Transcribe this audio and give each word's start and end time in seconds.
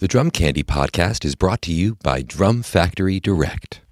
The 0.00 0.08
Drum 0.08 0.30
Candy 0.30 0.62
podcast 0.62 1.26
is 1.26 1.34
brought 1.34 1.60
to 1.60 1.74
you 1.74 1.96
by 1.96 2.22
Drum 2.22 2.62
Factory 2.62 3.20
Direct. 3.20 3.82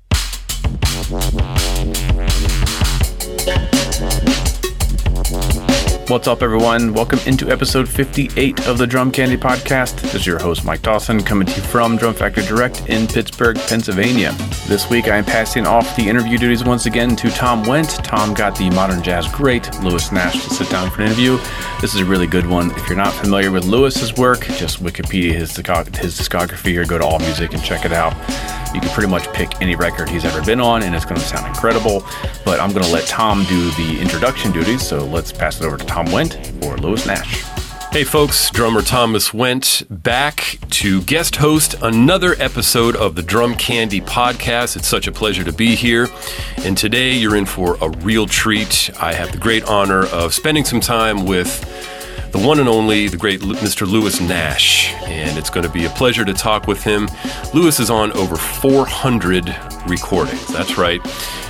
What's 6.09 6.27
up, 6.27 6.43
everyone? 6.43 6.95
Welcome 6.95 7.19
into 7.27 7.51
episode 7.51 7.87
58 7.87 8.67
of 8.67 8.79
the 8.79 8.87
Drum 8.87 9.13
Candy 9.13 9.37
Podcast. 9.37 10.01
This 10.01 10.15
is 10.15 10.27
your 10.27 10.39
host, 10.39 10.65
Mike 10.65 10.81
Dawson, 10.81 11.23
coming 11.23 11.47
to 11.47 11.55
you 11.55 11.61
from 11.61 11.99
Drum 11.99 12.15
Factory 12.15 12.47
Direct 12.47 12.89
in 12.89 13.07
Pittsburgh, 13.07 13.59
Pennsylvania. 13.69 14.33
This 14.69 14.89
week, 14.89 15.09
I 15.09 15.19
am 15.19 15.27
passing 15.27 15.67
off 15.67 15.95
the 15.97 16.09
interview 16.09 16.39
duties 16.39 16.65
once 16.65 16.87
again 16.87 17.15
to 17.17 17.29
Tom 17.29 17.63
Wendt. 17.65 18.03
Tom 18.05 18.33
got 18.33 18.57
the 18.57 18.71
modern 18.71 19.03
jazz 19.03 19.29
great, 19.29 19.69
Lewis 19.83 20.11
Nash, 20.11 20.43
to 20.45 20.55
sit 20.55 20.71
down 20.71 20.91
for 20.91 21.03
an 21.03 21.09
interview. 21.09 21.37
This 21.83 21.95
is 21.95 22.01
a 22.01 22.07
really 22.07 22.27
good 22.27 22.47
one. 22.47 22.71
If 22.71 22.89
you're 22.89 22.97
not 22.97 23.13
familiar 23.13 23.51
with 23.51 23.67
Lewis's 23.67 24.17
work, 24.17 24.47
just 24.57 24.83
Wikipedia 24.83 25.35
his, 25.35 25.55
his 25.55 26.19
discography 26.19 26.79
or 26.79 26.87
go 26.87 26.97
to 26.97 27.05
AllMusic 27.05 27.53
and 27.53 27.63
check 27.63 27.85
it 27.85 27.93
out. 27.93 28.15
You 28.75 28.81
can 28.81 28.91
pretty 28.91 29.09
much 29.09 29.31
pick 29.33 29.61
any 29.63 29.77
record 29.77 30.09
he's 30.09 30.25
ever 30.25 30.43
been 30.45 30.61
on, 30.61 30.83
and 30.83 30.95
it's 30.95 31.05
going 31.05 31.21
to 31.21 31.27
sound 31.27 31.47
incredible. 31.47 32.03
But 32.45 32.61
I'm 32.61 32.71
going 32.71 32.85
to 32.85 32.93
let 32.93 33.07
Tom 33.07 33.45
do 33.45 33.71
the 33.73 33.99
introduction 34.01 34.53
duties, 34.53 34.87
so 34.87 35.05
let's 35.05 35.33
pass 35.33 35.61
it 35.61 35.65
over 35.65 35.77
to 35.77 35.85
Tom 35.85 35.98
Wendt 36.07 36.63
for 36.63 36.77
Lewis 36.79 37.07
Nash. 37.07 37.45
Hey 37.91 38.05
folks, 38.05 38.51
drummer 38.51 38.83
Thomas 38.83 39.31
Wendt 39.31 39.87
back 39.89 40.59
to 40.71 41.01
guest 41.03 41.37
host 41.37 41.75
another 41.81 42.35
episode 42.39 42.95
of 42.95 43.15
the 43.15 43.23
Drum 43.23 43.55
Candy 43.55 44.01
podcast. 44.03 44.77
It's 44.77 44.87
such 44.87 45.07
a 45.07 45.13
pleasure 45.13 45.43
to 45.43 45.53
be 45.53 45.75
here. 45.75 46.07
And 46.59 46.77
today 46.77 47.15
you're 47.15 47.35
in 47.35 47.47
for 47.47 47.79
a 47.81 47.89
real 47.89 48.27
treat. 48.27 48.91
I 49.01 49.15
have 49.15 49.33
the 49.33 49.39
great 49.39 49.65
honor 49.65 50.05
of 50.07 50.35
spending 50.35 50.65
some 50.65 50.81
time 50.81 51.25
with 51.25 51.65
the 52.33 52.39
one 52.39 52.61
and 52.61 52.69
only, 52.69 53.09
the 53.09 53.17
great 53.17 53.41
Mr. 53.41 53.87
Lewis 53.91 54.21
Nash. 54.21 54.93
And 55.05 55.39
it's 55.39 55.51
going 55.51 55.67
to 55.67 55.73
be 55.73 55.87
a 55.87 55.91
pleasure 55.91 56.25
to 56.25 56.35
talk 56.35 56.67
with 56.67 56.83
him. 56.83 57.09
Lewis 57.55 57.81
is 57.81 57.91
on 57.91 58.13
over 58.13 58.37
400 58.37 59.57
recordings. 59.87 60.47
That's 60.49 60.77
right. 60.77 61.01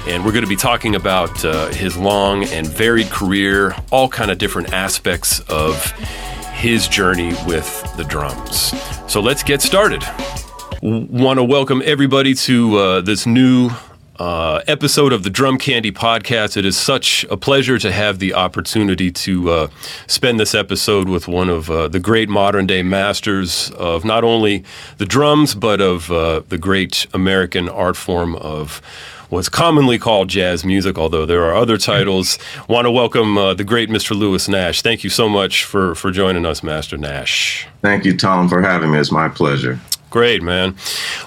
And 0.06 0.24
we're 0.24 0.32
going 0.32 0.44
to 0.44 0.48
be 0.48 0.56
talking 0.56 0.94
about 0.94 1.44
uh, 1.44 1.68
his 1.68 1.96
long 1.96 2.44
and 2.44 2.66
varied 2.66 3.10
career, 3.10 3.74
all 3.90 4.08
kind 4.08 4.30
of 4.30 4.38
different 4.38 4.72
aspects 4.72 5.40
of 5.48 5.90
his 6.52 6.86
journey 6.88 7.34
with 7.46 7.96
the 7.96 8.04
drums. 8.04 8.72
So 9.10 9.20
let's 9.20 9.42
get 9.42 9.60
started. 9.60 10.02
Want 10.82 11.38
to 11.38 11.44
welcome 11.44 11.82
everybody 11.84 12.34
to 12.34 12.76
uh, 12.76 13.00
this 13.00 13.26
new 13.26 13.70
uh, 14.18 14.62
episode 14.66 15.12
of 15.12 15.22
the 15.22 15.30
Drum 15.30 15.58
Candy 15.58 15.92
podcast. 15.92 16.56
It 16.56 16.64
is 16.64 16.76
such 16.76 17.24
a 17.30 17.36
pleasure 17.36 17.78
to 17.78 17.92
have 17.92 18.18
the 18.18 18.34
opportunity 18.34 19.10
to 19.12 19.50
uh, 19.50 19.68
spend 20.06 20.40
this 20.40 20.54
episode 20.54 21.08
with 21.08 21.28
one 21.28 21.48
of 21.48 21.70
uh, 21.70 21.88
the 21.88 22.00
great 22.00 22.28
modern 22.28 22.66
day 22.66 22.82
masters 22.82 23.70
of 23.72 24.04
not 24.04 24.24
only 24.24 24.64
the 24.98 25.06
drums, 25.06 25.54
but 25.54 25.80
of 25.80 26.10
uh, 26.10 26.40
the 26.48 26.58
great 26.58 27.06
American 27.14 27.68
art 27.68 27.96
form 27.96 28.34
of 28.36 28.82
what's 29.28 29.48
commonly 29.48 29.98
called 29.98 30.28
jazz 30.28 30.64
music, 30.64 30.98
although 30.98 31.26
there 31.26 31.44
are 31.44 31.54
other 31.54 31.76
titles. 31.78 32.38
Want 32.68 32.86
to 32.86 32.90
welcome 32.90 33.36
uh, 33.36 33.54
the 33.54 33.64
great 33.64 33.88
Mr. 33.88 34.16
Lewis 34.16 34.48
Nash. 34.48 34.82
Thank 34.82 35.04
you 35.04 35.10
so 35.10 35.28
much 35.28 35.64
for, 35.64 35.94
for 35.94 36.10
joining 36.10 36.46
us, 36.46 36.62
Master 36.62 36.96
Nash. 36.96 37.66
Thank 37.82 38.04
you, 38.04 38.16
Tom, 38.16 38.48
for 38.48 38.62
having 38.62 38.90
me. 38.90 38.98
It's 38.98 39.12
my 39.12 39.28
pleasure. 39.28 39.78
Great, 40.10 40.42
man. 40.42 40.74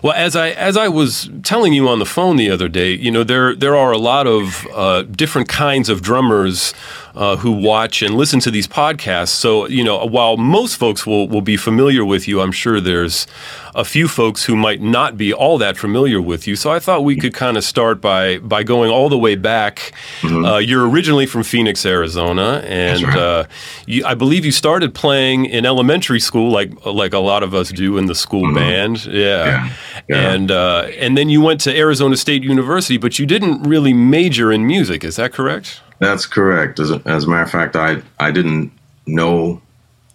Well, 0.02 0.14
as 0.14 0.36
I 0.36 0.50
as 0.50 0.76
I 0.76 0.88
was 0.88 1.30
telling 1.44 1.74
you 1.74 1.88
on 1.88 2.00
the 2.00 2.06
phone 2.06 2.36
the 2.38 2.50
other 2.50 2.68
day, 2.68 2.94
you 2.94 3.12
know 3.12 3.24
there 3.24 3.56
there 3.56 3.76
are 3.76 3.92
a 3.92 3.98
lot 3.98 4.26
of 4.26 4.68
uh, 4.74 5.04
different 5.04 5.48
kinds 5.48 5.88
of 5.88 6.02
drummers 6.02 6.74
uh, 7.16 7.36
who 7.38 7.52
watch 7.52 8.02
and 8.02 8.16
listen 8.16 8.40
to 8.42 8.52
these 8.52 8.68
podcasts. 8.68 9.30
So, 9.30 9.68
you 9.68 9.84
know, 9.84 10.06
while 10.06 10.38
most 10.38 10.78
folks 10.78 11.06
will, 11.06 11.28
will 11.28 11.42
be 11.42 11.58
familiar 11.58 12.06
with 12.06 12.28
you, 12.28 12.42
I'm 12.42 12.52
sure 12.52 12.80
there's 12.80 13.28
a 13.74 13.86
few 13.86 14.08
folks 14.08 14.46
who 14.46 14.56
might 14.56 14.82
not 14.82 15.18
be 15.18 15.34
all 15.34 15.58
that 15.58 15.78
familiar 15.78 16.22
with 16.22 16.48
you. 16.48 16.56
So 16.56 16.72
I 16.72 16.80
thought 16.80 17.04
we 17.04 17.16
could 17.16 17.34
kind 17.34 17.58
of 17.58 17.64
start 17.64 18.02
by 18.02 18.40
by 18.40 18.64
going 18.64 18.92
all 18.92 19.10
the 19.10 19.18
way 19.18 19.36
back. 19.36 19.94
Mm-hmm. 20.22 20.46
Uh, 20.46 20.58
you're 20.58 20.90
originally 20.90 21.26
from 21.26 21.44
Phoenix, 21.44 21.86
Arizona, 21.86 22.64
and 22.66 23.04
right. 23.04 23.18
uh, 23.18 23.44
you, 23.86 24.06
I 24.06 24.14
believe 24.14 24.46
you 24.46 24.52
started 24.52 24.94
playing 24.94 25.46
in 25.46 25.66
elementary 25.66 26.20
school, 26.20 26.52
like 26.52 26.86
like 26.86 27.14
a 27.14 27.20
lot 27.20 27.44
of 27.44 27.54
us 27.54 27.70
do 27.72 27.98
in 27.98 28.08
the 28.08 28.16
school 28.16 28.44
mm-hmm. 28.44 28.56
band. 28.56 29.06
Yeah, 29.06 29.14
yeah. 29.14 29.74
yeah. 30.10 30.32
and 30.34 30.52
uh, 30.52 30.88
and 30.98 31.18
then 31.18 31.30
you 31.30 31.42
went 31.42 31.62
to 31.62 31.76
Arizona 31.76 32.18
State 32.18 32.44
University, 32.44 32.98
but 32.98 33.20
you 33.20 33.26
didn't 33.26 33.64
really 33.64 33.94
major 33.94 34.52
in 34.52 34.68
music. 34.68 35.04
Is 35.04 35.16
that 35.16 35.32
correct? 35.32 35.82
That's 36.02 36.26
correct. 36.26 36.80
As 36.80 36.90
a, 36.90 37.00
as 37.06 37.26
a 37.26 37.30
matter 37.30 37.44
of 37.44 37.52
fact, 37.52 37.76
I 37.76 38.02
I 38.20 38.32
didn't 38.32 38.72
know 39.06 39.62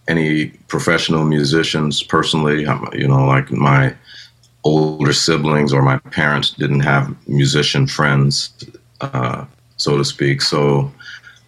any 0.08 0.48
professional 0.66 1.24
musicians 1.24 2.02
personally. 2.02 2.62
You 2.92 3.06
know, 3.06 3.24
like 3.24 3.52
my 3.52 3.94
older 4.64 5.12
siblings 5.12 5.72
or 5.72 5.82
my 5.82 5.98
parents 6.10 6.50
didn't 6.50 6.80
have 6.80 7.14
musician 7.28 7.86
friends, 7.86 8.52
uh, 9.00 9.44
so 9.76 9.96
to 9.96 10.04
speak. 10.04 10.42
So 10.42 10.92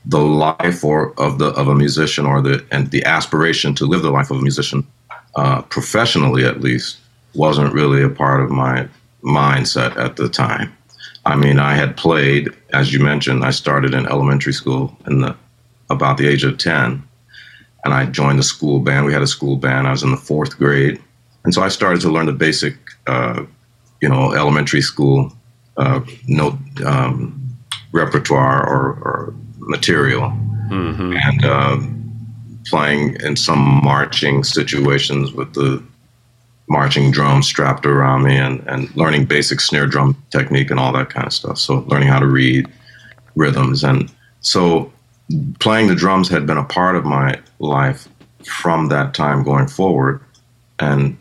the 0.05 0.21
life 0.21 0.85
or 0.85 1.13
of 1.19 1.41
the 1.41 1.49
of 1.49 1.67
a 1.67 1.75
musician 1.75 2.25
or 2.25 2.41
the 2.41 2.65
and 2.71 2.93
the 2.93 3.05
aspiration 3.05 3.75
to 3.75 3.87
live 3.87 4.03
the 4.03 4.13
life 4.13 4.31
of 4.31 4.37
a 4.39 4.43
musician 4.43 4.87
uh, 5.35 5.63
professionally 5.63 6.45
at 6.45 6.61
least 6.61 6.99
wasn't 7.35 7.75
really 7.75 8.05
a 8.05 8.09
part 8.09 8.41
of 8.41 8.51
my 8.51 8.89
mindset 9.25 9.97
at 9.97 10.15
the 10.15 10.29
time. 10.29 10.78
I 11.29 11.37
mean, 11.37 11.59
I 11.59 11.75
had 11.75 11.95
played, 11.95 12.49
as 12.73 12.91
you 12.91 13.01
mentioned, 13.01 13.45
I 13.45 13.51
started 13.51 13.93
in 13.93 14.07
elementary 14.07 14.55
school 14.55 14.97
in 15.07 15.21
the 15.21 15.37
about 15.91 16.17
the 16.17 16.27
age 16.27 16.43
of 16.43 16.57
10, 16.57 17.03
and 17.85 17.95
I 17.95 18.07
joined 18.07 18.39
the 18.39 18.43
school 18.43 18.81
band. 18.81 19.05
We 19.05 19.13
had 19.13 19.21
a 19.21 19.27
school 19.27 19.57
band. 19.57 19.87
I 19.87 19.91
was 19.91 20.03
in 20.03 20.11
the 20.11 20.17
fourth 20.17 20.57
grade, 20.57 20.99
and 21.45 21.53
so 21.53 21.63
I 21.63 21.69
started 21.69 22.01
to 22.03 22.09
learn 22.09 22.25
the 22.25 22.33
basic, 22.33 22.77
uh, 23.07 23.45
you 24.01 24.09
know, 24.09 24.33
elementary 24.33 24.81
school 24.81 25.31
uh, 25.77 26.01
note 26.27 26.59
um, 26.87 27.39
repertoire 27.93 28.67
or, 28.67 28.93
or 29.03 29.35
material, 29.59 30.31
mm-hmm. 30.71 31.13
and 31.15 31.45
uh, 31.45 31.79
playing 32.65 33.21
in 33.21 33.37
some 33.37 33.83
marching 33.85 34.45
situations 34.45 35.33
with 35.33 35.53
the 35.53 35.83
marching 36.69 37.11
drums 37.11 37.47
strapped 37.47 37.87
around 37.87 38.25
me 38.25 38.37
and, 38.37 38.67
and 38.69 38.95
learning 38.97 39.25
basic 39.25 39.61
snare 39.61 39.87
drum 39.87 40.23
technique 40.31 40.71
and 40.71 40.79
all 40.79 40.93
that 40.93 41.11
kind 41.11 41.27
of 41.27 41.33
stuff. 41.33 41.59
So 41.59 41.79
learning 41.89 42.09
how 42.09 42.19
to 42.19 42.27
read 42.27 42.69
rhythms. 43.35 43.83
And 43.83 44.13
so 44.41 44.93
playing 45.61 45.89
the 45.89 45.95
drums 45.95 46.29
had 46.29 46.47
been 46.47 46.59
a 46.59 46.65
part 46.65 46.97
of 46.97 47.05
my 47.05 47.41
life 47.59 48.09
from 48.45 48.89
that 48.89 49.15
time 49.15 49.43
going 49.43 49.67
forward. 49.67 50.21
And 50.79 51.17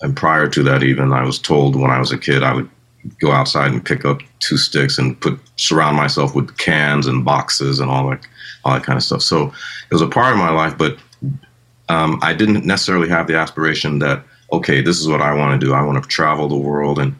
and 0.00 0.16
prior 0.16 0.48
to 0.48 0.62
that 0.64 0.82
even 0.82 1.12
I 1.12 1.22
was 1.24 1.38
told 1.38 1.76
when 1.76 1.90
I 1.90 1.98
was 1.98 2.10
a 2.10 2.18
kid 2.18 2.42
I 2.42 2.54
would 2.54 2.68
go 3.20 3.32
outside 3.32 3.72
and 3.72 3.84
pick 3.84 4.04
up 4.04 4.20
two 4.40 4.56
sticks 4.56 4.98
and 4.98 5.20
put 5.20 5.38
surround 5.56 5.96
myself 5.96 6.34
with 6.34 6.56
cans 6.58 7.06
and 7.06 7.24
boxes 7.24 7.78
and 7.80 7.90
all 7.90 8.10
that 8.10 8.26
all 8.64 8.74
that 8.74 8.84
kind 8.84 8.96
of 8.96 9.02
stuff. 9.02 9.22
So 9.22 9.46
it 9.90 9.92
was 9.92 10.02
a 10.02 10.08
part 10.08 10.32
of 10.32 10.38
my 10.38 10.50
life, 10.50 10.76
but 10.78 10.96
um, 11.88 12.18
I 12.22 12.32
didn't 12.32 12.64
necessarily 12.64 13.08
have 13.08 13.26
the 13.26 13.36
aspiration 13.36 13.98
that 13.98 14.24
okay, 14.52 14.80
this 14.82 15.00
is 15.00 15.08
what 15.08 15.20
I 15.20 15.34
want 15.34 15.58
to 15.58 15.66
do. 15.66 15.72
I 15.72 15.82
want 15.82 16.02
to 16.02 16.08
travel 16.08 16.48
the 16.48 16.56
world. 16.56 16.98
And 16.98 17.14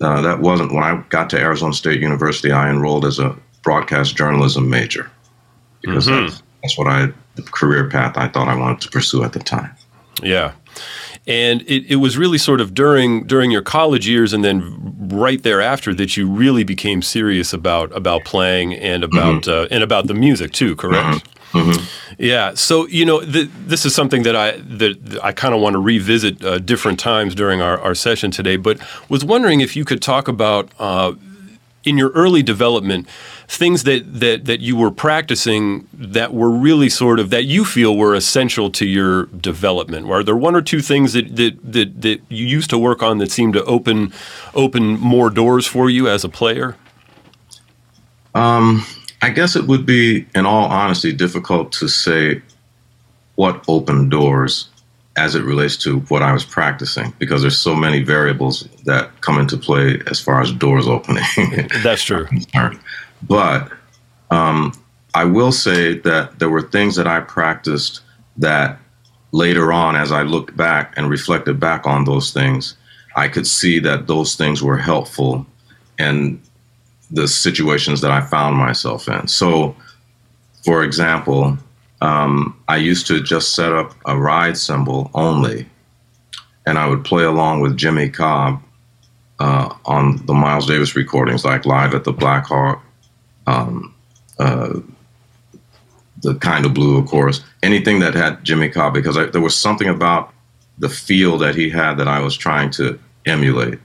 uh, 0.00 0.22
that 0.22 0.40
wasn't 0.40 0.72
when 0.72 0.82
I 0.82 1.04
got 1.10 1.30
to 1.30 1.38
Arizona 1.38 1.74
State 1.74 2.00
University, 2.00 2.50
I 2.50 2.70
enrolled 2.70 3.04
as 3.04 3.18
a 3.18 3.36
broadcast 3.62 4.16
journalism 4.16 4.68
major 4.70 5.10
because 5.82 6.06
mm-hmm. 6.06 6.26
that's, 6.26 6.42
that's 6.62 6.78
what 6.78 6.86
I, 6.86 7.12
the 7.36 7.42
career 7.42 7.88
path 7.88 8.16
I 8.16 8.28
thought 8.28 8.48
I 8.48 8.56
wanted 8.56 8.80
to 8.82 8.90
pursue 8.90 9.22
at 9.22 9.32
the 9.34 9.40
time. 9.40 9.74
Yeah. 10.22 10.52
And 11.26 11.62
it, 11.62 11.90
it 11.90 11.96
was 11.96 12.16
really 12.16 12.38
sort 12.38 12.60
of 12.60 12.74
during 12.74 13.26
during 13.26 13.50
your 13.50 13.62
college 13.62 14.08
years 14.08 14.32
and 14.32 14.42
then 14.42 14.96
right 15.12 15.42
thereafter 15.42 15.94
that 15.94 16.16
you 16.16 16.28
really 16.28 16.64
became 16.64 17.02
serious 17.02 17.52
about 17.52 17.94
about 17.94 18.24
playing 18.24 18.74
and 18.74 19.04
about 19.04 19.42
mm-hmm. 19.42 19.64
uh, 19.64 19.68
and 19.70 19.82
about 19.84 20.06
the 20.06 20.14
music 20.14 20.52
too, 20.52 20.74
correct? 20.76 21.28
Mm-hmm. 21.52 21.84
Yeah. 22.20 22.52
So 22.52 22.86
you 22.86 23.06
know, 23.06 23.20
this 23.22 23.86
is 23.86 23.94
something 23.94 24.24
that 24.24 24.36
I 24.36 24.58
that 24.58 25.20
I 25.22 25.32
kind 25.32 25.54
of 25.54 25.62
want 25.62 25.72
to 25.72 25.78
revisit 25.78 26.44
uh, 26.44 26.58
different 26.58 27.00
times 27.00 27.34
during 27.34 27.62
our, 27.62 27.80
our 27.80 27.94
session 27.94 28.30
today. 28.30 28.56
But 28.56 28.78
was 29.08 29.24
wondering 29.24 29.62
if 29.62 29.74
you 29.74 29.86
could 29.86 30.02
talk 30.02 30.28
about 30.28 30.70
uh, 30.78 31.14
in 31.82 31.96
your 31.96 32.10
early 32.10 32.42
development 32.42 33.08
things 33.48 33.84
that, 33.84 34.20
that 34.20 34.44
that 34.44 34.60
you 34.60 34.76
were 34.76 34.90
practicing 34.90 35.88
that 35.94 36.34
were 36.34 36.50
really 36.50 36.90
sort 36.90 37.20
of 37.20 37.30
that 37.30 37.46
you 37.46 37.64
feel 37.64 37.96
were 37.96 38.14
essential 38.14 38.70
to 38.72 38.86
your 38.86 39.24
development. 39.26 40.10
Are 40.10 40.22
there 40.22 40.36
one 40.36 40.54
or 40.54 40.60
two 40.60 40.82
things 40.82 41.14
that 41.14 41.36
that 41.36 41.72
that, 41.72 42.02
that 42.02 42.20
you 42.28 42.44
used 42.44 42.68
to 42.68 42.78
work 42.78 43.02
on 43.02 43.16
that 43.16 43.30
seemed 43.30 43.54
to 43.54 43.64
open 43.64 44.12
open 44.54 44.84
more 45.00 45.30
doors 45.30 45.66
for 45.66 45.88
you 45.88 46.06
as 46.06 46.22
a 46.22 46.28
player? 46.28 46.76
Um 48.34 48.84
I 49.22 49.30
guess 49.30 49.56
it 49.56 49.66
would 49.66 49.84
be, 49.84 50.26
in 50.34 50.46
all 50.46 50.66
honesty, 50.66 51.12
difficult 51.12 51.72
to 51.72 51.88
say 51.88 52.42
what 53.34 53.64
opened 53.68 54.10
doors 54.10 54.68
as 55.16 55.34
it 55.34 55.42
relates 55.42 55.76
to 55.76 56.00
what 56.00 56.22
I 56.22 56.32
was 56.32 56.44
practicing 56.44 57.12
because 57.18 57.42
there's 57.42 57.58
so 57.58 57.74
many 57.74 58.02
variables 58.02 58.62
that 58.84 59.20
come 59.20 59.38
into 59.38 59.56
play 59.56 60.00
as 60.06 60.20
far 60.20 60.40
as 60.40 60.52
doors 60.52 60.86
opening. 60.86 61.24
That's 61.82 62.02
true. 62.02 62.26
but 63.22 63.70
um, 64.30 64.72
I 65.14 65.24
will 65.24 65.52
say 65.52 65.98
that 65.98 66.38
there 66.38 66.48
were 66.48 66.62
things 66.62 66.96
that 66.96 67.06
I 67.06 67.20
practiced 67.20 68.00
that 68.38 68.78
later 69.32 69.72
on, 69.72 69.96
as 69.96 70.12
I 70.12 70.22
looked 70.22 70.56
back 70.56 70.94
and 70.96 71.10
reflected 71.10 71.60
back 71.60 71.86
on 71.86 72.04
those 72.04 72.32
things, 72.32 72.76
I 73.16 73.28
could 73.28 73.46
see 73.46 73.78
that 73.80 74.06
those 74.06 74.36
things 74.36 74.62
were 74.62 74.78
helpful 74.78 75.46
in 75.98 76.40
the 77.10 77.26
situations 77.26 78.00
that 78.00 78.10
I 78.10 78.20
found 78.20 78.56
myself 78.56 79.08
in. 79.08 79.26
So, 79.28 79.74
for 80.64 80.84
example, 80.84 81.58
um, 82.00 82.56
I 82.68 82.76
used 82.76 83.06
to 83.08 83.22
just 83.22 83.54
set 83.54 83.72
up 83.72 83.94
a 84.06 84.16
ride 84.16 84.56
cymbal 84.56 85.10
only, 85.14 85.68
and 86.66 86.78
I 86.78 86.86
would 86.86 87.04
play 87.04 87.24
along 87.24 87.60
with 87.60 87.76
Jimmy 87.76 88.08
Cobb 88.08 88.62
uh, 89.38 89.74
on 89.86 90.24
the 90.26 90.34
Miles 90.34 90.66
Davis 90.66 90.94
recordings, 90.94 91.44
like 91.44 91.66
live 91.66 91.94
at 91.94 92.04
the 92.04 92.12
Black 92.12 92.46
Hawk, 92.46 92.84
um, 93.46 93.94
uh, 94.38 94.78
the 96.22 96.34
kind 96.36 96.66
of 96.66 96.74
blue, 96.74 96.98
of 96.98 97.06
course, 97.06 97.42
anything 97.62 98.00
that 98.00 98.14
had 98.14 98.44
Jimmy 98.44 98.68
Cobb, 98.68 98.94
because 98.94 99.16
I, 99.16 99.26
there 99.26 99.40
was 99.40 99.56
something 99.56 99.88
about 99.88 100.32
the 100.78 100.88
feel 100.88 101.38
that 101.38 101.54
he 101.54 101.68
had 101.70 101.94
that 101.94 102.08
I 102.08 102.20
was 102.20 102.36
trying 102.36 102.70
to 102.72 102.98
emulate 103.26 103.78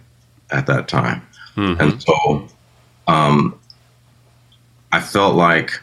at 0.51 0.67
that 0.67 0.87
time. 0.87 1.21
Mm-hmm. 1.55 1.81
And 1.81 2.03
so 2.03 2.47
um, 3.07 3.59
I 4.91 4.99
felt 4.99 5.35
like 5.35 5.79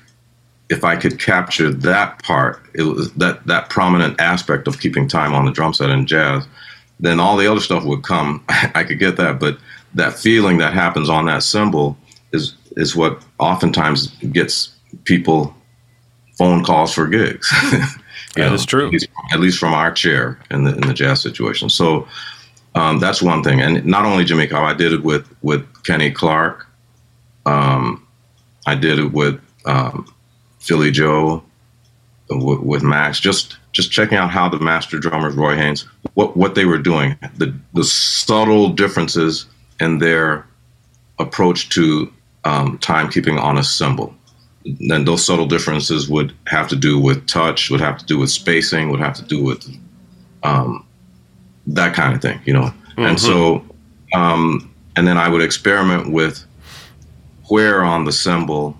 if 0.70 0.84
I 0.84 0.96
could 0.96 1.18
capture 1.18 1.70
that 1.70 2.22
part, 2.22 2.62
it 2.74 2.82
was 2.82 3.12
that 3.14 3.46
that 3.46 3.68
prominent 3.68 4.20
aspect 4.20 4.66
of 4.66 4.80
keeping 4.80 5.06
time 5.06 5.34
on 5.34 5.44
the 5.44 5.52
drum 5.52 5.74
set 5.74 5.90
in 5.90 6.06
jazz, 6.06 6.46
then 6.98 7.20
all 7.20 7.36
the 7.36 7.50
other 7.50 7.60
stuff 7.60 7.84
would 7.84 8.02
come. 8.02 8.42
I 8.48 8.84
could 8.84 8.98
get 8.98 9.16
that, 9.16 9.38
but 9.38 9.58
that 9.94 10.14
feeling 10.14 10.58
that 10.58 10.72
happens 10.72 11.10
on 11.10 11.26
that 11.26 11.42
cymbal 11.42 11.96
is 12.32 12.54
is 12.76 12.96
what 12.96 13.22
oftentimes 13.38 14.08
gets 14.32 14.74
people 15.04 15.54
phone 16.38 16.64
calls 16.64 16.94
for 16.94 17.06
gigs. 17.06 17.50
that 17.60 17.98
know, 18.36 18.54
is 18.54 18.64
true. 18.64 18.86
At 18.86 18.92
least, 18.92 19.08
at 19.32 19.40
least, 19.40 19.58
from 19.58 19.74
our 19.74 19.92
chair 19.92 20.38
in 20.50 20.64
the 20.64 20.74
in 20.74 20.86
the 20.86 20.94
jazz 20.94 21.20
situation. 21.20 21.68
So 21.68 22.08
um, 22.74 22.98
that's 22.98 23.20
one 23.20 23.42
thing. 23.42 23.60
And 23.60 23.84
not 23.84 24.04
only 24.04 24.24
Jimmy 24.24 24.46
Cobb, 24.46 24.64
I 24.64 24.74
did 24.74 24.92
it 24.92 25.02
with 25.02 25.28
with 25.42 25.66
Kenny 25.84 26.10
Clarke. 26.10 26.66
Um, 27.46 28.06
I 28.66 28.74
did 28.74 28.98
it 28.98 29.12
with 29.12 29.40
um, 29.66 30.12
Philly 30.60 30.90
Joe, 30.90 31.42
with, 32.30 32.60
with, 32.60 32.82
Max. 32.82 33.20
Just 33.20 33.58
just 33.72 33.90
checking 33.90 34.18
out 34.18 34.30
how 34.30 34.48
the 34.48 34.58
master 34.58 34.98
drummers, 34.98 35.34
Roy 35.34 35.56
Haynes, 35.56 35.86
what 36.14 36.36
what 36.36 36.54
they 36.54 36.64
were 36.64 36.78
doing, 36.78 37.16
the 37.36 37.54
the 37.74 37.84
subtle 37.84 38.68
differences 38.68 39.46
in 39.80 39.98
their 39.98 40.46
approach 41.18 41.68
to 41.70 42.12
um, 42.44 42.78
timekeeping 42.78 43.40
on 43.40 43.58
a 43.58 43.64
cymbal. 43.64 44.14
Then 44.64 45.04
those 45.04 45.24
subtle 45.24 45.46
differences 45.46 46.08
would 46.08 46.32
have 46.46 46.68
to 46.68 46.76
do 46.76 46.98
with 46.98 47.26
touch, 47.26 47.70
would 47.70 47.80
have 47.80 47.98
to 47.98 48.04
do 48.06 48.18
with 48.18 48.30
spacing, 48.30 48.90
would 48.90 49.00
have 49.00 49.14
to 49.14 49.24
do 49.24 49.42
with 49.42 49.68
um, 50.44 50.86
that 51.66 51.94
kind 51.94 52.14
of 52.14 52.22
thing, 52.22 52.40
you 52.44 52.52
know. 52.52 52.72
Mm-hmm. 52.92 53.02
And 53.02 53.20
so, 53.20 53.64
um, 54.14 54.72
and 54.96 55.06
then 55.06 55.18
I 55.18 55.28
would 55.28 55.42
experiment 55.42 56.12
with 56.12 56.44
where 57.48 57.82
on 57.82 58.04
the 58.04 58.12
cymbal 58.12 58.76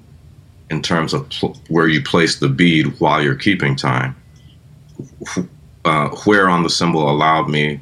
in 0.71 0.83
terms 0.83 1.13
of 1.13 1.29
pl- 1.29 1.57
where 1.69 1.89
you 1.89 2.03
place 2.03 2.37
the 2.37 2.49
bead 2.49 2.99
while 2.99 3.23
you're 3.23 3.35
keeping 3.35 3.77
time, 3.77 4.17
uh, 5.85 6.09
where 6.25 6.49
on 6.49 6.63
the 6.63 6.71
cymbal 6.71 7.11
allowed 7.11 7.49
me 7.49 7.81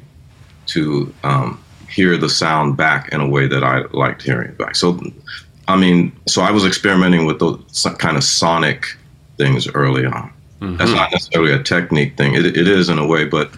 to 0.67 1.13
um, 1.23 1.63
hear 1.89 2.17
the 2.17 2.29
sound 2.29 2.77
back 2.77 3.09
in 3.13 3.21
a 3.21 3.27
way 3.27 3.47
that 3.47 3.63
I 3.63 3.81
liked 3.91 4.21
hearing 4.21 4.49
it 4.49 4.57
back. 4.57 4.75
So, 4.75 4.99
I 5.67 5.75
mean, 5.75 6.11
so 6.27 6.41
I 6.41 6.51
was 6.51 6.65
experimenting 6.65 7.25
with 7.25 7.39
those 7.39 7.87
kind 7.97 8.17
of 8.17 8.23
sonic 8.23 8.85
things 9.37 9.67
early 9.69 10.05
on. 10.05 10.33
Mm-hmm. 10.59 10.77
That's 10.77 10.91
not 10.91 11.11
necessarily 11.11 11.53
a 11.53 11.63
technique 11.63 12.17
thing. 12.17 12.35
It, 12.35 12.45
it 12.45 12.67
is 12.67 12.89
in 12.89 12.99
a 12.99 13.07
way, 13.07 13.25
but 13.25 13.51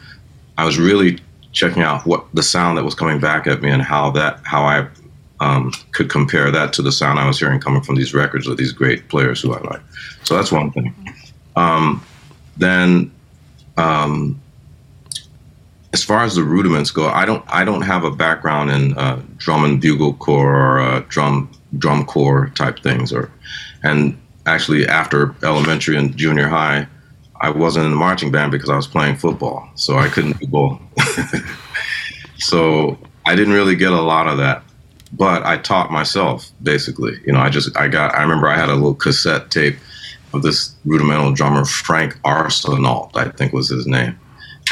I 0.58 0.66
was 0.66 0.78
really 0.78 1.20
checking 1.52 1.84
out 1.84 2.06
what 2.06 2.26
the 2.34 2.44
sound 2.44 2.78
that 2.78 2.84
was 2.84 2.96
coming 2.96 3.20
back 3.20 3.46
at 3.48 3.62
me 3.62 3.70
and 3.70 3.82
how 3.82 4.10
that 4.12 4.40
how 4.44 4.64
I 4.64 4.88
um, 5.44 5.74
could 5.92 6.10
compare 6.10 6.52
that 6.52 6.72
to 6.74 6.82
the 6.82 6.92
sound 6.92 7.20
I 7.20 7.28
was 7.28 7.38
hearing 7.38 7.60
coming 7.60 7.82
from 7.82 7.96
these 7.96 8.14
records 8.14 8.48
of 8.48 8.56
these 8.56 8.72
great 8.72 9.10
players 9.10 9.42
who 9.42 9.54
I 9.54 9.60
like. 9.62 9.82
So 10.24 10.36
that's 10.36 10.52
one 10.52 10.72
thing. 10.72 10.96
Um, 11.58 12.04
then, 12.56 13.12
um, 13.78 14.40
as 15.92 16.04
far 16.04 16.24
as 16.24 16.36
the 16.36 16.44
rudiments 16.44 16.92
go, 16.92 17.08
I 17.08 17.26
don't 17.26 17.44
I 17.48 17.66
don't 17.66 17.82
have 17.82 18.04
a 18.04 18.12
background 18.12 18.72
in 18.72 18.98
uh, 18.98 19.22
drum 19.38 19.64
and 19.66 19.82
bugle 19.82 20.14
corps 20.14 20.56
or 20.56 20.80
uh, 20.80 21.04
drum 21.10 21.52
drum 21.78 22.06
corps 22.06 22.52
type 22.56 22.80
things, 22.80 23.12
or 23.12 23.30
and 23.84 24.18
actually 24.46 24.88
after 24.88 25.36
elementary 25.44 25.98
and 25.98 26.16
junior 26.16 26.48
high, 26.48 26.88
I 27.42 27.50
wasn't 27.50 27.86
in 27.86 27.92
the 27.92 27.98
marching 27.98 28.32
band 28.32 28.52
because 28.52 28.70
I 28.70 28.76
was 28.76 28.88
playing 28.88 29.18
football, 29.18 29.70
so 29.76 29.98
I 29.98 30.08
couldn't 30.08 30.40
do 30.40 30.48
both. 30.48 30.80
so 32.38 32.98
I 33.26 33.36
didn't 33.36 33.54
really 33.54 33.76
get 33.76 33.92
a 33.92 34.02
lot 34.02 34.28
of 34.28 34.38
that, 34.38 34.64
but 35.14 35.46
I 35.46 35.58
taught 35.58 35.92
myself 35.92 36.50
basically. 36.62 37.20
You 37.26 37.34
know, 37.34 37.40
I 37.40 37.50
just 37.50 37.76
I 37.78 37.88
got 37.88 38.14
I 38.16 38.22
remember 38.22 38.48
I 38.48 38.58
had 38.58 38.70
a 38.70 38.76
little 38.76 38.96
cassette 38.96 39.52
tape 39.52 39.78
of 40.34 40.42
this 40.42 40.76
rudimental 40.86 41.32
drummer 41.32 41.64
Frank 41.66 42.20
Arsenault, 42.24 43.12
I 43.16 43.30
think 43.30 43.54
was 43.54 43.70
his 43.70 43.86
name, 43.86 44.20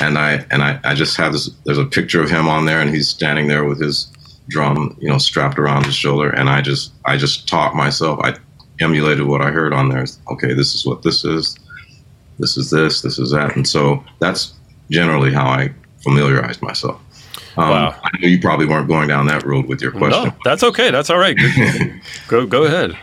and 0.01 0.17
I 0.17 0.45
and 0.51 0.63
I, 0.63 0.79
I 0.83 0.95
just 0.95 1.15
have 1.17 1.33
this. 1.33 1.49
There's 1.65 1.77
a 1.77 1.85
picture 1.85 2.21
of 2.21 2.29
him 2.29 2.47
on 2.47 2.65
there, 2.65 2.81
and 2.81 2.89
he's 2.89 3.07
standing 3.07 3.47
there 3.47 3.63
with 3.63 3.79
his 3.79 4.11
drum, 4.49 4.97
you 4.99 5.07
know, 5.07 5.17
strapped 5.17 5.59
around 5.59 5.85
his 5.85 5.95
shoulder, 5.95 6.29
and 6.31 6.49
I 6.49 6.61
just 6.61 6.91
I 7.05 7.17
just 7.17 7.47
taught 7.47 7.75
myself. 7.75 8.19
I 8.23 8.35
emulated 8.79 9.27
what 9.27 9.41
I 9.41 9.51
heard 9.51 9.73
on 9.73 9.89
there. 9.89 10.05
Okay, 10.31 10.53
this 10.53 10.73
is 10.73 10.85
what 10.85 11.03
this 11.03 11.23
is 11.23 11.55
this 12.39 12.57
is 12.57 12.71
this, 12.71 13.01
this 13.01 13.19
is 13.19 13.31
that, 13.31 13.55
and 13.55 13.67
so 13.67 14.03
that's 14.19 14.53
generally 14.89 15.31
how 15.31 15.45
I 15.45 15.71
familiarized 16.03 16.61
myself. 16.63 16.99
Um, 17.57 17.69
wow. 17.69 17.99
I 18.03 18.17
know 18.19 18.27
you 18.27 18.39
probably 18.39 18.65
weren't 18.65 18.87
going 18.87 19.07
down 19.07 19.27
that 19.27 19.45
road 19.45 19.67
with 19.67 19.81
your 19.81 19.91
question. 19.91 20.25
No, 20.25 20.35
that's 20.45 20.63
okay. 20.63 20.91
That's 20.91 21.09
all 21.09 21.17
right. 21.17 21.37
go 22.27 22.45
go 22.45 22.63
ahead. 22.63 22.97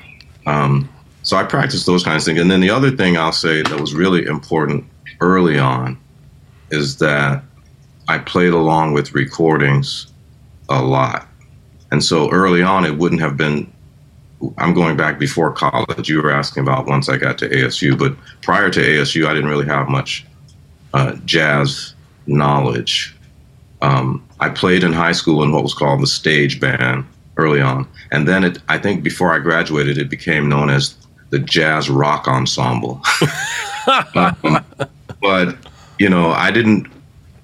Um, 0.46 0.88
so 1.22 1.36
I 1.36 1.44
practiced 1.44 1.86
those 1.86 2.02
kinds 2.02 2.22
of 2.22 2.26
things, 2.26 2.40
and 2.40 2.50
then 2.50 2.60
the 2.60 2.70
other 2.70 2.90
thing 2.90 3.16
I'll 3.16 3.32
say 3.32 3.62
that 3.62 3.80
was 3.80 3.94
really 3.94 4.24
important 4.24 4.84
early 5.20 5.58
on 5.58 5.98
is 6.70 6.96
that 6.98 7.42
I 8.08 8.18
played 8.18 8.52
along 8.52 8.94
with 8.94 9.14
recordings 9.14 10.06
a 10.68 10.82
lot, 10.82 11.28
and 11.90 12.02
so 12.02 12.30
early 12.30 12.62
on 12.62 12.84
it 12.84 12.96
wouldn't 12.96 13.20
have 13.20 13.36
been 13.36 13.70
I'm 14.56 14.72
going 14.72 14.96
back 14.96 15.18
before 15.18 15.52
college. 15.52 16.08
You 16.08 16.22
were 16.22 16.30
asking 16.30 16.62
about 16.62 16.86
once 16.86 17.08
I 17.08 17.16
got 17.16 17.38
to 17.38 17.48
ASU, 17.48 17.98
but 17.98 18.16
prior 18.42 18.70
to 18.70 18.80
ASU, 18.80 19.26
I 19.26 19.34
didn't 19.34 19.50
really 19.50 19.66
have 19.66 19.88
much 19.88 20.24
uh, 20.94 21.16
jazz 21.24 21.94
knowledge. 22.26 23.16
Um, 23.82 24.26
I 24.40 24.48
played 24.48 24.82
in 24.82 24.92
high 24.92 25.12
school 25.12 25.42
in 25.42 25.52
what 25.52 25.62
was 25.62 25.74
called 25.74 26.02
the 26.02 26.06
stage 26.06 26.60
band 26.60 27.04
early 27.36 27.60
on, 27.60 27.86
and 28.10 28.26
then 28.26 28.44
it, 28.44 28.58
I 28.68 28.78
think 28.78 29.02
before 29.02 29.32
I 29.32 29.38
graduated, 29.38 29.98
it 29.98 30.08
became 30.08 30.48
known 30.48 30.70
as 30.70 30.94
the 31.30 31.38
Jazz 31.38 31.90
Rock 31.90 32.26
Ensemble. 32.26 33.00
um, 34.14 34.64
but 35.20 35.56
you 35.98 36.08
know, 36.08 36.30
I 36.30 36.50
didn't, 36.50 36.86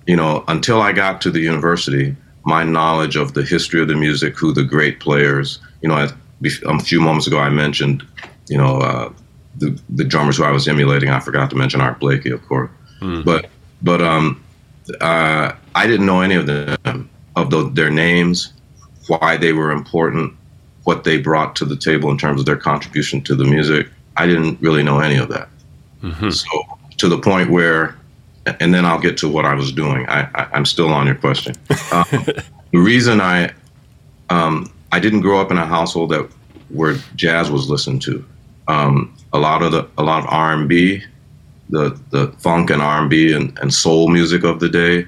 you 0.07 0.17
know, 0.17 0.45
until 0.49 0.81
I 0.81 0.93
got 0.93 1.21
to 1.23 1.31
the 1.31 1.41
university, 1.41 2.17
my 2.45 2.65
knowledge 2.65 3.17
of 3.17 3.35
the 3.35 3.43
history 3.43 3.81
of 3.81 3.89
the 3.89 3.97
music, 3.97 4.37
who 4.39 4.53
the 4.53 4.65
great 4.65 5.01
players, 5.01 5.59
you 5.83 5.89
know, 5.89 6.09
a 6.67 6.79
few 6.81 7.01
moments 7.01 7.27
ago, 7.27 7.39
I 7.39 7.51
mentioned, 7.51 8.05
you 8.49 8.59
know, 8.59 8.79
uh, 8.79 9.13
the 9.57 9.81
the 9.91 10.05
drummers 10.05 10.37
who 10.37 10.45
I 10.45 10.51
was 10.51 10.69
emulating. 10.69 11.11
I 11.11 11.21
forgot 11.21 11.51
to 11.51 11.57
mention 11.57 11.81
Art 11.81 12.01
Blakey, 12.01 12.31
of 12.31 12.45
course. 12.47 12.71
Mm. 13.01 13.25
But 13.25 13.47
but 13.83 14.03
um, 14.03 14.43
uh, 15.01 15.53
I 15.75 15.87
didn't 15.87 16.07
know 16.07 16.21
any 16.21 16.35
of 16.35 16.47
them 16.47 17.11
of 17.37 17.51
the, 17.51 17.69
their 17.71 17.91
names, 17.91 18.53
why 19.09 19.37
they 19.37 19.53
were 19.53 19.71
important, 19.71 20.33
what 20.85 21.05
they 21.05 21.19
brought 21.19 21.57
to 21.57 21.65
the 21.65 21.77
table 21.77 22.11
in 22.11 22.19
terms 22.19 22.41
of 22.41 22.47
their 22.47 22.57
contribution 22.57 23.21
to 23.23 23.35
the 23.35 23.45
music. 23.45 23.89
I 24.17 24.27
didn't 24.27 24.61
really 24.61 24.83
know 24.83 25.01
any 25.01 25.17
of 25.17 25.29
that. 25.31 25.49
Mm-hmm. 26.03 26.31
So 26.31 26.49
to 26.99 27.09
the 27.09 27.19
point 27.19 27.51
where, 27.51 27.97
and 28.61 28.73
then 28.73 28.85
I'll 28.85 29.01
get 29.01 29.17
to 29.19 29.29
what 29.29 29.45
I 29.45 29.55
was 29.55 29.73
doing. 29.73 30.07
I, 30.09 30.29
I 30.35 30.57
am 30.57 30.65
still 30.65 30.93
on 30.93 31.07
your 31.07 31.17
question. 31.17 31.55
Um, 31.93 32.07
the 32.73 32.81
reason 32.81 33.21
I 33.21 33.53
um, 34.31 34.73
I 34.91 34.99
didn't 34.99 35.21
grow 35.21 35.41
up 35.41 35.51
in 35.51 35.59
a 35.59 35.67
household 35.67 36.11
that 36.11 36.29
where 36.71 36.97
jazz 37.15 37.51
was 37.51 37.71
listened 37.71 38.03
to. 38.03 38.25
Um, 38.67 39.17
a 39.33 39.39
lot 39.39 39.63
of 39.63 39.73
the 39.73 39.89
a 39.97 40.03
lot 40.03 40.25
of 40.25 40.27
R 40.29 40.55
and 40.55 40.69
B, 40.69 41.03
the 41.71 41.99
the 42.11 42.29
funk 42.39 42.71
and 42.71 42.83
R 42.83 43.01
and 43.01 43.11
B 43.11 43.33
and 43.33 43.73
soul 43.73 44.09
music 44.09 44.45
of 44.45 44.61
the 44.61 44.69
day. 44.69 45.07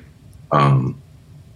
Um, 0.56 1.02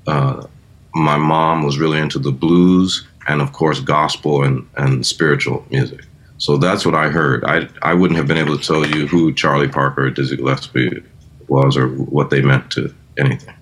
uh, 0.07 0.47
my 0.95 1.17
mom 1.17 1.63
was 1.63 1.79
really 1.79 1.99
into 1.99 2.19
the 2.19 2.33
blues 2.33 3.07
and 3.29 3.41
of 3.41 3.53
course 3.53 3.81
gospel 3.81 4.43
and, 4.43 4.69
and 4.77 5.07
spiritual 5.07 5.65
music. 5.71 6.01
So 6.39 6.57
that's 6.57 6.85
what 6.87 6.95
I 6.95 7.09
heard. 7.09 7.45
I 7.45 7.69
I 7.83 7.95
wouldn't 7.95 8.19
have 8.19 8.27
been 8.27 8.39
able 8.39 8.59
to 8.59 8.67
tell 8.67 8.85
you 8.87 9.07
who 9.07 9.33
Charlie 9.33 9.69
Parker 9.69 10.07
or 10.07 10.11
Dizzy 10.11 10.37
Gillespie 10.37 11.03
was 11.49 11.77
or 11.77 11.89
what 11.89 12.31
they 12.31 12.41
meant 12.41 12.71
to 12.73 12.95
anything. 13.19 13.55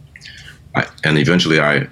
I, 0.74 0.86
and 1.04 1.18
eventually 1.18 1.60
I 1.60 1.88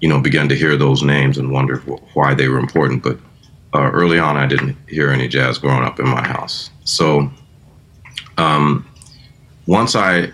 you 0.00 0.08
know, 0.08 0.20
began 0.20 0.48
to 0.48 0.56
hear 0.56 0.76
those 0.76 1.02
names 1.02 1.38
and 1.38 1.52
wonder 1.52 1.76
why 2.14 2.34
they 2.34 2.48
were 2.48 2.58
important. 2.58 3.02
But 3.02 3.18
uh, 3.74 3.90
early 3.92 4.18
on, 4.18 4.36
I 4.36 4.46
didn't 4.46 4.76
hear 4.88 5.10
any 5.10 5.28
jazz 5.28 5.58
growing 5.58 5.84
up 5.84 6.00
in 6.00 6.08
my 6.08 6.26
house. 6.26 6.70
So 6.84 7.30
um, 8.38 8.88
once 9.66 9.94
I 9.94 10.32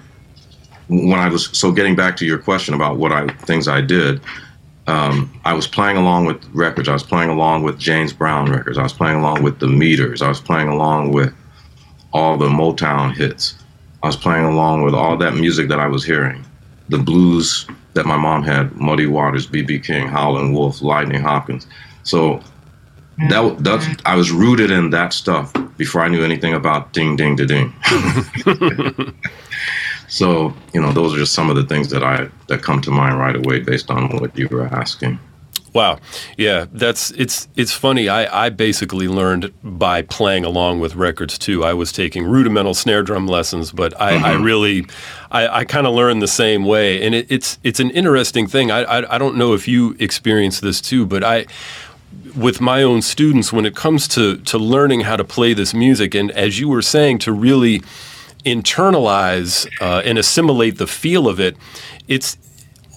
when 0.89 1.19
I 1.19 1.29
was 1.29 1.49
so 1.57 1.73
getting 1.73 1.97
back 1.97 2.17
to 2.19 2.27
your 2.27 2.39
question 2.39 2.75
about 2.75 2.97
what 2.97 3.13
I 3.13 3.27
things 3.29 3.69
I 3.69 3.81
did, 3.81 4.21
um, 4.87 5.33
I 5.45 5.53
was 5.53 5.67
playing 5.67 5.97
along 5.97 6.27
with 6.27 6.45
records. 6.53 6.89
I 6.89 6.93
was 6.93 7.03
playing 7.03 7.31
along 7.31 7.65
with 7.65 7.79
James 7.79 8.13
Brown 8.13 8.51
records. 8.51 8.79
I 8.79 8.83
was 8.83 8.93
playing 8.93 9.19
along 9.19 9.43
with 9.43 9.59
the 9.59 9.67
Meters. 9.67 10.23
I 10.23 10.29
was 10.29 10.41
playing 10.41 10.69
along 10.69 11.13
with 11.13 11.35
all 12.13 12.37
the 12.37 12.49
Motown 12.49 13.15
hits. 13.15 13.57
I 14.03 14.07
was 14.07 14.17
playing 14.17 14.45
along 14.45 14.83
with 14.83 14.95
all 14.95 15.17
that 15.17 15.35
music 15.35 15.69
that 15.69 15.81
I 15.81 15.89
was 15.89 16.05
hearing, 16.05 16.45
the 16.89 16.99
blues 16.99 17.67
that 17.95 18.07
my 18.07 18.17
mom 18.17 18.45
had, 18.45 18.77
Muddy 18.77 19.07
Waters, 19.07 19.47
B.B. 19.47 19.81
King, 19.81 20.07
Howlin' 20.07 20.53
Wolf, 20.53 20.83
Lightning 20.83 21.21
Hopkins. 21.21 21.67
So 22.05 22.41
that 23.31 23.65
that 23.65 24.03
I 24.05 24.15
was 24.15 24.31
rooted 24.31 24.71
in 24.71 24.91
that 24.91 25.13
stuff 25.13 25.53
before 25.77 26.03
I 26.03 26.09
knew 26.09 26.23
anything 26.23 26.55
about 26.55 26.93
ding 26.93 27.17
ding 27.17 27.35
da 27.35 27.47
ding. 27.47 27.75
so 30.09 30.55
you 30.73 30.81
know, 30.81 30.93
those 30.93 31.15
are 31.15 31.19
just 31.19 31.35
some 31.35 31.51
of 31.51 31.57
the 31.57 31.65
things 31.65 31.91
that 31.91 32.03
I 32.03 32.29
that 32.49 32.63
come 32.63 32.81
to 32.83 32.91
mind 32.91 33.19
right 33.19 33.37
away 33.37 33.61
based 33.61 33.91
on 33.91 34.09
what 34.19 34.37
you 34.39 34.49
were 34.49 34.67
asking. 34.67 35.19
Wow. 35.77 35.99
Yeah, 36.39 36.65
that's 36.73 37.11
it's 37.11 37.49
it's 37.55 37.71
funny. 37.71 38.09
I, 38.09 38.47
I 38.47 38.49
basically 38.49 39.09
learned 39.09 39.53
by 39.63 40.01
playing 40.01 40.47
along 40.47 40.81
with 40.81 40.95
records 40.95 41.37
too. 41.37 41.65
I 41.65 41.75
was 41.75 41.93
taking 41.93 42.25
rudimental 42.25 42.73
snare 42.73 43.03
drum 43.03 43.27
lessons, 43.27 43.73
but 43.73 43.93
I, 44.01 44.15
mm-hmm. 44.15 44.25
I 44.25 44.33
really 44.37 44.87
I, 45.31 45.49
I 45.49 45.65
kind 45.67 45.87
of 45.87 45.93
learned 45.93 46.23
the 46.23 46.29
same 46.29 46.65
way. 46.65 47.05
And 47.05 47.15
it, 47.15 47.27
it's 47.29 47.59
it's 47.63 47.79
an 47.79 47.91
interesting 47.91 48.47
thing. 48.47 48.71
I, 48.71 48.85
I 48.85 49.17
I 49.17 49.19
don't 49.19 49.37
know 49.37 49.53
if 49.53 49.69
you 49.69 49.95
experience 49.99 50.61
this 50.61 50.81
too, 50.81 51.05
but 51.05 51.23
I 51.23 51.45
with 52.35 52.59
my 52.59 52.83
own 52.83 53.03
students 53.03 53.53
when 53.53 53.67
it 53.67 53.77
comes 53.77 54.09
to 54.09 54.39
to 54.39 54.57
learning 54.57 55.01
how 55.01 55.17
to 55.17 55.25
play 55.25 55.53
this 55.53 55.75
music 55.75 56.15
and 56.15 56.31
as 56.31 56.59
you 56.59 56.71
were 56.71 56.81
saying 56.81 57.19
to 57.19 57.33
really 57.33 57.83
internalize 58.47 59.67
uh, 59.81 60.01
and 60.05 60.19
assimilate 60.19 60.79
the 60.79 60.87
feel 60.87 61.29
of 61.29 61.39
it 61.39 61.57
it's 62.09 62.39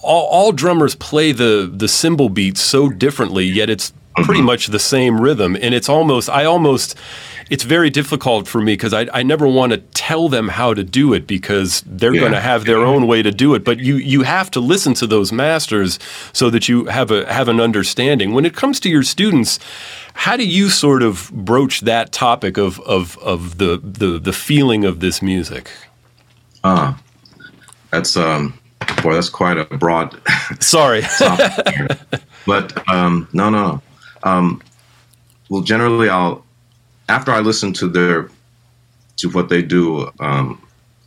all, 0.02 0.26
all 0.26 0.52
drummers 0.52 0.94
play 0.94 1.32
the 1.32 1.70
the 1.72 1.88
cymbal 1.88 2.28
beats 2.28 2.60
so 2.60 2.88
differently, 2.88 3.44
yet 3.44 3.70
it's 3.70 3.92
pretty 4.16 4.42
much 4.42 4.68
the 4.68 4.78
same 4.78 5.20
rhythm, 5.20 5.56
and 5.60 5.74
it's 5.74 5.88
almost 5.88 6.28
I 6.28 6.44
almost 6.44 6.96
it's 7.50 7.64
very 7.64 7.90
difficult 7.90 8.48
for 8.48 8.60
me 8.60 8.72
because 8.72 8.94
I, 8.94 9.08
I 9.12 9.22
never 9.22 9.46
want 9.46 9.72
to 9.72 9.78
tell 9.78 10.28
them 10.28 10.48
how 10.48 10.72
to 10.72 10.82
do 10.82 11.12
it 11.12 11.26
because 11.26 11.82
they're 11.84 12.14
yeah. 12.14 12.20
going 12.20 12.32
to 12.32 12.40
have 12.40 12.64
their 12.64 12.78
own 12.78 13.06
way 13.06 13.22
to 13.22 13.30
do 13.30 13.54
it. 13.54 13.64
But 13.64 13.80
you 13.80 13.96
you 13.96 14.22
have 14.22 14.50
to 14.52 14.60
listen 14.60 14.94
to 14.94 15.06
those 15.06 15.32
masters 15.32 15.98
so 16.32 16.48
that 16.50 16.68
you 16.68 16.86
have 16.86 17.10
a 17.10 17.30
have 17.32 17.48
an 17.48 17.60
understanding. 17.60 18.32
When 18.32 18.46
it 18.46 18.54
comes 18.54 18.80
to 18.80 18.88
your 18.88 19.02
students, 19.02 19.58
how 20.14 20.36
do 20.36 20.46
you 20.46 20.70
sort 20.70 21.02
of 21.02 21.30
broach 21.32 21.80
that 21.80 22.12
topic 22.12 22.56
of 22.56 22.80
of, 22.80 23.18
of 23.18 23.58
the, 23.58 23.80
the 23.82 24.18
the 24.18 24.32
feeling 24.32 24.84
of 24.84 25.00
this 25.00 25.20
music? 25.20 25.70
Ah, 26.62 26.96
uh, 26.96 26.98
that's 27.90 28.16
um 28.16 28.54
Boy, 29.02 29.14
that's 29.14 29.28
quite 29.28 29.56
a 29.56 29.64
broad. 29.64 30.20
Sorry. 30.60 31.02
but 32.46 32.88
um, 32.88 33.28
no, 33.32 33.50
no. 33.50 33.82
Um, 34.22 34.62
well, 35.48 35.62
generally, 35.62 36.08
I'll 36.08 36.44
after 37.10 37.32
I 37.32 37.40
listen 37.40 37.72
to 37.74 37.88
their 37.88 38.30
to 39.16 39.28
what 39.30 39.48
they 39.48 39.62
do 39.62 40.10
um, 40.20 40.62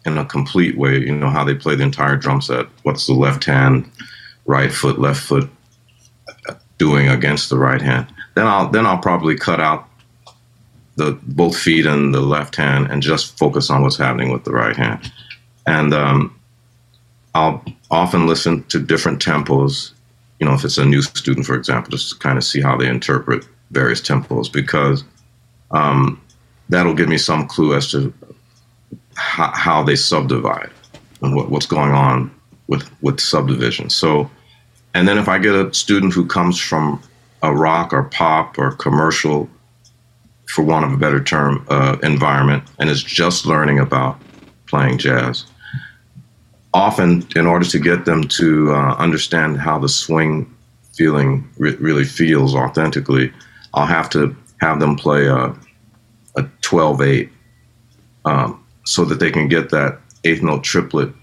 in 0.06 0.18
a 0.18 0.26
complete 0.26 0.78
way. 0.78 1.00
You 1.00 1.16
know 1.16 1.30
how 1.30 1.44
they 1.44 1.56
play 1.56 1.76
the 1.76 1.84
entire 1.84 2.18
drum 2.18 2.42
set. 2.42 2.68
What's 2.84 3.08
the 3.08 3.14
left 3.14 3.46
hand, 3.46 3.90
right 4.46 4.72
foot, 4.72 5.00
left 5.00 5.22
foot 5.22 5.50
doing 6.78 7.08
against 7.08 7.50
the 7.50 7.58
right 7.58 7.82
hand? 7.82 8.06
Then 8.36 8.48
I'll 8.48 8.70
then 8.70 8.86
I'll 8.86 9.00
probably 9.00 9.36
cut 9.36 9.60
out 9.60 9.88
the 10.96 11.18
both 11.24 11.58
feet 11.58 11.86
and 11.86 12.14
the 12.14 12.22
left 12.22 12.56
hand 12.56 12.92
and 12.92 13.02
just 13.02 13.38
focus 13.40 13.70
on 13.70 13.82
what's 13.82 13.98
happening 13.98 14.32
with 14.32 14.44
the 14.44 14.52
right 14.52 14.76
hand. 14.76 15.12
And 15.66 15.94
um, 15.94 16.40
I'll 17.34 17.64
often 17.90 18.28
listen 18.28 18.64
to 18.66 18.80
different 18.80 19.24
tempos. 19.24 19.92
You 20.40 20.48
know, 20.48 20.54
if 20.54 20.66
it's 20.66 20.78
a 20.78 20.86
new 20.86 21.02
student, 21.02 21.46
for 21.46 21.56
example, 21.56 21.92
just 21.92 22.10
to 22.10 22.20
kind 22.20 22.38
of 22.38 22.44
see 22.44 22.62
how 22.62 22.76
they 22.76 22.90
interpret 22.90 23.48
various 23.72 24.02
tempos, 24.02 24.52
because 24.52 25.06
um, 25.74 26.22
that'll 26.70 26.94
give 26.94 27.10
me 27.10 27.18
some 27.18 27.48
clue 27.48 27.76
as 27.76 27.92
to 27.92 28.14
how, 29.16 29.52
how 29.54 29.84
they 29.84 29.96
subdivide 29.96 30.72
and 31.22 31.36
what, 31.36 31.50
what's 31.50 31.66
going 31.66 31.92
on 31.92 32.34
with 32.68 32.90
with 33.02 33.20
subdivision. 33.20 33.90
So, 33.90 34.30
and 34.94 35.08
then 35.08 35.18
if 35.18 35.28
I 35.28 35.38
get 35.38 35.54
a 35.56 35.74
student 35.74 36.14
who 36.14 36.26
comes 36.26 36.60
from 36.60 37.02
a 37.42 37.54
rock 37.54 37.92
or 37.92 38.04
pop 38.04 38.58
or 38.58 38.72
commercial, 38.72 39.50
for 40.48 40.64
want 40.64 40.86
of 40.86 40.94
a 40.94 40.98
better 40.98 41.22
term, 41.22 41.66
uh, 41.70 41.98
environment, 42.04 42.64
and 42.80 42.90
is 42.90 43.04
just 43.04 43.46
learning 43.46 43.80
about 43.80 44.18
playing 44.68 44.98
jazz, 44.98 45.46
often 46.74 47.28
in 47.36 47.46
order 47.46 47.66
to 47.66 47.80
get 47.80 48.06
them 48.06 48.24
to 48.24 48.72
uh, 48.74 48.96
understand 48.96 49.60
how 49.60 49.78
the 49.78 49.90
swing 49.90 50.50
feeling 50.94 51.48
re- 51.58 51.76
really 51.76 52.06
feels 52.06 52.56
authentically, 52.56 53.32
I'll 53.74 53.86
have 53.88 54.10
to 54.12 54.36
have 54.64 54.80
them 54.80 54.96
play 54.96 55.28
a, 55.28 55.54
a 56.36 56.44
12 56.62 57.02
8 57.02 57.30
um, 58.26 58.66
so 58.86 59.04
that 59.06 59.20
they 59.20 59.32
can 59.32 59.48
get 59.48 59.70
that 59.70 60.00
eighth 60.24 60.42
note 60.42 60.64
triplet, 60.64 61.14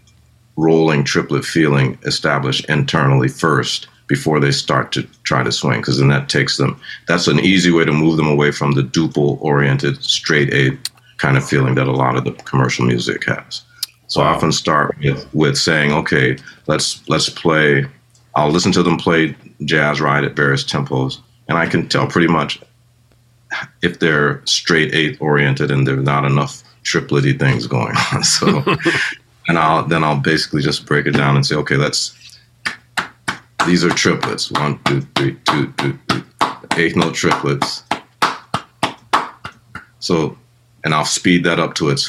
rolling 0.57 1.05
triplet 1.05 1.45
feeling 1.45 1.99
established 2.05 2.69
internally 2.69 3.29
first 3.29 3.89
before 4.07 4.41
they 4.41 4.51
start 4.51 4.93
to 4.93 5.03
try 5.23 5.43
to 5.43 5.53
swing. 5.53 5.81
Because 5.81 5.99
then 5.99 6.09
that 6.09 6.29
takes 6.29 6.57
them, 6.57 6.79
that's 7.09 7.29
an 7.29 7.41
easy 7.41 7.71
way 7.71 7.85
to 7.85 7.93
move 7.93 8.17
them 8.17 8.27
away 8.27 8.51
from 8.51 8.73
the 8.73 8.83
duple 8.83 9.41
oriented 9.41 10.03
straight 10.03 10.53
eight 10.53 10.91
kind 11.17 11.37
of 11.37 11.47
feeling 11.47 11.75
that 11.77 11.87
a 11.87 11.93
lot 11.93 12.17
of 12.17 12.25
the 12.25 12.33
commercial 12.33 12.85
music 12.85 13.25
has. 13.25 13.63
So 14.09 14.21
I 14.21 14.29
often 14.29 14.53
start 14.53 14.97
with, 15.03 15.33
with 15.33 15.57
saying, 15.57 15.93
okay, 15.93 16.37
let's 16.67 17.09
let's 17.09 17.29
play. 17.29 17.87
I'll 18.35 18.51
listen 18.51 18.73
to 18.73 18.83
them 18.83 18.97
play 18.97 19.37
jazz 19.65 20.01
right 20.01 20.25
at 20.25 20.35
various 20.35 20.65
tempos, 20.65 21.19
and 21.49 21.57
I 21.57 21.67
can 21.67 21.89
tell 21.89 22.09
pretty 22.09 22.27
much 22.27 22.61
if 23.83 23.99
they're 23.99 24.43
straight 24.47 24.95
eight 24.95 25.21
oriented 25.21 25.71
and 25.71 25.87
there's 25.87 26.05
not 26.05 26.25
enough 26.25 26.63
triplety 26.85 27.39
things 27.39 27.67
going 27.67 27.95
on. 28.13 28.25
So, 28.25 28.65
and 29.49 29.59
I'll 29.59 29.87
then 29.87 30.05
I'll 30.05 30.19
basically 30.19 30.63
just 30.63 30.87
break 30.87 31.07
it 31.07 31.13
down 31.13 31.37
and 31.37 31.45
say, 31.45 31.57
okay, 31.57 31.77
let's. 31.77 32.17
These 33.67 33.85
are 33.85 33.91
triplets. 33.91 34.51
One, 34.51 34.81
two, 34.85 35.03
three, 35.17 35.37
two, 35.45 35.73
two, 35.77 35.99
three. 36.09 36.23
Eighth 36.77 36.97
note 36.97 37.15
triplets. 37.15 37.83
So, 39.99 40.39
and 40.83 40.95
I'll 40.95 41.05
speed 41.05 41.45
that 41.45 41.61
up 41.61 41.75
to 41.75 41.91
its 41.91 42.09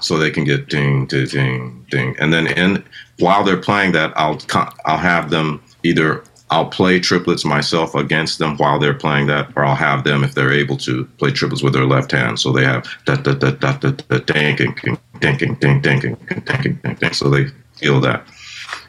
so 0.00 0.18
they 0.18 0.30
can 0.30 0.44
get 0.44 0.68
ding, 0.68 1.06
ding, 1.06 1.26
ding, 1.26 1.86
ding. 1.88 2.16
And 2.18 2.32
then 2.32 2.48
in 2.48 2.84
while 3.20 3.44
they're 3.44 3.56
playing 3.60 3.92
that, 3.92 4.12
I'll 4.16 4.40
I'll 4.84 4.98
have 4.98 5.30
them 5.30 5.62
either 5.84 6.24
I'll 6.52 6.66
play 6.66 7.00
triplets 7.00 7.46
myself 7.46 7.94
against 7.94 8.38
them 8.38 8.58
while 8.58 8.78
they're 8.78 8.92
playing 8.92 9.26
that, 9.28 9.50
or 9.56 9.64
I'll 9.64 9.74
have 9.74 10.04
them 10.04 10.22
if 10.22 10.34
they're 10.34 10.52
able 10.52 10.76
to 10.78 11.06
play 11.16 11.30
triplets 11.30 11.62
with 11.62 11.72
their 11.72 11.86
left 11.86 12.12
hand. 12.12 12.38
So 12.38 12.52
they 12.52 12.62
have 12.62 12.86
da 13.06 13.14
da 13.16 13.32
da 13.32 13.52
da 13.52 13.72
da 13.78 13.90
da 13.90 14.18
dinking, 14.18 14.74
dinking, 14.74 15.58
dinking, 15.58 15.80
dinking, 15.80 16.18
dinking, 16.44 16.78
dinking. 16.82 17.14
So 17.14 17.30
they 17.30 17.46
feel 17.76 18.00
that. 18.02 18.26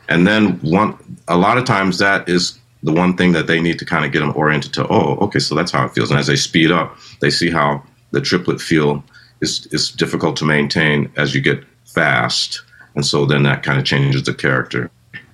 And 0.09 0.27
then 0.27 0.59
one, 0.59 0.97
a 1.29 1.37
lot 1.37 1.57
of 1.57 1.63
times 1.63 1.99
that 1.99 2.27
is 2.27 2.59
the 2.83 2.91
one 2.91 3.15
thing 3.15 3.31
that 3.31 3.47
they 3.47 3.61
need 3.61 3.79
to 3.79 3.85
kind 3.85 4.03
of 4.03 4.11
get 4.11 4.19
them 4.19 4.33
oriented 4.35 4.73
to. 4.73 4.85
Oh, 4.89 5.15
okay, 5.21 5.39
so 5.39 5.55
that's 5.55 5.71
how 5.71 5.85
it 5.85 5.93
feels. 5.93 6.11
And 6.11 6.19
as 6.19 6.27
they 6.27 6.35
speed 6.35 6.69
up, 6.69 6.97
they 7.21 7.29
see 7.29 7.49
how 7.49 7.81
the 8.11 8.19
triplet 8.19 8.59
feel 8.59 9.01
is 9.39 9.67
is 9.67 9.89
difficult 9.89 10.35
to 10.37 10.45
maintain 10.45 11.09
as 11.15 11.33
you 11.33 11.39
get 11.39 11.63
fast, 11.85 12.61
and 12.95 13.05
so 13.05 13.25
then 13.25 13.43
that 13.43 13.63
kind 13.63 13.79
of 13.79 13.85
changes 13.85 14.23
the 14.23 14.33
character 14.33 14.91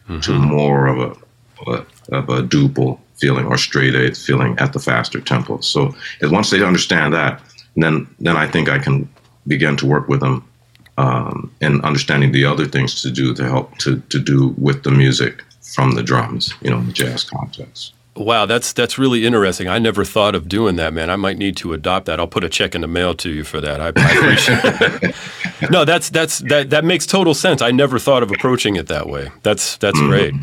mm-hmm. 0.08 0.20
to 0.20 0.34
more 0.34 0.86
of 0.86 1.00
a, 1.00 1.72
a 1.72 1.86
of 2.12 2.30
a 2.30 2.42
duple 2.42 3.00
feeling 3.16 3.46
or 3.46 3.58
straight 3.58 3.96
eight 3.96 4.18
feeling 4.18 4.58
at 4.60 4.74
the 4.74 4.80
faster 4.80 5.20
tempo. 5.20 5.60
So 5.62 5.94
once 6.24 6.50
they 6.50 6.64
understand 6.64 7.14
that, 7.14 7.42
then 7.76 8.08
then 8.20 8.38
I 8.38 8.48
think 8.48 8.70
I 8.70 8.80
can 8.80 9.10
begin 9.48 9.78
to 9.78 9.86
work 9.86 10.08
with 10.08 10.20
them 10.20 10.44
um, 10.98 11.52
in 11.62 11.82
understanding 11.82 12.32
the 12.32 12.46
other 12.46 12.66
things 12.66 13.02
to 13.02 13.12
do 13.12 13.34
to 13.34 13.44
help 13.44 13.78
to 13.80 14.00
to 14.10 14.20
do 14.20 14.56
with 14.58 14.84
the 14.84 14.92
music 14.92 15.44
from 15.74 15.92
the 15.92 16.04
drums, 16.04 16.54
you 16.62 16.70
know, 16.70 16.80
in 16.80 16.88
the 16.88 16.94
jazz 16.94 17.24
context. 17.24 17.94
Wow, 18.20 18.46
that's 18.46 18.74
that's 18.74 18.98
really 18.98 19.26
interesting. 19.26 19.70
I 19.70 19.80
never 19.80 20.04
thought 20.04 20.36
of 20.36 20.50
doing 20.50 20.76
that, 20.76 20.94
man. 20.94 21.10
I 21.10 21.16
might 21.16 21.38
need 21.38 21.56
to 21.58 21.72
adopt 21.72 22.06
that. 22.08 22.20
I'll 22.20 22.28
put 22.28 22.44
a 22.44 22.50
check 22.50 22.76
in 22.76 22.82
the 22.82 22.88
mail 22.88 23.16
to 23.16 23.30
you 23.30 23.46
for 23.46 23.62
that. 23.62 23.80
I, 23.80 23.94
I 23.96 24.12
appreciate 24.12 24.60
it. 25.04 25.16
No, 25.70 25.84
that's 25.84 26.10
that's 26.10 26.40
that 26.40 26.70
that 26.70 26.86
makes 26.86 27.06
total 27.06 27.34
sense. 27.34 27.62
I 27.62 27.72
never 27.72 28.00
thought 28.00 28.24
of 28.24 28.32
approaching 28.32 28.78
it 28.78 28.88
that 28.88 29.10
way. 29.10 29.30
That's 29.44 29.76
that's 29.76 30.00
mm-hmm. 30.00 30.10
great. 30.10 30.34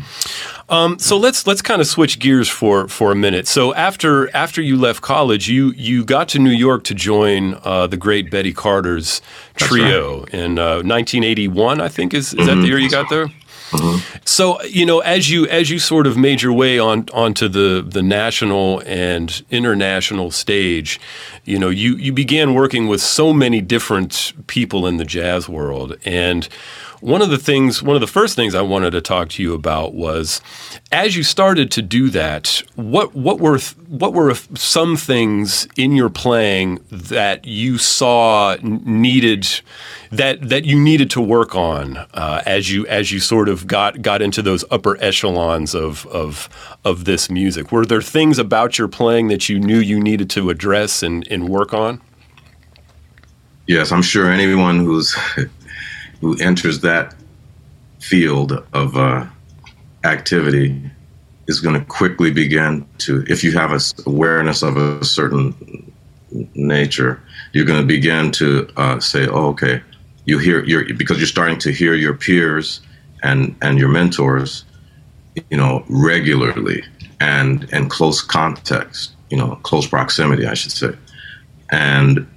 Um, 0.69 0.99
so 0.99 1.17
let's 1.17 1.47
let's 1.47 1.63
kind 1.63 1.81
of 1.81 1.87
switch 1.87 2.19
gears 2.19 2.47
for 2.47 2.87
for 2.87 3.11
a 3.11 3.15
minute. 3.15 3.47
So 3.47 3.73
after 3.73 4.33
after 4.35 4.61
you 4.61 4.77
left 4.77 5.01
college, 5.01 5.49
you 5.49 5.71
you 5.75 6.05
got 6.05 6.29
to 6.29 6.39
New 6.39 6.51
York 6.51 6.83
to 6.85 6.93
join 6.93 7.57
uh, 7.63 7.87
the 7.87 7.97
great 7.97 8.29
Betty 8.29 8.53
Carter's 8.53 9.23
trio 9.55 10.19
right. 10.19 10.33
in 10.35 10.59
uh, 10.59 10.83
1981. 10.83 11.81
I 11.81 11.87
think 11.87 12.13
is 12.13 12.27
is 12.27 12.33
mm-hmm. 12.33 12.45
that 12.45 12.55
the 12.57 12.67
year 12.67 12.77
you 12.77 12.89
got 12.91 13.09
there? 13.09 13.27
So 14.25 14.61
you 14.63 14.85
know, 14.85 14.99
as 14.99 15.29
you 15.29 15.47
as 15.47 15.69
you 15.69 15.79
sort 15.79 16.07
of 16.07 16.17
made 16.17 16.41
your 16.41 16.53
way 16.53 16.79
on 16.79 17.07
onto 17.13 17.47
the 17.47 17.85
the 17.87 18.01
national 18.01 18.81
and 18.85 19.43
international 19.51 20.31
stage, 20.31 20.99
you 21.45 21.59
know, 21.59 21.69
you 21.69 21.95
you 21.95 22.13
began 22.13 22.53
working 22.53 22.87
with 22.87 23.01
so 23.01 23.33
many 23.33 23.61
different 23.61 24.33
people 24.47 24.85
in 24.87 24.97
the 24.97 25.05
jazz 25.05 25.49
world, 25.49 25.97
and 26.05 26.47
one 27.01 27.21
of 27.21 27.29
the 27.29 27.37
things, 27.37 27.83
one 27.83 27.95
of 27.95 28.01
the 28.01 28.07
first 28.07 28.35
things 28.35 28.55
I 28.55 28.61
wanted 28.61 28.91
to 28.91 29.01
talk 29.01 29.29
to 29.29 29.43
you 29.43 29.53
about 29.53 29.93
was, 29.93 30.41
as 30.91 31.15
you 31.15 31.23
started 31.23 31.71
to 31.71 31.81
do 31.81 32.09
that, 32.09 32.63
what 32.75 33.13
what 33.13 33.39
were 33.39 33.59
what 33.87 34.13
were 34.13 34.33
some 34.55 34.97
things 34.97 35.67
in 35.77 35.95
your 35.95 36.09
playing 36.09 36.79
that 36.89 37.45
you 37.45 37.77
saw 37.77 38.55
needed 38.61 39.47
that 40.11 40.49
that 40.49 40.65
you 40.65 40.79
needed 40.79 41.11
to 41.11 41.21
work 41.21 41.55
on 41.55 41.97
uh, 42.13 42.41
as 42.45 42.71
you 42.71 42.87
as 42.87 43.11
you 43.11 43.19
sort 43.19 43.49
of 43.49 43.67
got 43.67 44.01
got 44.01 44.21
into 44.21 44.41
those 44.41 44.65
upper 44.71 44.97
echelons 45.01 45.75
of 45.75 46.07
of 46.07 46.49
of 46.83 47.05
this 47.05 47.29
music? 47.29 47.71
Were 47.71 47.85
there 47.85 48.01
things 48.01 48.39
about 48.39 48.77
your 48.77 48.87
playing 48.87 49.27
that 49.27 49.49
you 49.49 49.59
knew 49.59 49.77
you 49.77 49.99
needed 49.99 50.29
to 50.31 50.49
address 50.49 51.03
and, 51.03 51.27
and 51.29 51.47
work 51.47 51.73
on? 51.73 52.01
Yes, 53.67 53.91
I'm 53.91 54.01
sure 54.01 54.31
anyone 54.31 54.79
who's 54.79 55.15
who 56.21 56.37
enters 56.39 56.81
that 56.81 57.15
field 57.99 58.63
of 58.73 58.95
uh, 58.95 59.25
activity 60.03 60.81
is 61.47 61.59
going 61.59 61.79
to 61.79 61.85
quickly 61.85 62.31
begin 62.31 62.85
to, 62.99 63.23
if 63.27 63.43
you 63.43 63.51
have 63.53 63.71
a 63.71 63.79
awareness 64.05 64.61
of 64.63 64.77
a 64.77 65.03
certain 65.03 65.93
nature, 66.53 67.21
you're 67.53 67.65
going 67.65 67.79
to 67.79 67.87
begin 67.87 68.31
to 68.31 68.69
uh, 68.77 68.99
say, 68.99 69.27
oh, 69.27 69.47
okay, 69.47 69.81
you 70.25 70.37
hear 70.37 70.61
because 70.95 71.17
you're 71.17 71.25
starting 71.25 71.57
to 71.57 71.71
hear 71.71 71.93
your 71.93 72.13
peers 72.13 72.81
and 73.23 73.55
and 73.61 73.79
your 73.79 73.87
mentors, 73.87 74.65
you 75.49 75.57
know, 75.57 75.85
regularly 75.87 76.83
and 77.21 77.63
in 77.71 77.87
close 77.87 78.21
context, 78.21 79.13
you 79.29 79.37
know, 79.37 79.55
close 79.63 79.87
proximity, 79.87 80.45
I 80.45 80.53
should 80.53 80.73
say, 80.73 80.95
and 81.71 82.27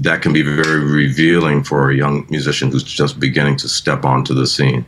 that 0.00 0.22
can 0.22 0.32
be 0.32 0.42
very 0.42 0.80
revealing 0.80 1.64
for 1.64 1.90
a 1.90 1.94
young 1.94 2.26
musician 2.28 2.70
who's 2.70 2.82
just 2.82 3.18
beginning 3.18 3.56
to 3.56 3.68
step 3.68 4.04
onto 4.04 4.34
the 4.34 4.46
scene. 4.46 4.84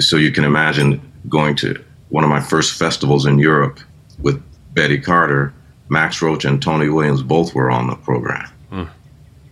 So 0.00 0.16
you 0.16 0.32
can 0.32 0.44
imagine 0.44 1.00
going 1.28 1.54
to 1.56 1.82
one 2.08 2.24
of 2.24 2.30
my 2.30 2.40
first 2.40 2.78
festivals 2.78 3.24
in 3.24 3.38
Europe 3.38 3.80
with 4.18 4.42
Betty 4.74 4.98
Carter, 4.98 5.54
Max 5.88 6.20
Roach 6.20 6.44
and 6.44 6.62
Tony 6.62 6.88
Williams 6.88 7.22
both 7.22 7.54
were 7.54 7.70
on 7.70 7.86
the 7.86 7.96
program 7.96 8.48
mm. 8.70 8.88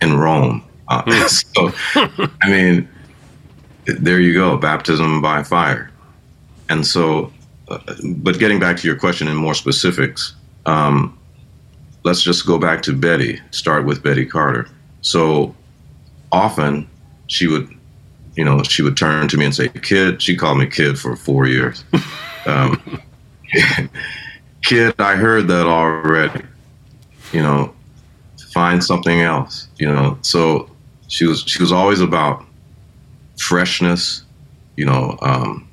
in 0.01 0.17
Rome. 0.17 0.63
Uh, 0.87 1.03
mm. 1.03 1.73
so, 1.95 2.29
I 2.41 2.49
mean, 2.49 2.87
there 3.85 4.19
you 4.19 4.33
go, 4.33 4.57
baptism 4.57 5.21
by 5.21 5.43
fire. 5.43 5.91
And 6.69 6.85
so, 6.85 7.31
uh, 7.69 7.79
but 8.17 8.39
getting 8.39 8.59
back 8.59 8.77
to 8.77 8.87
your 8.87 8.97
question 8.97 9.27
in 9.27 9.35
more 9.35 9.53
specifics, 9.53 10.35
um, 10.65 11.18
let's 12.03 12.21
just 12.21 12.45
go 12.45 12.57
back 12.57 12.81
to 12.83 12.93
Betty, 12.93 13.39
start 13.51 13.85
with 13.85 14.03
Betty 14.03 14.25
Carter. 14.25 14.69
So 15.01 15.55
often 16.31 16.89
she 17.27 17.47
would, 17.47 17.69
you 18.35 18.43
know, 18.43 18.63
she 18.63 18.81
would 18.81 18.97
turn 18.97 19.27
to 19.27 19.37
me 19.37 19.45
and 19.45 19.55
say, 19.55 19.69
Kid, 19.69 20.21
she 20.21 20.35
called 20.35 20.57
me 20.59 20.67
kid 20.67 20.97
for 20.97 21.15
four 21.15 21.47
years. 21.47 21.83
um, 22.45 23.01
kid, 24.63 24.93
I 24.99 25.15
heard 25.15 25.47
that 25.47 25.65
already. 25.65 26.43
You 27.31 27.41
know, 27.43 27.73
find 28.51 28.83
something 28.83 29.21
else, 29.21 29.67
you 29.77 29.87
know. 29.87 30.17
So 30.21 30.69
she 31.07 31.25
was 31.25 31.43
she 31.45 31.61
was 31.61 31.71
always 31.71 32.01
about 32.01 32.43
freshness, 33.37 34.23
you 34.77 34.85
know, 34.85 35.17
um, 35.21 35.69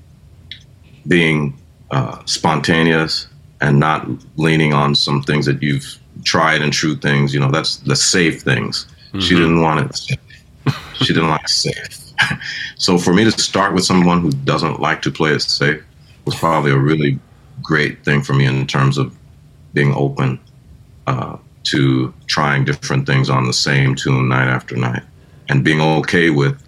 being 1.08 1.58
uh, 1.90 2.22
spontaneous 2.26 3.26
and 3.60 3.80
not 3.80 4.06
leaning 4.36 4.74
on 4.74 4.94
some 4.94 5.22
things 5.22 5.46
that 5.46 5.62
you've 5.62 5.98
tried 6.24 6.62
and 6.62 6.72
true 6.72 6.96
things. 6.96 7.32
You 7.34 7.40
know, 7.40 7.50
that's 7.50 7.76
the 7.78 7.96
safe 7.96 8.42
things. 8.42 8.86
Mm-hmm. 9.08 9.20
She 9.20 9.34
didn't 9.34 9.60
want 9.60 9.90
it. 9.90 10.18
she 10.94 11.12
didn't 11.12 11.30
like 11.30 11.48
safe. 11.48 12.06
so 12.76 12.98
for 12.98 13.12
me 13.12 13.24
to 13.24 13.30
start 13.30 13.74
with 13.74 13.84
someone 13.84 14.20
who 14.20 14.30
doesn't 14.30 14.80
like 14.80 15.02
to 15.02 15.10
play 15.10 15.32
it 15.32 15.40
safe 15.40 15.82
was 16.24 16.34
probably 16.34 16.70
a 16.70 16.78
really 16.78 17.18
great 17.62 18.04
thing 18.04 18.22
for 18.22 18.34
me 18.34 18.46
in 18.46 18.66
terms 18.66 18.98
of 18.98 19.16
being 19.74 19.94
open 19.94 20.38
uh, 21.06 21.36
to 21.64 22.12
trying 22.26 22.64
different 22.64 23.06
things 23.06 23.28
on 23.28 23.46
the 23.46 23.52
same 23.52 23.94
tune 23.94 24.28
night 24.28 24.48
after 24.48 24.76
night 24.76 25.02
and 25.48 25.64
being 25.64 25.80
okay 25.80 26.30
with 26.30 26.62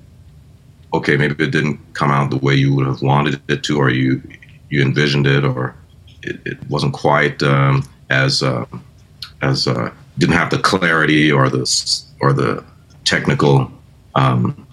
okay 0.93 1.17
maybe 1.17 1.45
it 1.45 1.51
didn't 1.51 1.79
come 1.95 2.11
out 2.11 2.31
the 2.31 2.39
way 2.39 2.55
you 2.55 2.75
would 2.75 2.87
have 2.87 3.03
wanted 3.03 3.41
it 3.49 3.63
to 3.63 3.79
or 3.79 3.91
you 3.91 4.23
you 4.71 4.83
envisioned 4.83 5.27
it 5.27 5.45
or 5.45 5.75
it, 6.23 6.41
it 6.45 6.71
wasn't 6.71 6.93
quite 6.93 7.43
um, 7.43 7.83
as 8.11 8.43
uh, 8.43 8.65
as 9.43 9.67
uh, 9.67 9.93
didn't 10.19 10.37
have 10.37 10.51
the 10.51 10.59
clarity 10.59 11.31
or 11.31 11.49
the 11.49 11.65
or 12.21 12.33
the 12.33 12.65
technical 13.05 13.71
um, 14.15 14.67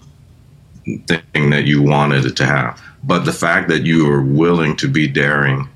thing 1.06 1.50
that 1.50 1.64
you 1.64 1.82
wanted 1.82 2.24
it 2.24 2.36
to 2.36 2.46
have. 2.46 2.80
But 3.04 3.24
the 3.24 3.32
fact 3.32 3.68
that 3.68 3.84
you 3.84 4.06
were 4.06 4.22
willing 4.22 4.76
to 4.76 4.88
be 4.88 5.06
daring 5.06 5.68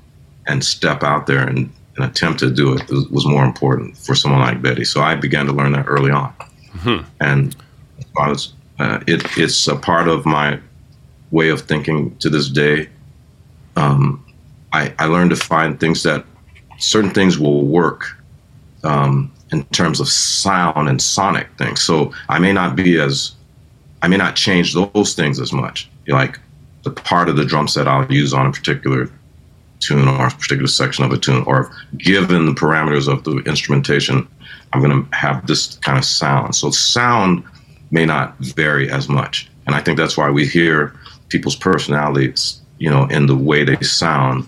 and 0.47 0.63
step 0.63 1.03
out 1.03 1.27
there 1.27 1.47
and, 1.47 1.71
and 1.95 2.05
attempt 2.05 2.39
to 2.39 2.51
do 2.51 2.73
it 2.73 2.89
was, 2.89 3.07
was, 3.09 3.25
more 3.25 3.45
important 3.45 3.97
for 3.97 4.15
someone 4.15 4.41
like 4.41 4.61
Betty. 4.61 4.83
So 4.83 5.01
I 5.01 5.15
began 5.15 5.45
to 5.45 5.53
learn 5.53 5.71
that 5.73 5.85
early 5.87 6.11
on, 6.11 6.33
mm-hmm. 6.73 7.05
and 7.19 7.55
I 8.19 8.29
was, 8.29 8.53
uh, 8.79 8.99
it, 9.07 9.21
it's 9.37 9.67
a 9.67 9.75
part 9.75 10.07
of 10.07 10.25
my 10.25 10.59
way 11.31 11.49
of 11.49 11.61
thinking 11.61 12.15
to 12.17 12.29
this 12.29 12.49
day. 12.49 12.89
Um, 13.77 14.25
I, 14.73 14.93
I 14.99 15.05
learned 15.05 15.29
to 15.29 15.35
find 15.35 15.79
things 15.79 16.03
that 16.03 16.25
certain 16.77 17.11
things 17.11 17.37
will 17.39 17.65
work 17.65 18.17
um, 18.83 19.31
in 19.51 19.63
terms 19.65 19.99
of 19.99 20.07
sound 20.07 20.87
and 20.87 21.01
sonic 21.01 21.47
things. 21.57 21.81
So 21.81 22.13
I 22.29 22.39
may 22.39 22.53
not 22.53 22.75
be 22.75 22.99
as, 22.99 23.33
I 24.01 24.07
may 24.07 24.17
not 24.17 24.35
change 24.35 24.73
those 24.73 25.13
things 25.13 25.39
as 25.39 25.51
much. 25.51 25.89
Like 26.07 26.39
the 26.83 26.91
part 26.91 27.29
of 27.29 27.35
the 27.35 27.45
drum 27.45 27.67
set 27.67 27.87
I'll 27.87 28.11
use 28.11 28.33
on 28.33 28.47
a 28.47 28.51
particular 28.51 29.09
tune 29.79 30.07
or 30.07 30.27
a 30.27 30.31
particular 30.31 30.67
section 30.67 31.03
of 31.03 31.11
a 31.11 31.17
tune, 31.17 31.43
or 31.45 31.71
given 31.97 32.45
the 32.45 32.53
parameters 32.53 33.11
of 33.11 33.23
the 33.23 33.37
instrumentation, 33.39 34.27
I'm 34.73 34.81
going 34.81 35.05
to 35.05 35.15
have 35.15 35.47
this 35.47 35.75
kind 35.77 35.97
of 35.97 36.05
sound. 36.05 36.55
So 36.55 36.69
sound 36.69 37.43
may 37.89 38.05
not 38.05 38.37
vary 38.37 38.89
as 38.89 39.09
much. 39.09 39.49
And 39.65 39.75
I 39.75 39.81
think 39.81 39.97
that's 39.97 40.17
why 40.17 40.29
we 40.29 40.45
hear 40.45 40.95
people's 41.29 41.55
personalities, 41.55 42.61
you 42.77 42.89
know, 42.89 43.05
in 43.07 43.25
the 43.25 43.35
way 43.35 43.63
they 43.63 43.79
sound. 43.81 44.47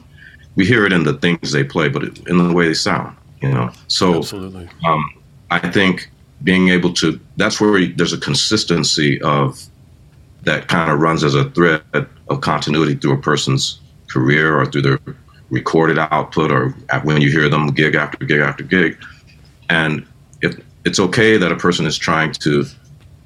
We 0.56 0.66
hear 0.66 0.86
it 0.86 0.94
in 0.94 1.04
the 1.04 1.16
things 1.16 1.52
they 1.52 1.64
play, 1.64 1.90
but 1.90 2.04
in 2.04 2.38
the 2.38 2.54
way 2.54 2.68
they 2.68 2.74
sound 2.74 3.18
you 3.44 3.50
know 3.50 3.70
so 3.88 4.18
absolutely 4.18 4.68
um, 4.86 5.04
i 5.52 5.60
think 5.60 6.10
being 6.44 6.70
able 6.70 6.92
to 6.92 7.20
that's 7.38 7.62
where 7.62 7.88
there's 7.88 8.14
a 8.14 8.18
consistency 8.18 9.22
of 9.22 9.62
that 10.44 10.68
kind 10.68 10.90
of 10.92 11.00
runs 11.00 11.24
as 11.24 11.36
a 11.36 11.50
thread 11.52 11.82
of 11.94 12.42
continuity 12.42 12.96
through 12.96 13.14
a 13.14 13.22
person's 13.22 13.80
career 14.08 14.60
or 14.60 14.66
through 14.66 14.82
their 14.82 15.00
recorded 15.50 16.00
output 16.00 16.52
or 16.52 16.70
when 17.04 17.22
you 17.22 17.30
hear 17.30 17.48
them 17.50 17.68
gig 17.68 17.96
after 17.96 18.26
gig 18.26 18.40
after 18.40 18.64
gig 18.64 18.98
and 19.70 20.06
if 20.42 20.60
it's 20.86 21.00
okay 21.00 21.38
that 21.38 21.52
a 21.52 21.56
person 21.56 21.86
is 21.86 21.98
trying 21.98 22.32
to 22.32 22.66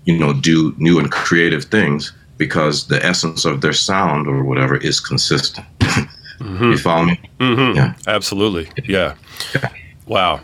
you 0.05 0.17
know 0.17 0.33
do 0.33 0.73
new 0.77 0.99
and 0.99 1.11
creative 1.11 1.65
things 1.65 2.11
because 2.37 2.87
the 2.87 3.03
essence 3.03 3.45
of 3.45 3.61
their 3.61 3.73
sound 3.73 4.27
or 4.27 4.43
whatever 4.43 4.77
is 4.77 4.99
consistent 4.99 5.65
mm-hmm. 5.79 6.71
you 6.71 6.77
follow 6.77 7.05
me 7.05 7.19
mm-hmm. 7.39 7.75
yeah 7.77 7.93
absolutely 8.07 8.69
yeah. 8.85 9.15
yeah. 9.55 9.69
Wow. 10.07 10.41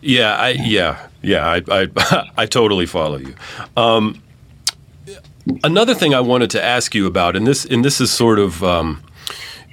Yeah, 0.00 0.36
I 0.36 0.50
yeah, 0.50 1.08
yeah, 1.22 1.46
I 1.46 1.62
I, 1.70 2.30
I 2.36 2.46
totally 2.46 2.86
follow 2.86 3.18
you. 3.18 3.34
Um, 3.76 4.20
another 5.62 5.94
thing 5.94 6.14
I 6.14 6.20
wanted 6.20 6.50
to 6.50 6.62
ask 6.62 6.94
you 6.94 7.06
about, 7.06 7.36
and 7.36 7.46
this 7.46 7.64
and 7.64 7.84
this 7.84 8.00
is 8.00 8.10
sort 8.10 8.38
of 8.38 8.62
um, 8.64 9.02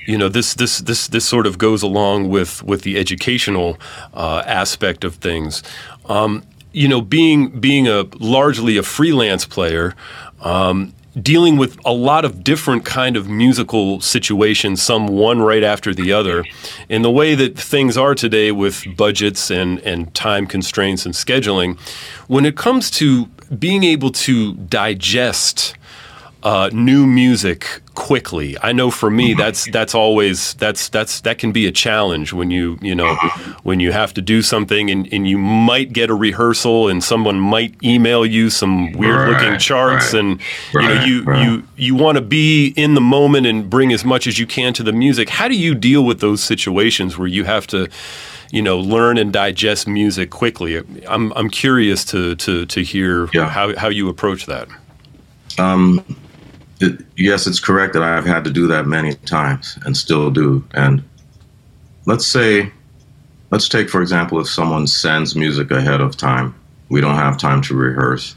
you 0.07 0.17
know 0.17 0.29
this 0.29 0.53
this 0.53 0.79
this 0.79 1.07
this 1.07 1.25
sort 1.25 1.47
of 1.47 1.57
goes 1.57 1.81
along 1.81 2.29
with 2.29 2.63
with 2.63 2.83
the 2.83 2.97
educational 2.97 3.77
uh, 4.13 4.43
aspect 4.45 5.03
of 5.03 5.15
things. 5.15 5.63
Um, 6.05 6.43
you 6.71 6.87
know, 6.87 7.01
being 7.01 7.59
being 7.59 7.87
a 7.87 8.05
largely 8.19 8.77
a 8.77 8.83
freelance 8.83 9.45
player, 9.45 9.95
um, 10.41 10.93
dealing 11.19 11.57
with 11.57 11.77
a 11.85 11.91
lot 11.91 12.23
of 12.25 12.43
different 12.43 12.85
kind 12.85 13.17
of 13.17 13.27
musical 13.27 13.99
situations, 14.01 14.81
some 14.81 15.07
one 15.07 15.41
right 15.41 15.63
after 15.63 15.93
the 15.93 16.13
other. 16.13 16.43
In 16.89 17.01
the 17.01 17.11
way 17.11 17.35
that 17.35 17.57
things 17.57 17.97
are 17.97 18.15
today 18.15 18.51
with 18.51 18.85
budgets 18.95 19.51
and, 19.51 19.79
and 19.79 20.13
time 20.13 20.47
constraints 20.47 21.05
and 21.05 21.13
scheduling, 21.13 21.79
when 22.27 22.45
it 22.45 22.55
comes 22.55 22.89
to 22.91 23.25
being 23.57 23.83
able 23.83 24.11
to 24.11 24.53
digest 24.53 25.75
uh, 26.43 26.69
new 26.73 27.05
music 27.05 27.81
quickly? 27.93 28.57
I 28.61 28.71
know 28.71 28.89
for 28.91 29.09
me, 29.11 29.33
that's 29.33 29.69
that's 29.71 29.93
always 29.93 30.53
that's 30.55 30.89
that's 30.89 31.21
that 31.21 31.37
can 31.37 31.51
be 31.51 31.67
a 31.67 31.71
challenge 31.71 32.33
when 32.33 32.49
you 32.51 32.77
you 32.81 32.95
know 32.95 33.15
when 33.63 33.79
you 33.79 33.91
have 33.91 34.13
to 34.15 34.21
do 34.21 34.41
something 34.41 34.89
and, 34.89 35.07
and 35.13 35.27
you 35.27 35.37
might 35.37 35.93
get 35.93 36.09
a 36.09 36.15
rehearsal 36.15 36.87
and 36.89 37.03
someone 37.03 37.39
might 37.39 37.75
email 37.83 38.25
you 38.25 38.49
some 38.49 38.91
weird 38.93 39.29
looking 39.29 39.49
Right, 39.51 39.59
charts 39.59 40.13
right, 40.13 40.19
and 40.19 40.41
you 40.73 40.81
know 40.81 41.03
you 41.05 41.23
right. 41.23 41.45
you 41.45 41.63
you 41.77 41.95
want 41.95 42.15
to 42.17 42.21
be 42.23 42.67
in 42.75 42.93
the 42.95 43.01
moment 43.01 43.45
and 43.45 43.69
bring 43.69 43.91
as 43.93 44.03
much 44.03 44.25
as 44.27 44.39
you 44.39 44.47
can 44.47 44.73
to 44.73 44.83
the 44.83 44.93
music. 44.93 45.29
How 45.29 45.47
do 45.47 45.55
you 45.55 45.75
deal 45.75 46.03
with 46.03 46.19
those 46.21 46.43
situations 46.43 47.17
where 47.17 47.27
you 47.27 47.43
have 47.43 47.67
to 47.67 47.87
you 48.51 48.61
know 48.61 48.79
learn 48.79 49.17
and 49.17 49.31
digest 49.31 49.87
music 49.87 50.29
quickly? 50.31 50.81
I'm 51.07 51.31
I'm 51.33 51.49
curious 51.49 52.03
to 52.05 52.35
to 52.37 52.65
to 52.65 52.81
hear 52.83 53.29
Yeah. 53.33 53.47
how 53.49 53.75
how 53.77 53.89
you 53.89 54.09
approach 54.09 54.47
that. 54.47 54.67
It, 56.81 57.05
yes, 57.15 57.47
it's 57.47 57.59
correct 57.59 57.93
that 57.93 58.03
I've 58.03 58.25
had 58.25 58.43
to 58.45 58.51
do 58.51 58.67
that 58.67 58.87
many 58.87 59.13
times 59.13 59.77
and 59.85 59.95
still 59.95 60.31
do. 60.31 60.63
And 60.73 61.03
let's 62.05 62.25
say, 62.25 62.71
let's 63.51 63.69
take, 63.69 63.89
for 63.89 64.01
example, 64.01 64.39
if 64.39 64.49
someone 64.49 64.87
sends 64.87 65.35
music 65.35 65.69
ahead 65.71 66.01
of 66.01 66.17
time, 66.17 66.55
we 66.89 66.99
don't 66.99 67.15
have 67.15 67.37
time 67.37 67.61
to 67.63 67.75
rehearse. 67.75 68.35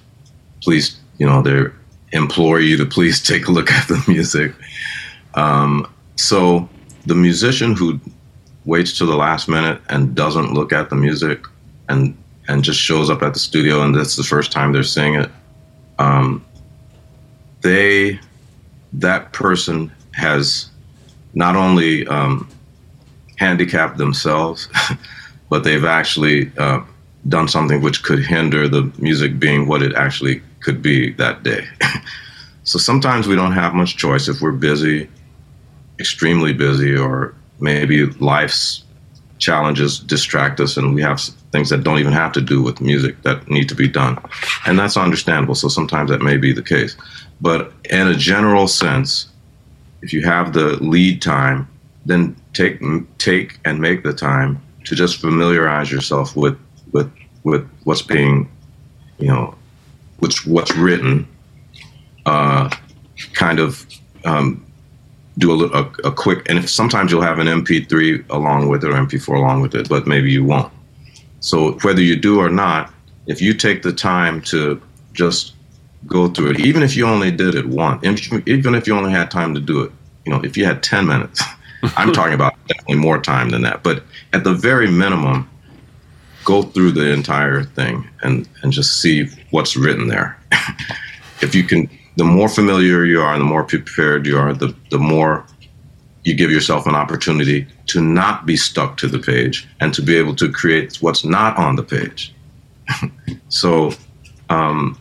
Please, 0.62 1.00
you 1.18 1.26
know, 1.26 1.42
they 1.42 1.64
implore 2.12 2.60
you 2.60 2.76
to 2.76 2.86
please 2.86 3.22
take 3.26 3.48
a 3.48 3.50
look 3.50 3.70
at 3.70 3.88
the 3.88 4.02
music. 4.06 4.52
Um, 5.34 5.90
so 6.16 6.68
the 7.06 7.14
musician 7.14 7.74
who 7.74 7.98
waits 8.66 8.96
to 8.98 9.06
the 9.06 9.16
last 9.16 9.48
minute 9.48 9.80
and 9.88 10.14
doesn't 10.14 10.52
look 10.52 10.72
at 10.72 10.90
the 10.90 10.96
music 10.96 11.44
and 11.88 12.16
and 12.46 12.62
just 12.62 12.78
shows 12.78 13.10
up 13.10 13.22
at 13.22 13.34
the 13.34 13.38
studio 13.38 13.82
and 13.82 13.94
that's 13.94 14.16
the 14.16 14.22
first 14.22 14.52
time 14.52 14.72
they're 14.72 14.82
seeing 14.82 15.14
it 15.14 15.30
um, 15.98 16.44
they 17.60 18.18
that 18.98 19.32
person 19.32 19.92
has 20.12 20.70
not 21.34 21.56
only 21.56 22.06
um, 22.06 22.48
handicapped 23.36 23.98
themselves, 23.98 24.68
but 25.50 25.64
they've 25.64 25.84
actually 25.84 26.50
uh, 26.58 26.80
done 27.28 27.48
something 27.48 27.82
which 27.82 28.02
could 28.02 28.24
hinder 28.24 28.68
the 28.68 28.90
music 28.98 29.38
being 29.38 29.66
what 29.66 29.82
it 29.82 29.94
actually 29.94 30.42
could 30.60 30.82
be 30.82 31.12
that 31.14 31.42
day. 31.42 31.66
so 32.64 32.78
sometimes 32.78 33.26
we 33.26 33.36
don't 33.36 33.52
have 33.52 33.74
much 33.74 33.96
choice 33.96 34.28
if 34.28 34.40
we're 34.40 34.52
busy, 34.52 35.08
extremely 35.98 36.52
busy, 36.52 36.96
or 36.96 37.34
maybe 37.60 38.06
life's 38.06 38.84
challenges 39.38 39.98
distract 39.98 40.60
us 40.60 40.76
and 40.76 40.94
we 40.94 41.02
have 41.02 41.20
things 41.52 41.68
that 41.68 41.84
don't 41.84 41.98
even 41.98 42.12
have 42.12 42.32
to 42.32 42.40
do 42.40 42.62
with 42.62 42.80
music 42.80 43.20
that 43.22 43.48
need 43.48 43.68
to 43.68 43.74
be 43.74 43.88
done. 43.88 44.18
And 44.66 44.78
that's 44.78 44.96
understandable. 44.96 45.54
So 45.54 45.68
sometimes 45.68 46.10
that 46.10 46.22
may 46.22 46.36
be 46.36 46.52
the 46.52 46.62
case. 46.62 46.96
But 47.40 47.72
in 47.90 48.06
a 48.06 48.14
general 48.14 48.68
sense, 48.68 49.28
if 50.02 50.12
you 50.12 50.24
have 50.24 50.52
the 50.52 50.76
lead 50.82 51.22
time, 51.22 51.68
then 52.06 52.36
take 52.52 52.80
take 53.18 53.58
and 53.64 53.80
make 53.80 54.02
the 54.02 54.12
time 54.12 54.60
to 54.84 54.94
just 54.94 55.20
familiarize 55.20 55.90
yourself 55.90 56.36
with 56.36 56.58
with 56.92 57.10
with 57.42 57.68
what's 57.84 58.02
being, 58.02 58.50
you 59.18 59.28
know, 59.28 59.54
which 60.18 60.46
what's 60.46 60.74
written. 60.76 61.28
Uh, 62.26 62.70
kind 63.34 63.60
of 63.60 63.86
um, 64.24 64.64
do 65.38 65.64
a, 65.64 65.82
a, 65.82 65.82
a 66.04 66.12
quick, 66.12 66.48
and 66.48 66.58
if, 66.58 66.70
sometimes 66.70 67.10
you'll 67.10 67.22
have 67.22 67.38
an 67.38 67.46
MP3 67.46 68.28
along 68.30 68.68
with 68.68 68.84
it 68.84 68.90
or 68.90 68.94
MP4 68.94 69.36
along 69.36 69.60
with 69.60 69.74
it, 69.74 69.88
but 69.88 70.06
maybe 70.06 70.30
you 70.30 70.44
won't. 70.44 70.72
So 71.40 71.72
whether 71.82 72.00
you 72.00 72.16
do 72.16 72.40
or 72.40 72.48
not, 72.48 72.92
if 73.26 73.42
you 73.42 73.54
take 73.54 73.82
the 73.82 73.92
time 73.92 74.40
to 74.42 74.80
just 75.12 75.54
go 76.06 76.28
through 76.28 76.50
it, 76.50 76.60
even 76.60 76.82
if 76.82 76.96
you 76.96 77.06
only 77.06 77.30
did 77.30 77.54
it 77.54 77.66
once, 77.66 78.04
even 78.46 78.74
if 78.74 78.86
you 78.86 78.96
only 78.96 79.12
had 79.12 79.30
time 79.30 79.54
to 79.54 79.60
do 79.60 79.82
it, 79.82 79.92
you 80.24 80.32
know, 80.32 80.40
if 80.42 80.56
you 80.56 80.64
had 80.64 80.82
10 80.82 81.06
minutes, 81.06 81.42
I'm 81.96 82.12
talking 82.12 82.34
about 82.34 82.54
definitely 82.66 82.96
more 82.96 83.20
time 83.20 83.50
than 83.50 83.62
that, 83.62 83.82
but 83.82 84.02
at 84.32 84.44
the 84.44 84.54
very 84.54 84.90
minimum, 84.90 85.48
go 86.44 86.62
through 86.62 86.92
the 86.92 87.10
entire 87.10 87.64
thing 87.64 88.08
and, 88.22 88.48
and 88.62 88.72
just 88.72 89.00
see 89.00 89.26
what's 89.50 89.76
written 89.76 90.08
there. 90.08 90.38
if 91.40 91.54
you 91.54 91.64
can, 91.64 91.88
the 92.16 92.24
more 92.24 92.48
familiar 92.48 93.04
you 93.04 93.20
are 93.20 93.32
and 93.32 93.40
the 93.40 93.46
more 93.46 93.64
prepared 93.64 94.26
you 94.26 94.38
are, 94.38 94.52
the, 94.52 94.74
the 94.90 94.98
more 94.98 95.44
you 96.24 96.34
give 96.34 96.50
yourself 96.50 96.86
an 96.86 96.94
opportunity 96.94 97.66
to 97.86 98.00
not 98.00 98.46
be 98.46 98.56
stuck 98.56 98.96
to 98.96 99.06
the 99.06 99.18
page 99.18 99.68
and 99.80 99.92
to 99.94 100.02
be 100.02 100.16
able 100.16 100.34
to 100.34 100.50
create 100.50 100.96
what's 100.96 101.24
not 101.24 101.56
on 101.56 101.76
the 101.76 101.82
page. 101.82 102.34
so, 103.48 103.92
um, 104.50 104.98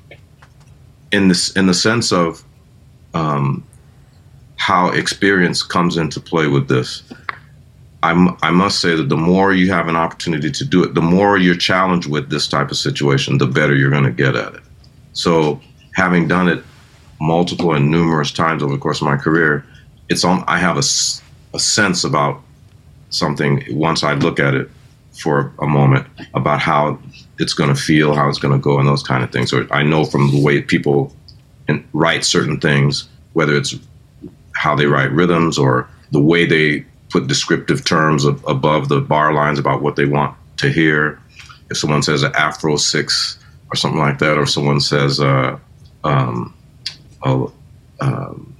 in 1.13 1.28
this, 1.30 1.52
in 1.52 1.67
the 1.67 1.73
sense 1.73 2.12
of 2.12 2.43
um, 3.13 3.63
how 4.58 4.89
experience 4.89 5.62
comes 5.62 5.95
into 5.95 6.19
play 6.19 6.47
with 6.47 6.67
this, 6.67 7.04
I'm, 8.02 8.36
I 8.41 8.49
must 8.49 8.82
say 8.82 8.95
that 8.95 9.08
the 9.08 9.15
more 9.15 9.54
you 9.54 9.71
have 9.71 9.88
an 9.88 9.95
opportunity 9.95 10.52
to 10.52 10.65
do 10.65 10.84
it, 10.84 10.95
the 10.95 11.02
more 11.02 11.38
you're 11.38 11.56
challenged 11.56 12.10
with 12.10 12.30
this 12.30 12.47
type 12.47 12.71
of 12.71 12.78
situation, 12.78 13.38
the 13.38 13.47
better 13.47 13.76
you're 13.76 13.91
going 13.91 14.04
to 14.04 14.12
get 14.12 14.36
at 14.36 14.56
it. 14.56 14.63
So, 15.13 15.62
having 15.95 16.28
done 16.28 16.49
it 16.49 16.63
multiple 17.21 17.76
and 17.76 17.89
numerous 17.89 18.32
times 18.32 18.63
over 18.63 18.73
the 18.73 18.80
course 18.80 18.99
of 18.99 19.06
my 19.06 19.15
career, 19.15 19.63
it's 20.10 20.26
on. 20.26 20.43
I 20.47 20.58
have 20.58 20.76
a, 20.76 20.84
a 21.56 21.60
sense 21.60 22.04
about 22.04 22.41
something 23.12 23.63
once 23.69 24.04
I 24.04 24.15
look 24.15 24.39
at 24.39 24.56
it 24.56 24.69
for 25.13 25.54
a 25.60 25.67
moment 25.67 26.08
about 26.34 26.60
how 26.60 26.99
it's 27.39 27.54
going 27.54 27.73
to 27.73 27.80
feel, 27.80 28.13
how 28.13 28.28
it's 28.30 28.39
going 28.39 28.54
to 28.54 28.60
go, 28.60 28.80
and 28.80 28.88
those 28.88 29.04
kind 29.04 29.23
of 29.23 29.32
things. 29.32 29.54
Or 29.54 29.71
I 29.71 29.84
know 29.84 30.06
from 30.06 30.32
the 30.32 30.41
way 30.41 30.62
people 30.62 31.13
write 31.93 32.26
certain 32.26 32.60
things, 32.60 33.08
whether 33.34 33.56
it's 33.56 33.76
how 34.56 34.76
they 34.76 34.86
write 34.86 35.12
rhythms 35.12 35.58
or 35.58 35.88
the 36.12 36.21
way 36.21 36.45
they 36.45 36.86
put 37.10 37.28
descriptive 37.28 37.86
terms 37.86 38.26
ab- 38.26 38.43
above 38.47 38.89
the 38.89 39.02
bar 39.02 39.34
lines 39.34 39.60
about 39.60 39.82
what 39.82 39.95
they 39.95 40.06
want 40.06 40.36
to 40.58 40.69
hear. 40.69 41.19
If 41.69 41.78
someone 41.78 42.04
says 42.04 42.23
an 42.23 42.34
Afro 42.36 42.76
six 42.76 43.39
or 43.71 43.76
something 43.76 43.99
like 43.99 44.19
that, 44.19 44.38
or 44.38 44.45
someone 44.45 44.80
says, 44.80 45.19
uh, 45.19 45.58
um, 46.04 46.56
oh, 47.23 47.52
um, 47.99 48.56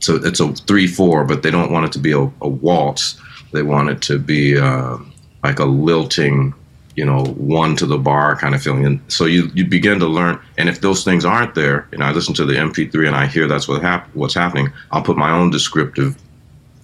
so 0.00 0.16
it's 0.16 0.40
a 0.40 0.52
three 0.52 0.86
four, 0.86 1.24
but 1.24 1.42
they 1.42 1.50
don't 1.50 1.70
want 1.70 1.86
it 1.86 1.92
to 1.92 1.98
be 1.98 2.12
a, 2.12 2.20
a 2.20 2.48
waltz. 2.48 3.20
They 3.52 3.62
want 3.62 3.88
it 3.88 4.02
to 4.02 4.18
be 4.18 4.58
um 4.58 5.12
like 5.46 5.60
a 5.60 5.64
lilting, 5.64 6.52
you 6.96 7.04
know, 7.04 7.24
one 7.24 7.76
to 7.76 7.86
the 7.86 7.98
bar 7.98 8.36
kind 8.36 8.54
of 8.54 8.62
feeling. 8.62 8.84
And 8.84 9.00
so 9.08 9.24
you 9.24 9.48
you 9.54 9.64
begin 9.64 9.98
to 10.00 10.06
learn. 10.06 10.40
And 10.58 10.68
if 10.68 10.80
those 10.80 11.04
things 11.04 11.24
aren't 11.24 11.54
there, 11.54 11.88
and 11.92 12.02
I 12.02 12.10
listen 12.10 12.34
to 12.34 12.44
the 12.44 12.54
MP3 12.54 13.06
and 13.06 13.16
I 13.16 13.26
hear 13.26 13.46
that's 13.46 13.68
what 13.68 13.80
hap- 13.82 14.14
what's 14.14 14.34
happening, 14.34 14.72
I'll 14.90 15.02
put 15.02 15.16
my 15.16 15.30
own 15.30 15.50
descriptive 15.50 16.16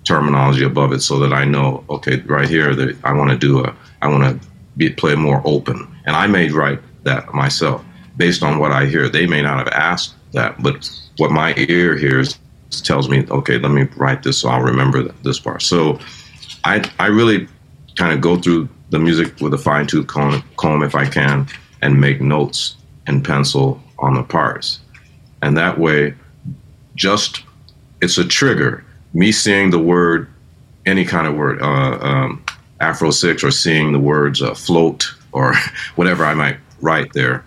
terminology 0.04 0.64
above 0.64 0.92
it 0.92 1.00
so 1.00 1.18
that 1.18 1.32
I 1.32 1.44
know, 1.44 1.84
okay, 1.90 2.20
right 2.20 2.48
here 2.48 2.74
that 2.74 2.96
I 3.04 3.12
want 3.12 3.30
to 3.30 3.36
do 3.36 3.64
a, 3.64 3.74
I 4.00 4.08
want 4.08 4.24
to 4.24 4.48
be 4.76 4.90
play 4.90 5.14
more 5.16 5.42
open, 5.44 5.76
and 6.06 6.14
I 6.16 6.26
may 6.28 6.48
write 6.50 6.80
that 7.02 7.34
myself 7.34 7.84
based 8.16 8.42
on 8.42 8.58
what 8.60 8.70
I 8.70 8.86
hear. 8.86 9.08
They 9.08 9.26
may 9.26 9.42
not 9.42 9.58
have 9.58 9.68
asked 9.68 10.14
that, 10.32 10.62
but 10.62 10.88
what 11.18 11.30
my 11.30 11.54
ear 11.56 11.96
hears 11.96 12.38
tells 12.84 13.08
me, 13.08 13.26
okay, 13.30 13.58
let 13.58 13.72
me 13.72 13.82
write 13.96 14.22
this 14.22 14.38
so 14.38 14.48
I'll 14.48 14.62
remember 14.62 15.02
th- 15.02 15.14
this 15.22 15.38
part. 15.40 15.62
So 15.62 15.98
I 16.64 16.88
I 16.98 17.06
really 17.06 17.48
kind 17.96 18.12
of 18.12 18.20
go 18.20 18.36
through 18.36 18.68
the 18.90 18.98
music 18.98 19.40
with 19.40 19.54
a 19.54 19.58
fine 19.58 19.86
tooth 19.86 20.06
comb, 20.06 20.42
comb 20.56 20.82
if 20.82 20.94
I 20.94 21.06
can, 21.06 21.46
and 21.80 22.00
make 22.00 22.20
notes 22.20 22.76
in 23.06 23.22
pencil 23.22 23.82
on 23.98 24.14
the 24.14 24.22
parts, 24.22 24.80
and 25.40 25.56
that 25.56 25.78
way, 25.78 26.14
just 26.94 27.42
it's 28.00 28.18
a 28.18 28.24
trigger. 28.24 28.84
Me 29.14 29.32
seeing 29.32 29.70
the 29.70 29.78
word, 29.78 30.28
any 30.86 31.04
kind 31.04 31.26
of 31.26 31.34
word, 31.34 31.60
uh, 31.62 31.98
um, 32.00 32.44
Afro 32.80 33.10
six, 33.10 33.44
or 33.44 33.50
seeing 33.50 33.92
the 33.92 33.98
words 33.98 34.42
uh, 34.42 34.54
float 34.54 35.12
or 35.32 35.54
whatever 35.96 36.24
I 36.24 36.34
might 36.34 36.58
write 36.80 37.12
there, 37.12 37.44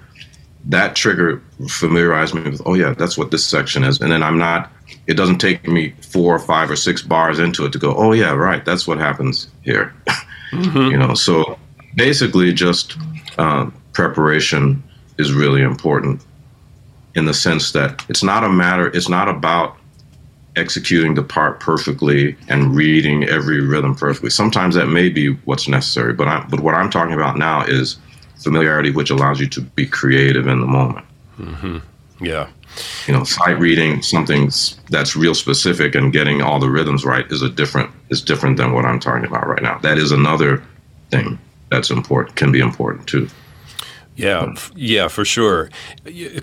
that 0.65 0.95
trigger 0.95 1.41
familiarized 1.67 2.34
me 2.34 2.49
with, 2.49 2.62
oh 2.65 2.73
yeah, 2.73 2.93
that's 2.93 3.17
what 3.17 3.31
this 3.31 3.45
section 3.45 3.84
is, 3.84 4.01
and 4.01 4.12
then 4.12 4.23
I'm 4.23 4.38
not. 4.38 4.71
It 5.08 5.15
doesn't 5.15 5.38
take 5.38 5.67
me 5.67 5.93
four 6.01 6.36
or 6.36 6.39
five 6.39 6.69
or 6.71 6.75
six 6.75 7.01
bars 7.01 7.39
into 7.39 7.65
it 7.65 7.71
to 7.73 7.79
go, 7.79 7.95
oh 7.95 8.12
yeah, 8.12 8.34
right, 8.34 8.63
that's 8.65 8.88
what 8.88 8.97
happens 8.97 9.47
here. 9.63 9.93
You 10.91 10.98
know, 10.98 11.13
so 11.13 11.58
basically, 11.96 12.54
just 12.54 12.98
uh, 13.38 13.70
preparation 13.94 14.84
is 15.18 15.34
really 15.34 15.62
important 15.62 16.22
in 17.15 17.26
the 17.26 17.34
sense 17.34 17.72
that 17.72 18.04
it's 18.10 18.24
not 18.24 18.44
a 18.44 18.50
matter. 18.50 18.88
It's 18.88 19.10
not 19.10 19.30
about 19.30 19.78
executing 20.56 21.15
the 21.15 21.24
part 21.24 21.60
perfectly 21.60 22.36
and 22.48 22.76
reading 22.76 23.26
every 23.26 23.62
rhythm 23.62 23.96
perfectly. 23.96 24.30
Sometimes 24.30 24.76
that 24.76 24.88
may 24.88 25.10
be 25.10 25.34
what's 25.46 25.68
necessary, 25.68 26.13
but 26.13 26.28
I, 26.28 26.46
but 26.50 26.62
what 26.62 26.76
I'm 26.76 26.89
talking 26.89 27.13
about 27.13 27.38
now 27.38 27.63
is 27.65 27.98
familiarity, 28.41 28.91
which 28.91 29.10
allows 29.10 29.39
you 29.39 29.48
to 29.48 29.62
be 29.62 29.86
creative 29.86 30.48
in 30.48 30.60
the 30.60 30.68
moment. 30.68 31.06
Yeah. 32.19 32.49
You 33.08 33.13
know, 33.13 33.23
sight 33.23 33.58
reading 33.60 34.01
something 34.01 34.51
that's 34.89 35.15
real 35.15 35.36
specific 35.36 35.95
and 35.95 36.12
getting 36.12 36.41
all 36.41 36.60
the 36.60 36.69
rhythms 36.69 37.06
right 37.06 37.25
is 37.32 37.41
a 37.41 37.49
different 37.49 37.89
is 38.10 38.21
different 38.21 38.58
than 38.58 38.73
what 38.73 38.86
I'm 38.86 38.99
talking 38.99 39.25
about 39.25 39.47
right 39.47 39.62
now. 39.62 39.80
That 39.80 39.97
is 39.97 40.12
another 40.12 40.63
thing 41.10 41.39
that's 41.69 41.89
important, 41.89 42.36
can 42.36 42.51
be 42.51 42.60
important 42.60 43.08
too. 43.08 43.30
Yeah, 44.15 44.54
yeah, 44.75 45.10
for 45.10 45.25
sure. 45.25 45.69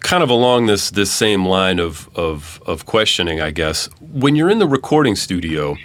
Kind 0.00 0.22
of 0.22 0.28
along 0.28 0.66
this 0.66 0.90
this 0.90 1.10
same 1.10 1.46
line 1.46 1.78
of, 1.78 2.08
of 2.14 2.62
of 2.66 2.84
questioning, 2.84 3.40
I 3.40 3.50
guess. 3.50 3.88
When 4.00 4.36
you're 4.36 4.50
in 4.50 4.58
the 4.58 4.66
recording 4.66 5.16
studio, 5.16 5.76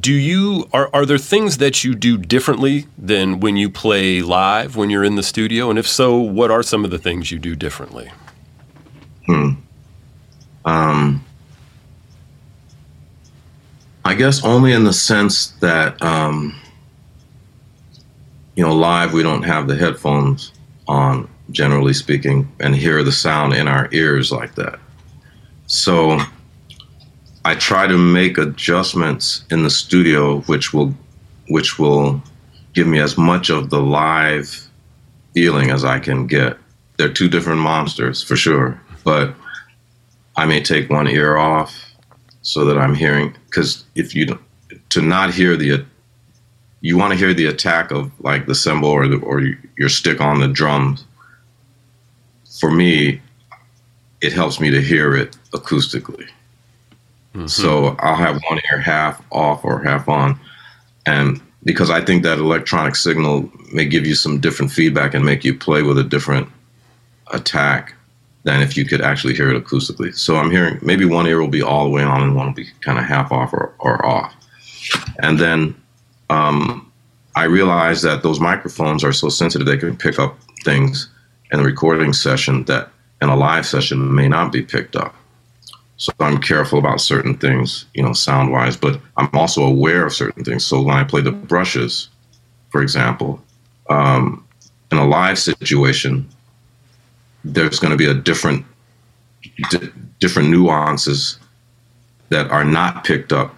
do 0.00 0.12
you 0.12 0.68
are 0.72 0.90
are 0.92 1.06
there 1.06 1.18
things 1.18 1.58
that 1.58 1.84
you 1.84 1.94
do 1.94 2.18
differently 2.18 2.86
than 2.98 3.38
when 3.38 3.56
you 3.56 3.70
play 3.70 4.20
live 4.20 4.74
when 4.74 4.90
you're 4.90 5.04
in 5.04 5.14
the 5.14 5.22
studio? 5.22 5.70
And 5.70 5.78
if 5.78 5.86
so, 5.86 6.16
what 6.16 6.50
are 6.50 6.62
some 6.62 6.84
of 6.84 6.90
the 6.90 6.98
things 6.98 7.30
you 7.30 7.38
do 7.38 7.54
differently? 7.54 8.10
Hmm. 9.26 9.50
Um. 10.64 11.24
I 14.04 14.14
guess 14.14 14.44
only 14.44 14.72
in 14.72 14.84
the 14.84 14.92
sense 14.92 15.48
that 15.60 16.00
um, 16.00 16.54
you 18.56 18.64
know, 18.64 18.74
live 18.74 19.12
we 19.12 19.22
don't 19.22 19.42
have 19.42 19.68
the 19.68 19.76
headphones 19.76 20.52
on, 20.88 21.28
generally 21.50 21.92
speaking, 21.92 22.50
and 22.60 22.74
hear 22.74 23.02
the 23.02 23.12
sound 23.12 23.52
in 23.52 23.68
our 23.68 23.88
ears 23.92 24.32
like 24.32 24.54
that. 24.54 24.78
So 25.66 26.20
I 27.44 27.54
try 27.54 27.86
to 27.86 27.98
make 27.98 28.38
adjustments 28.38 29.44
in 29.50 29.62
the 29.62 29.70
studio, 29.70 30.40
which 30.42 30.72
will, 30.72 30.94
which 31.48 31.78
will 31.78 32.22
give 32.72 32.86
me 32.86 32.98
as 32.98 33.18
much 33.18 33.50
of 33.50 33.70
the 33.70 33.80
live 33.80 34.68
feeling 35.34 35.70
as 35.70 35.84
I 35.84 35.98
can 35.98 36.26
get. 36.26 36.56
They're 36.96 37.12
two 37.12 37.28
different 37.28 37.60
monsters 37.60 38.22
for 38.22 38.36
sure, 38.36 38.80
but 39.06 39.32
I 40.34 40.44
may 40.46 40.60
take 40.60 40.90
one 40.90 41.06
ear 41.06 41.36
off 41.36 41.94
so 42.42 42.64
that 42.64 42.76
I'm 42.76 42.94
hearing 42.94 43.34
because 43.46 43.84
if 43.94 44.16
you 44.16 44.38
to 44.90 45.00
not 45.00 45.32
hear 45.32 45.56
the 45.56 45.86
you 46.80 46.98
want 46.98 47.12
to 47.12 47.18
hear 47.18 47.32
the 47.32 47.46
attack 47.46 47.92
of 47.92 48.10
like 48.20 48.46
the 48.46 48.54
cymbal 48.54 48.90
or 48.90 49.06
the, 49.08 49.18
or 49.18 49.42
your 49.78 49.88
stick 49.88 50.20
on 50.20 50.40
the 50.40 50.48
drums. 50.48 51.04
For 52.60 52.70
me, 52.70 53.20
it 54.20 54.32
helps 54.32 54.60
me 54.60 54.70
to 54.70 54.80
hear 54.80 55.14
it 55.14 55.36
acoustically. 55.52 56.28
Mm-hmm. 57.34 57.46
So 57.46 57.96
I'll 58.00 58.16
have 58.16 58.40
one 58.48 58.60
ear 58.72 58.80
half 58.80 59.22
off 59.30 59.64
or 59.64 59.82
half 59.82 60.08
on, 60.08 60.38
and 61.06 61.40
because 61.64 61.90
I 61.90 62.04
think 62.04 62.22
that 62.24 62.38
electronic 62.38 62.96
signal 62.96 63.50
may 63.72 63.84
give 63.84 64.06
you 64.06 64.14
some 64.14 64.40
different 64.40 64.72
feedback 64.72 65.14
and 65.14 65.24
make 65.24 65.44
you 65.44 65.54
play 65.54 65.82
with 65.82 65.98
a 65.98 66.04
different 66.04 66.48
attack 67.32 67.95
than 68.46 68.62
if 68.62 68.76
you 68.76 68.84
could 68.84 69.00
actually 69.00 69.34
hear 69.34 69.50
it 69.50 69.62
acoustically. 69.62 70.16
So 70.16 70.36
I'm 70.36 70.52
hearing 70.52 70.78
maybe 70.80 71.04
one 71.04 71.26
ear 71.26 71.40
will 71.40 71.48
be 71.48 71.62
all 71.62 71.82
the 71.82 71.90
way 71.90 72.04
on 72.04 72.22
and 72.22 72.36
one 72.36 72.46
will 72.46 72.54
be 72.54 72.68
kind 72.80 72.96
of 72.96 73.04
half 73.04 73.32
off 73.32 73.52
or, 73.52 73.74
or 73.80 74.06
off. 74.06 74.32
And 75.18 75.36
then 75.36 75.74
um, 76.30 76.90
I 77.34 77.44
realized 77.44 78.04
that 78.04 78.22
those 78.22 78.38
microphones 78.38 79.02
are 79.02 79.12
so 79.12 79.28
sensitive 79.28 79.66
they 79.66 79.76
can 79.76 79.96
pick 79.96 80.20
up 80.20 80.38
things 80.64 81.10
in 81.50 81.58
a 81.58 81.64
recording 81.64 82.12
session 82.12 82.62
that 82.64 82.88
in 83.20 83.28
a 83.28 83.36
live 83.36 83.66
session 83.66 84.14
may 84.14 84.28
not 84.28 84.52
be 84.52 84.62
picked 84.62 84.94
up. 84.94 85.16
So 85.96 86.12
I'm 86.20 86.38
careful 86.38 86.78
about 86.78 87.00
certain 87.00 87.36
things, 87.36 87.86
you 87.94 88.02
know, 88.02 88.12
sound 88.12 88.52
wise, 88.52 88.76
but 88.76 89.00
I'm 89.16 89.28
also 89.32 89.64
aware 89.64 90.06
of 90.06 90.12
certain 90.12 90.44
things. 90.44 90.64
So 90.64 90.82
when 90.82 90.94
I 90.94 91.02
play 91.02 91.20
the 91.20 91.32
brushes, 91.32 92.10
for 92.70 92.80
example, 92.80 93.42
um, 93.90 94.46
in 94.92 94.98
a 94.98 95.06
live 95.06 95.38
situation, 95.38 96.28
there's 97.52 97.78
going 97.78 97.92
to 97.92 97.96
be 97.96 98.06
a 98.06 98.14
different, 98.14 98.64
d- 99.70 99.90
different 100.18 100.50
nuances 100.50 101.38
that 102.28 102.50
are 102.50 102.64
not 102.64 103.04
picked 103.04 103.32
up 103.32 103.54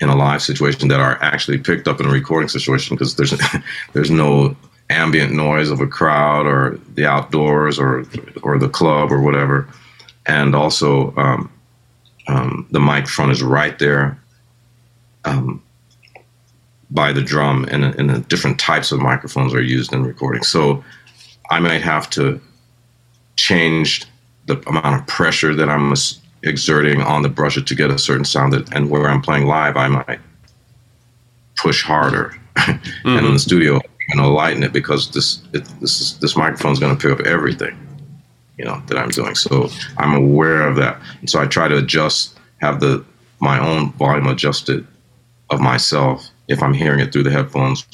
in 0.00 0.08
a 0.08 0.16
live 0.16 0.42
situation 0.42 0.88
that 0.88 1.00
are 1.00 1.22
actually 1.22 1.58
picked 1.58 1.86
up 1.86 2.00
in 2.00 2.06
a 2.06 2.10
recording 2.10 2.48
situation 2.48 2.96
because 2.96 3.14
there's 3.16 3.34
there's 3.92 4.10
no 4.10 4.56
ambient 4.90 5.32
noise 5.32 5.70
of 5.70 5.80
a 5.80 5.86
crowd 5.86 6.46
or 6.46 6.78
the 6.94 7.06
outdoors 7.06 7.78
or 7.78 8.04
or 8.42 8.58
the 8.58 8.68
club 8.68 9.12
or 9.12 9.20
whatever, 9.20 9.68
and 10.26 10.56
also 10.56 11.14
um, 11.16 11.52
um, 12.28 12.66
the 12.70 12.80
microphone 12.80 13.30
is 13.30 13.42
right 13.42 13.78
there 13.78 14.18
um, 15.24 15.62
by 16.90 17.12
the 17.12 17.22
drum, 17.22 17.66
and, 17.70 17.84
and 17.84 18.10
the 18.10 18.20
different 18.20 18.58
types 18.58 18.90
of 18.90 19.00
microphones 19.00 19.54
are 19.54 19.62
used 19.62 19.92
in 19.92 20.02
recording. 20.02 20.42
So 20.42 20.82
I 21.50 21.60
might 21.60 21.82
have 21.82 22.10
to 22.10 22.40
change 23.52 24.06
the 24.46 24.56
amount 24.68 25.00
of 25.00 25.06
pressure 25.06 25.54
that 25.54 25.68
I'm 25.68 25.94
exerting 26.42 27.00
on 27.02 27.22
the 27.22 27.28
brushes 27.28 27.64
to 27.64 27.74
get 27.74 27.90
a 27.90 27.98
certain 27.98 28.24
sound 28.24 28.52
that, 28.52 28.74
and 28.74 28.90
where 28.90 29.08
I'm 29.08 29.22
playing 29.22 29.46
live, 29.46 29.76
I 29.76 29.88
might 29.88 30.20
push 31.56 31.82
harder. 31.82 32.34
mm-hmm. 32.56 32.70
and 33.08 33.18
in 33.18 33.24
the 33.24 33.30
mm-hmm. 33.30 33.36
studio, 33.36 33.74
I'm 33.74 34.18
going 34.18 34.28
to 34.28 34.34
lighten 34.34 34.62
it 34.62 34.72
because 34.72 35.10
this 35.10 35.42
it, 35.52 35.64
this 35.80 36.00
is, 36.00 36.18
this 36.18 36.36
microphone 36.36 36.72
is 36.72 36.78
going 36.78 36.96
to 36.96 37.00
pick 37.00 37.18
up 37.18 37.26
everything, 37.26 37.76
you 38.58 38.64
know, 38.64 38.82
that 38.86 38.98
I'm 38.98 39.10
doing. 39.10 39.34
So 39.34 39.68
I'm 39.98 40.14
aware 40.14 40.66
of 40.66 40.76
that, 40.76 41.00
and 41.20 41.30
so 41.30 41.40
I 41.40 41.46
try 41.46 41.68
to 41.68 41.76
adjust, 41.76 42.38
have 42.60 42.80
the 42.80 43.04
my 43.40 43.58
own 43.58 43.92
volume 43.92 44.26
adjusted 44.26 44.86
of 45.50 45.60
myself. 45.60 46.28
If 46.48 46.62
I'm 46.62 46.74
hearing 46.74 47.00
it 47.00 47.12
through 47.12 47.22
the 47.22 47.30
headphones, 47.30 47.86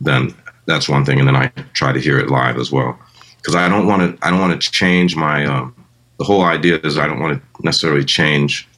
then 0.00 0.34
that's 0.66 0.88
one 0.88 1.04
thing, 1.04 1.18
and 1.18 1.28
then 1.28 1.36
I 1.36 1.48
try 1.74 1.92
to 1.92 2.00
hear 2.00 2.18
it 2.18 2.30
live 2.30 2.56
as 2.56 2.72
well 2.72 2.98
because 3.40 3.54
I 3.54 3.68
don't 3.68 3.86
want 3.86 4.18
to 4.18 4.26
I 4.26 4.30
don't 4.30 4.40
want 4.40 4.60
to 4.60 4.70
change 4.70 5.16
my 5.16 5.44
um, 5.46 5.74
the 6.18 6.24
whole 6.24 6.42
idea 6.42 6.78
is 6.78 6.98
I 6.98 7.06
don't 7.06 7.20
want 7.20 7.40
to 7.40 7.62
necessarily 7.62 8.04
change 8.04 8.68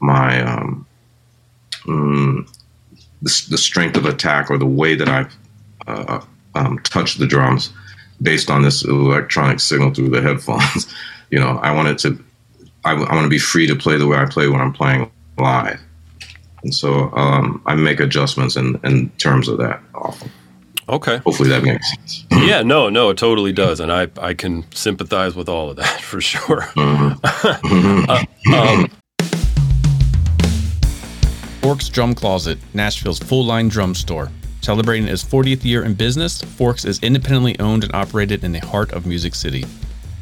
my 0.00 0.42
um, 0.42 0.86
mm, 1.84 2.48
the, 3.22 3.46
the, 3.50 3.58
strength 3.58 3.96
of 3.96 4.04
attack 4.04 4.50
or 4.50 4.58
the 4.58 4.66
way 4.66 4.94
that 4.94 5.08
I've 5.08 5.34
uh, 5.86 6.20
um, 6.54 6.78
touched 6.80 7.18
the 7.18 7.26
drums 7.26 7.72
based 8.22 8.50
on 8.50 8.62
this 8.62 8.84
electronic 8.84 9.58
signal 9.58 9.92
through 9.92 10.10
the 10.10 10.22
headphones. 10.28 10.94
you 11.30 11.40
know, 11.40 11.58
I 11.58 11.72
want 11.72 11.88
it 11.88 11.98
to 12.00 12.22
I, 12.84 12.92
I 12.92 13.14
want 13.14 13.24
to 13.24 13.28
be 13.28 13.38
free 13.38 13.66
to 13.66 13.74
play 13.74 13.96
the 13.96 14.06
way 14.06 14.16
I 14.16 14.26
play 14.26 14.48
when 14.48 14.60
I'm 14.60 14.72
playing 14.72 15.10
live, 15.38 15.80
and 16.62 16.72
so 16.72 17.10
um, 17.12 17.60
I 17.66 17.74
make 17.74 17.98
adjustments 17.98 18.56
in 18.56 18.78
in 18.84 19.10
terms 19.18 19.48
of 19.48 19.58
that 19.58 19.80
often. 19.94 20.30
Okay. 20.88 21.16
Hopefully 21.18 21.48
that 21.48 21.64
makes 21.64 21.90
sense. 21.90 22.26
yeah, 22.30 22.62
no, 22.62 22.88
no, 22.88 23.10
it 23.10 23.18
totally 23.18 23.52
does, 23.52 23.80
and 23.80 23.92
I 23.92 24.08
I 24.18 24.34
can 24.34 24.70
sympathize 24.72 25.34
with 25.34 25.48
all 25.48 25.70
of 25.70 25.76
that 25.76 26.00
for 26.10 26.20
sure. 26.20 26.62
Mm-hmm. 26.76 28.10
uh, 28.52 28.56
um, 28.56 28.90
Forks 31.60 31.88
Drum 31.88 32.14
Closet, 32.14 32.58
Nashville's 32.74 33.18
full 33.18 33.44
line 33.44 33.68
drum 33.68 33.94
store. 33.94 34.30
Celebrating 34.60 35.08
its 35.08 35.22
40th 35.22 35.64
year 35.64 35.84
in 35.84 35.94
business, 35.94 36.42
Forks 36.42 36.84
is 36.84 37.00
independently 37.00 37.58
owned 37.58 37.84
and 37.84 37.94
operated 37.94 38.44
in 38.44 38.52
the 38.52 38.58
heart 38.60 38.92
of 38.92 39.06
Music 39.06 39.34
City. 39.34 39.64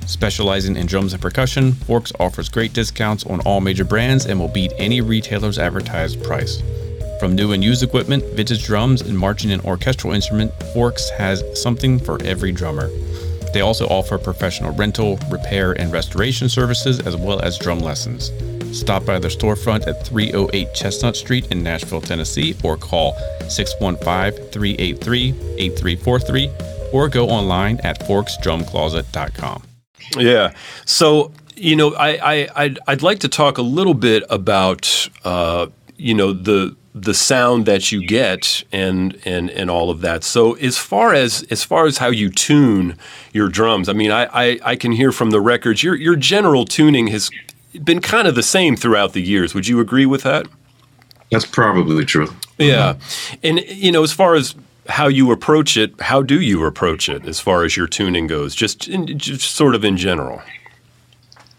Specializing 0.06 0.76
in 0.76 0.86
drums 0.86 1.14
and 1.14 1.22
percussion, 1.22 1.72
Forks 1.72 2.12
offers 2.20 2.48
great 2.50 2.72
discounts 2.74 3.24
on 3.24 3.40
all 3.40 3.60
major 3.60 3.84
brands 3.84 4.26
and 4.26 4.38
will 4.38 4.48
beat 4.48 4.72
any 4.76 5.00
retailer's 5.00 5.58
advertised 5.58 6.22
price. 6.22 6.62
From 7.24 7.36
new 7.36 7.52
and 7.52 7.64
used 7.64 7.82
equipment, 7.82 8.22
vintage 8.34 8.66
drums, 8.66 9.00
and 9.00 9.16
marching 9.16 9.50
and 9.50 9.62
orchestral 9.62 10.12
instrument, 10.12 10.52
Forks 10.74 11.08
has 11.08 11.42
something 11.58 11.98
for 11.98 12.22
every 12.22 12.52
drummer. 12.52 12.90
They 13.54 13.62
also 13.62 13.86
offer 13.86 14.18
professional 14.18 14.74
rental, 14.74 15.18
repair, 15.30 15.72
and 15.72 15.90
restoration 15.90 16.50
services 16.50 17.00
as 17.00 17.16
well 17.16 17.40
as 17.40 17.58
drum 17.58 17.78
lessons. 17.78 18.30
Stop 18.78 19.06
by 19.06 19.18
their 19.18 19.30
storefront 19.30 19.86
at 19.86 20.06
308 20.06 20.74
Chestnut 20.74 21.16
Street 21.16 21.50
in 21.50 21.62
Nashville, 21.62 22.02
Tennessee, 22.02 22.54
or 22.62 22.76
call 22.76 23.14
615 23.48 24.50
383 24.50 25.30
8343 25.56 26.50
or 26.92 27.08
go 27.08 27.30
online 27.30 27.80
at 27.84 28.00
forksdrumcloset.com. 28.00 29.62
Yeah. 30.18 30.52
So, 30.84 31.32
you 31.56 31.74
know, 31.74 31.94
I, 31.94 32.32
I, 32.34 32.48
I'd, 32.54 32.78
I'd 32.86 33.00
like 33.00 33.20
to 33.20 33.30
talk 33.30 33.56
a 33.56 33.62
little 33.62 33.94
bit 33.94 34.24
about, 34.28 35.08
uh, 35.24 35.68
you 35.96 36.12
know, 36.12 36.34
the 36.34 36.76
the 36.94 37.12
sound 37.12 37.66
that 37.66 37.90
you 37.90 38.06
get 38.06 38.62
and 38.70 39.20
and 39.24 39.50
and 39.50 39.68
all 39.68 39.90
of 39.90 40.00
that. 40.02 40.22
So 40.22 40.54
as 40.54 40.78
far 40.78 41.12
as 41.12 41.42
as 41.50 41.64
far 41.64 41.86
as 41.86 41.98
how 41.98 42.08
you 42.08 42.30
tune 42.30 42.96
your 43.32 43.48
drums, 43.48 43.88
I 43.88 43.92
mean, 43.92 44.12
I 44.12 44.26
I, 44.32 44.58
I 44.64 44.76
can 44.76 44.92
hear 44.92 45.10
from 45.10 45.30
the 45.30 45.40
records 45.40 45.82
your 45.82 45.96
your 45.96 46.14
general 46.14 46.64
tuning 46.64 47.08
has 47.08 47.30
been 47.82 48.00
kind 48.00 48.28
of 48.28 48.36
the 48.36 48.42
same 48.42 48.76
throughout 48.76 49.12
the 49.12 49.22
years. 49.22 49.54
Would 49.54 49.66
you 49.66 49.80
agree 49.80 50.06
with 50.06 50.22
that? 50.22 50.46
That's 51.32 51.46
probably 51.46 52.04
true. 52.04 52.28
Yeah, 52.58 52.94
and 53.42 53.58
you 53.66 53.90
know, 53.90 54.04
as 54.04 54.12
far 54.12 54.36
as 54.36 54.54
how 54.88 55.08
you 55.08 55.32
approach 55.32 55.76
it, 55.76 56.00
how 56.00 56.22
do 56.22 56.40
you 56.40 56.64
approach 56.64 57.08
it 57.08 57.26
as 57.26 57.40
far 57.40 57.64
as 57.64 57.76
your 57.76 57.88
tuning 57.88 58.28
goes? 58.28 58.54
Just 58.54 58.86
in, 58.86 59.18
just 59.18 59.56
sort 59.56 59.74
of 59.74 59.84
in 59.84 59.96
general. 59.96 60.40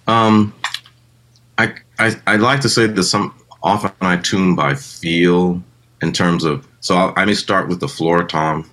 Um, 0.07 0.53
I 1.57 1.73
I 1.99 2.15
I'd 2.25 2.39
like 2.39 2.61
to 2.61 2.69
say 2.69 2.87
that 2.87 3.03
some 3.03 3.33
often 3.65 3.91
I 3.99 4.17
tune 4.17 4.55
by 4.55 4.75
feel 4.75 5.61
in 6.01 6.13
terms 6.13 6.45
of, 6.45 6.67
so 6.79 6.95
I'll, 6.95 7.13
i 7.17 7.25
may 7.25 7.33
start 7.33 7.67
with 7.67 7.79
the 7.79 7.87
floor 7.87 8.23
tom, 8.23 8.69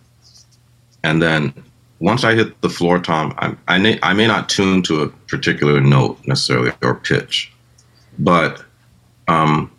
and 1.03 1.21
then 1.21 1.53
once 1.99 2.25
I 2.25 2.35
hit 2.35 2.61
the 2.61 2.69
floor 2.69 3.01
tom, 3.01 3.35
I, 3.39 3.57
I, 3.67 3.79
may, 3.79 3.99
I 4.03 4.13
may 4.13 4.27
not 4.27 4.49
tune 4.49 4.83
to 4.83 5.03
a 5.03 5.09
particular 5.09 5.81
note 5.81 6.19
necessarily 6.27 6.73
or 6.83 6.97
pitch, 6.97 7.53
but 8.19 8.63
um, 9.29 9.73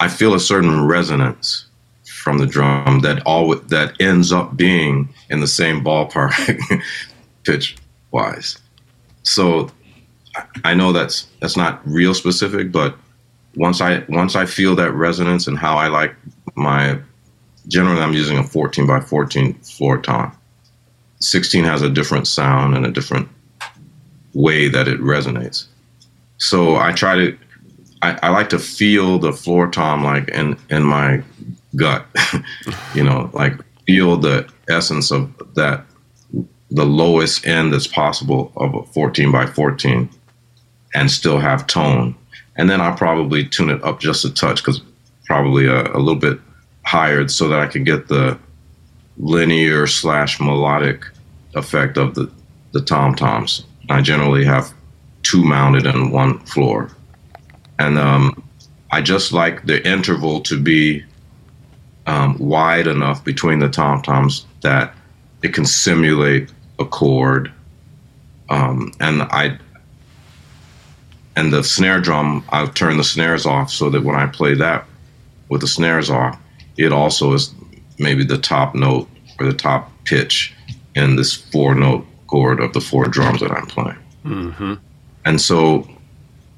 I 0.00 0.08
feel 0.08 0.34
a 0.34 0.40
certain 0.40 0.86
resonance 0.86 1.66
from 2.06 2.38
the 2.38 2.46
drum 2.46 3.00
that 3.00 3.22
all 3.24 3.54
that 3.54 4.00
ends 4.00 4.32
up 4.32 4.56
being 4.56 5.08
in 5.30 5.40
the 5.40 5.46
same 5.46 5.82
ballpark 5.82 6.32
pitch 7.44 7.76
wise. 8.10 8.58
So 9.22 9.70
I 10.64 10.74
know 10.74 10.92
that's 10.92 11.26
that's 11.40 11.56
not 11.56 11.80
real 11.86 12.12
specific, 12.12 12.70
but 12.70 12.96
once 13.58 13.80
I 13.80 14.04
once 14.08 14.36
I 14.36 14.46
feel 14.46 14.76
that 14.76 14.92
resonance 14.92 15.46
and 15.46 15.58
how 15.58 15.76
I 15.76 15.88
like 15.88 16.14
my 16.54 16.98
generally 17.66 18.00
I'm 18.00 18.14
using 18.14 18.38
a 18.38 18.44
14 18.44 18.86
by 18.86 19.00
14 19.00 19.54
floor 19.54 19.98
tom. 19.98 20.34
16 21.20 21.64
has 21.64 21.82
a 21.82 21.90
different 21.90 22.28
sound 22.28 22.76
and 22.76 22.86
a 22.86 22.92
different 22.92 23.28
way 24.32 24.68
that 24.68 24.86
it 24.86 25.00
resonates. 25.00 25.66
So 26.38 26.76
I 26.76 26.92
try 26.92 27.16
to 27.16 27.38
I, 28.00 28.18
I 28.22 28.28
like 28.28 28.48
to 28.50 28.60
feel 28.60 29.18
the 29.18 29.32
floor 29.32 29.68
tom 29.68 30.04
like 30.04 30.28
in 30.28 30.56
in 30.70 30.84
my 30.84 31.22
gut, 31.74 32.06
you 32.94 33.02
know, 33.02 33.28
like 33.34 33.54
feel 33.86 34.16
the 34.16 34.48
essence 34.68 35.10
of 35.10 35.32
that 35.54 35.84
the 36.70 36.86
lowest 36.86 37.44
end 37.46 37.72
that's 37.72 37.88
possible 37.88 38.52
of 38.56 38.74
a 38.74 38.82
14 38.84 39.32
by 39.32 39.46
14 39.46 40.08
and 40.94 41.10
still 41.10 41.38
have 41.38 41.66
tone. 41.66 42.14
And 42.58 42.68
then 42.68 42.80
I'll 42.80 42.96
probably 42.96 43.46
tune 43.46 43.70
it 43.70 43.82
up 43.84 44.00
just 44.00 44.24
a 44.24 44.34
touch 44.34 44.58
because 44.58 44.82
probably 45.24 45.66
a, 45.66 45.82
a, 45.92 45.98
little 45.98 46.16
bit 46.16 46.40
higher 46.84 47.26
so 47.28 47.48
that 47.48 47.60
I 47.60 47.66
can 47.66 47.84
get 47.84 48.08
the 48.08 48.38
linear 49.18 49.86
slash 49.86 50.40
melodic 50.40 51.04
effect 51.54 51.96
of 51.96 52.14
the, 52.14 52.30
the 52.72 52.80
tom 52.80 53.14
toms. 53.14 53.64
I 53.88 54.00
generally 54.00 54.44
have 54.44 54.72
two 55.22 55.44
mounted 55.44 55.86
and 55.86 56.12
one 56.12 56.40
floor. 56.40 56.90
And 57.78 57.98
um, 57.98 58.42
I 58.90 59.02
just 59.02 59.32
like 59.32 59.66
the 59.66 59.86
interval 59.86 60.40
to 60.42 60.60
be 60.60 61.04
um, 62.06 62.38
wide 62.38 62.86
enough 62.86 63.22
between 63.22 63.58
the 63.58 63.68
tom 63.68 64.02
toms 64.02 64.46
that 64.62 64.94
it 65.42 65.54
can 65.54 65.66
simulate 65.66 66.50
a 66.78 66.84
chord. 66.84 67.52
Um, 68.48 68.92
and 68.98 69.22
I 69.22 69.58
and 71.38 71.52
the 71.52 71.62
snare 71.62 72.00
drum, 72.00 72.44
I've 72.48 72.74
turned 72.74 72.98
the 72.98 73.04
snares 73.04 73.46
off 73.46 73.70
so 73.70 73.88
that 73.90 74.02
when 74.02 74.16
I 74.16 74.26
play 74.26 74.54
that 74.54 74.84
with 75.48 75.60
the 75.60 75.68
snares 75.68 76.10
off, 76.10 76.36
it 76.76 76.92
also 76.92 77.32
is 77.32 77.54
maybe 77.96 78.24
the 78.24 78.38
top 78.38 78.74
note 78.74 79.08
or 79.38 79.46
the 79.46 79.52
top 79.52 79.92
pitch 80.04 80.52
in 80.96 81.14
this 81.14 81.32
four 81.32 81.76
note 81.76 82.04
chord 82.26 82.58
of 82.58 82.72
the 82.72 82.80
four 82.80 83.04
drums 83.04 83.38
that 83.38 83.52
I'm 83.52 83.66
playing. 83.66 83.98
Mm-hmm. 84.24 84.74
And 85.26 85.40
so 85.40 85.88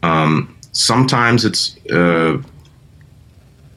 um, 0.02 0.56
sometimes 0.72 1.44
it's 1.44 1.76
uh, 1.90 2.40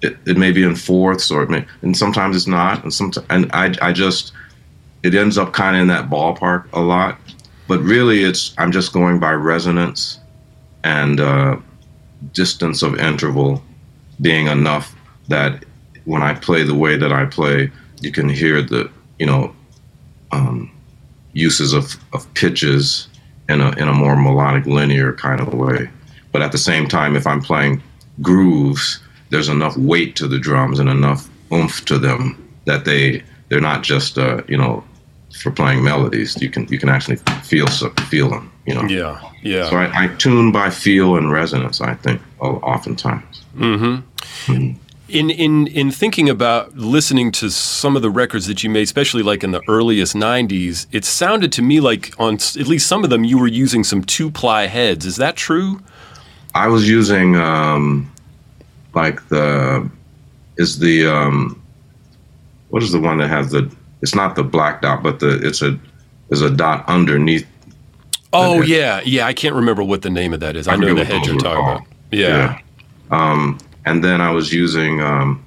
it, 0.02 0.18
it 0.26 0.38
may 0.38 0.54
be 0.54 0.64
in 0.64 0.74
fourths 0.74 1.30
or 1.30 1.44
it 1.44 1.50
may, 1.50 1.66
and 1.82 1.98
sometimes 1.98 2.38
it's 2.38 2.48
not. 2.48 2.82
And 2.82 2.94
sometimes 2.94 3.28
and 3.30 3.52
I 3.52 3.76
I 3.82 3.92
just 3.92 4.32
it 5.04 5.14
ends 5.16 5.38
up 5.38 5.52
kind 5.52 5.76
of 5.76 5.82
in 5.82 5.88
that 5.90 6.10
ballpark 6.10 6.66
a 6.72 6.80
lot. 6.80 7.18
But 7.68 7.82
really, 7.82 8.24
it's 8.24 8.54
I'm 8.58 8.72
just 8.72 8.94
going 8.94 9.20
by 9.20 9.34
resonance 9.34 10.20
and 10.84 11.20
uh, 11.20 11.58
distance 12.34 12.82
of 12.82 13.00
interval 13.00 13.64
being 14.22 14.48
enough 14.48 14.96
that 15.28 15.66
when 16.06 16.22
I 16.22 16.34
play 16.34 16.64
the 16.64 16.76
way 16.76 16.98
that 16.98 17.12
I 17.12 17.26
play, 17.26 17.72
you 18.02 18.12
can 18.12 18.30
hear 18.30 18.62
the 18.62 18.90
you 19.20 19.26
know 19.26 19.56
um, 20.32 20.72
uses 21.34 21.74
of, 21.74 21.96
of 22.14 22.32
pitches 22.34 23.08
in 23.50 23.62
a 23.62 23.72
in 23.72 23.88
a 23.88 23.94
more 23.94 24.16
melodic 24.16 24.66
linear 24.66 25.14
kind 25.14 25.40
of 25.40 25.54
way. 25.54 25.90
But 26.32 26.42
at 26.42 26.52
the 26.52 26.58
same 26.58 26.88
time, 26.88 27.16
if 27.16 27.28
I'm 27.28 27.42
playing 27.42 27.82
grooves, 28.22 29.00
there's 29.30 29.50
enough 29.50 29.78
weight 29.78 30.16
to 30.18 30.28
the 30.28 30.40
drums 30.40 30.80
and 30.80 30.90
enough 30.90 31.30
oomph 31.52 31.86
to 31.86 31.98
them 31.98 32.40
that 32.66 32.86
they 32.86 33.24
they're 33.50 33.62
not 33.62 33.84
just 33.84 34.18
uh, 34.18 34.42
you 34.48 34.58
know 34.58 34.84
for 35.42 35.52
playing 35.52 35.84
melodies. 35.84 36.42
You 36.42 36.50
can 36.50 36.68
you 36.68 36.80
can 36.80 36.90
actually 36.90 37.18
feel 37.44 37.68
feel 38.10 38.30
them. 38.30 38.53
You 38.66 38.76
know. 38.76 38.84
Yeah. 38.84 39.22
Yeah. 39.42 39.70
So 39.70 39.78
I, 39.78 40.06
I 40.06 40.08
tune 40.16 40.52
by 40.52 40.70
feel 40.70 41.16
and 41.18 41.32
resonance. 41.32 41.82
I 41.82 41.96
think 41.96 42.22
oftentimes. 42.40 43.44
Mm-hmm. 43.56 44.52
mm-hmm. 44.52 44.80
In 45.10 45.30
in 45.30 45.68
in 45.68 45.92
thinking 45.92 46.30
about 46.30 46.76
listening 46.76 47.32
to 47.34 47.50
some 47.52 47.96
of 47.96 48.02
the 48.02 48.10
records 48.10 48.48
that 48.48 48.64
you 48.64 48.70
made, 48.70 48.84
especially 48.84 49.22
like 49.22 49.44
in 49.44 49.52
the 49.52 49.62
earliest 49.68 50.16
'90s, 50.16 50.88
it 50.92 51.06
sounded 51.06 51.52
to 51.52 51.62
me 51.62 51.80
like 51.80 52.14
on 52.18 52.36
at 52.36 52.68
least 52.68 52.88
some 52.88 53.04
of 53.04 53.10
them 53.10 53.24
you 53.24 53.38
were 53.38 53.48
using 53.48 53.84
some 53.84 54.04
two 54.04 54.32
ply 54.32 54.66
heads. 54.66 55.06
Is 55.06 55.18
that 55.18 55.36
true? 55.36 55.82
I 56.56 56.68
was 56.68 56.88
using 56.90 57.36
um, 57.36 58.12
like 58.96 59.28
the 59.28 59.90
is 60.58 60.80
the 60.80 61.06
um, 61.06 61.62
what 62.70 62.82
is 62.82 62.92
the 62.92 63.00
one 63.00 63.18
that 63.18 63.28
has 63.28 63.52
the 63.52 63.72
it's 64.02 64.16
not 64.16 64.36
the 64.36 64.44
black 64.44 64.82
dot, 64.82 65.04
but 65.04 65.20
the 65.20 65.46
it's 65.46 65.62
a 65.62 65.80
there's 66.30 66.42
a 66.42 66.50
dot 66.50 66.88
underneath. 66.88 67.48
Oh 68.34 68.62
yeah, 68.62 69.02
yeah. 69.06 69.26
I 69.26 69.34
can't 69.34 69.56
remember 69.56 69.84
what 69.84 70.02
the 70.02 70.10
name 70.10 70.34
of 70.34 70.40
that 70.42 70.56
is. 70.56 70.68
I, 70.68 70.74
I 70.74 70.76
know 70.76 70.94
the 70.94 71.06
head 71.06 71.26
you're 71.26 71.38
talking 71.38 71.64
about. 71.64 71.82
Yeah. 72.12 72.28
yeah. 72.28 72.60
Um, 73.12 73.60
and 73.86 74.04
then 74.04 74.22
I 74.22 74.32
was 74.32 74.52
using 74.52 75.02
um, 75.02 75.44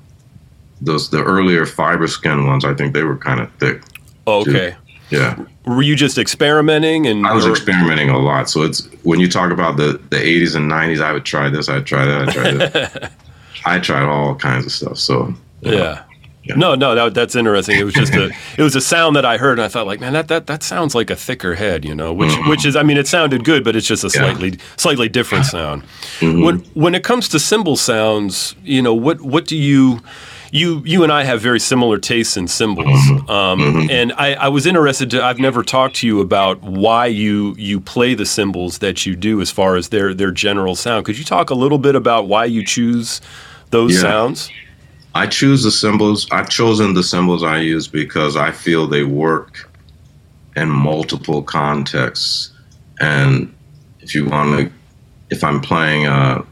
those 0.81 1.11
the 1.11 1.23
earlier 1.23 1.67
fiber 1.67 2.07
skin 2.07 2.47
ones. 2.47 2.65
I 2.65 2.75
think 2.75 2.95
they 2.95 3.03
were 3.03 3.17
kind 3.17 3.41
of 3.41 3.53
thick. 3.55 3.83
okay. 4.27 4.71
Too. 4.71 4.77
Yeah. 5.11 5.45
Were 5.67 5.83
you 5.83 5.95
just 5.95 6.19
experimenting 6.19 7.07
and 7.07 7.27
I 7.27 7.35
was 7.35 7.47
experimenting 7.47 8.11
a 8.11 8.19
lot. 8.19 8.51
So 8.51 8.63
it's 8.63 8.89
when 9.05 9.21
you 9.21 9.29
talk 9.29 9.53
about 9.53 9.77
the 9.77 10.01
the 10.11 10.17
80s 10.17 10.57
and 10.57 10.71
90s, 10.71 11.01
I 11.01 11.13
would 11.13 11.25
try 11.25 11.49
this, 11.49 11.69
I'd 11.69 11.87
try 11.87 12.05
that, 12.05 12.29
I'd 12.29 12.35
try 12.35 12.51
this. 12.53 13.11
I 13.65 13.79
tried 13.79 14.05
all 14.05 14.35
kinds 14.35 14.67
of 14.67 14.73
stuff. 14.73 14.99
So 14.99 15.35
yeah. 15.61 15.73
Yeah. 15.73 16.03
No, 16.55 16.75
no, 16.75 16.95
that, 16.95 17.15
that's 17.15 17.35
interesting. 17.35 17.79
It 17.79 17.85
was 17.85 17.95
just 17.95 18.15
a, 18.15 18.31
it 18.59 18.63
was 18.63 18.77
a 18.77 18.81
sound 18.81 19.17
that 19.17 19.25
I 19.25 19.39
heard, 19.39 19.59
and 19.59 19.63
I 19.63 19.69
thought, 19.69 19.87
like, 19.87 20.01
man, 20.01 20.13
that 20.13 20.29
that 20.29 20.47
that 20.47 20.63
sounds 20.63 20.95
like 20.95 21.11
a 21.11 21.17
thicker 21.17 21.55
head, 21.55 21.85
you 21.85 21.95
know, 21.95 22.13
which 22.13 22.31
mm-hmm. 22.31 22.49
which 22.49 22.65
is, 22.65 22.77
I 22.77 22.83
mean, 22.83 22.97
it 22.97 23.09
sounded 23.09 23.45
good, 23.45 23.65
but 23.65 23.75
it's 23.75 23.87
just 23.87 24.05
a 24.05 24.11
slightly 24.11 24.51
yeah. 24.51 24.57
slightly 24.77 25.09
different 25.09 25.47
sound. 25.47 25.83
Mm-hmm. 26.21 26.43
When 26.43 26.59
when 26.75 26.95
it 26.95 27.03
comes 27.03 27.29
to 27.31 27.41
cymbal 27.41 27.77
sounds, 27.77 28.55
you 28.63 28.83
know, 28.83 28.95
what 28.95 29.21
what 29.23 29.47
do 29.47 29.57
you 29.57 30.01
you 30.53 30.83
you 30.85 31.03
and 31.03 31.13
I 31.13 31.25
have 31.25 31.41
very 31.41 31.61
similar 31.61 31.99
tastes 31.99 32.37
in 32.37 32.49
cymbals, 32.49 32.87
mm-hmm. 32.87 33.31
um, 33.31 33.59
mm-hmm. 33.61 33.91
and 33.91 34.13
I, 34.13 34.35
I, 34.35 34.49
was 34.49 34.67
interested 34.67 35.11
to. 35.11 35.23
I've 35.25 35.39
never 35.39 35.63
talked 35.63 35.97
to 35.97 36.07
you 36.07 36.21
about 36.21 36.63
why 36.63 37.07
you 37.07 37.55
you 37.59 37.81
play 37.81 38.15
the 38.15 38.27
cymbals 38.27 38.79
that 38.79 39.07
you 39.07 39.17
do, 39.17 39.41
as 39.41 39.51
far 39.51 39.77
as 39.77 39.89
their 39.89 40.15
their 40.15 40.31
general 40.31 40.75
sound. 40.75 41.05
Could 41.05 41.19
you 41.19 41.25
talk 41.25 41.51
a 41.51 41.55
little 41.55 41.79
bit 41.79 41.95
about 41.95 42.29
why 42.29 42.45
you 42.45 42.65
choose 42.65 43.21
those 43.71 43.95
yeah. 43.95 44.01
sounds? 44.01 44.51
I 45.17 45.27
choose 45.27 45.63
the 45.63 45.71
cymbals. 45.71 46.29
I've 46.31 46.51
chosen 46.51 46.93
the 46.93 47.03
cymbals 47.03 47.43
I 47.43 47.59
use 47.59 47.89
because 47.89 48.37
I 48.37 48.51
feel 48.51 48.87
they 48.87 49.03
work 49.03 49.71
in 50.57 50.69
multiple 50.69 51.43
contexts. 51.43 52.53
And 53.01 53.55
if 54.01 54.15
you 54.15 54.27
want 54.27 54.59
to, 54.59 54.73
if 55.31 55.43
I'm 55.43 55.63
playing 55.63 56.07
uh, 56.07 56.45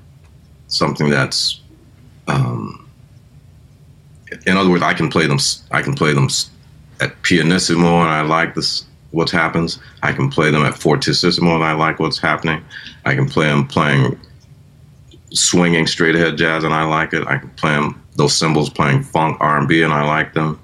something 0.69 1.11
that's, 1.11 1.61
um, 2.27 2.89
in 4.47 4.57
other 4.57 4.71
words, 4.71 4.83
I 4.83 4.95
can 4.95 5.11
play 5.11 5.27
them. 5.27 5.39
I 5.71 5.83
can 5.83 5.95
play 5.95 6.15
them 6.15 6.29
at 7.01 7.21
pianissimo, 7.23 8.01
and 8.01 8.09
I 8.09 8.23
like 8.23 8.55
this. 8.55 8.87
What 9.11 9.29
happens? 9.31 9.79
I 10.03 10.13
can 10.13 10.31
play 10.31 10.51
them 10.51 10.63
at 10.63 10.73
fortissimo, 10.73 11.55
and 11.55 11.65
I 11.65 11.73
like 11.73 11.99
what's 11.99 12.19
happening. 12.19 12.65
I 13.05 13.15
can 13.15 13.29
play 13.29 13.47
them 13.47 13.67
playing 13.67 14.19
swinging 15.35 15.87
straight 15.87 16.15
ahead 16.15 16.39
jazz, 16.39 16.65
and 16.65 16.73
I 16.73 16.85
like 16.85 17.13
it. 17.13 17.27
I 17.27 17.37
can 17.37 17.51
play 17.51 17.73
them 17.73 18.04
those 18.17 18.35
cymbals 18.35 18.71
playing 18.71 19.03
funk, 19.03 19.37
R 19.41 19.59
and 19.59 19.93
I 19.93 20.07
like 20.07 20.35
them, 20.35 20.61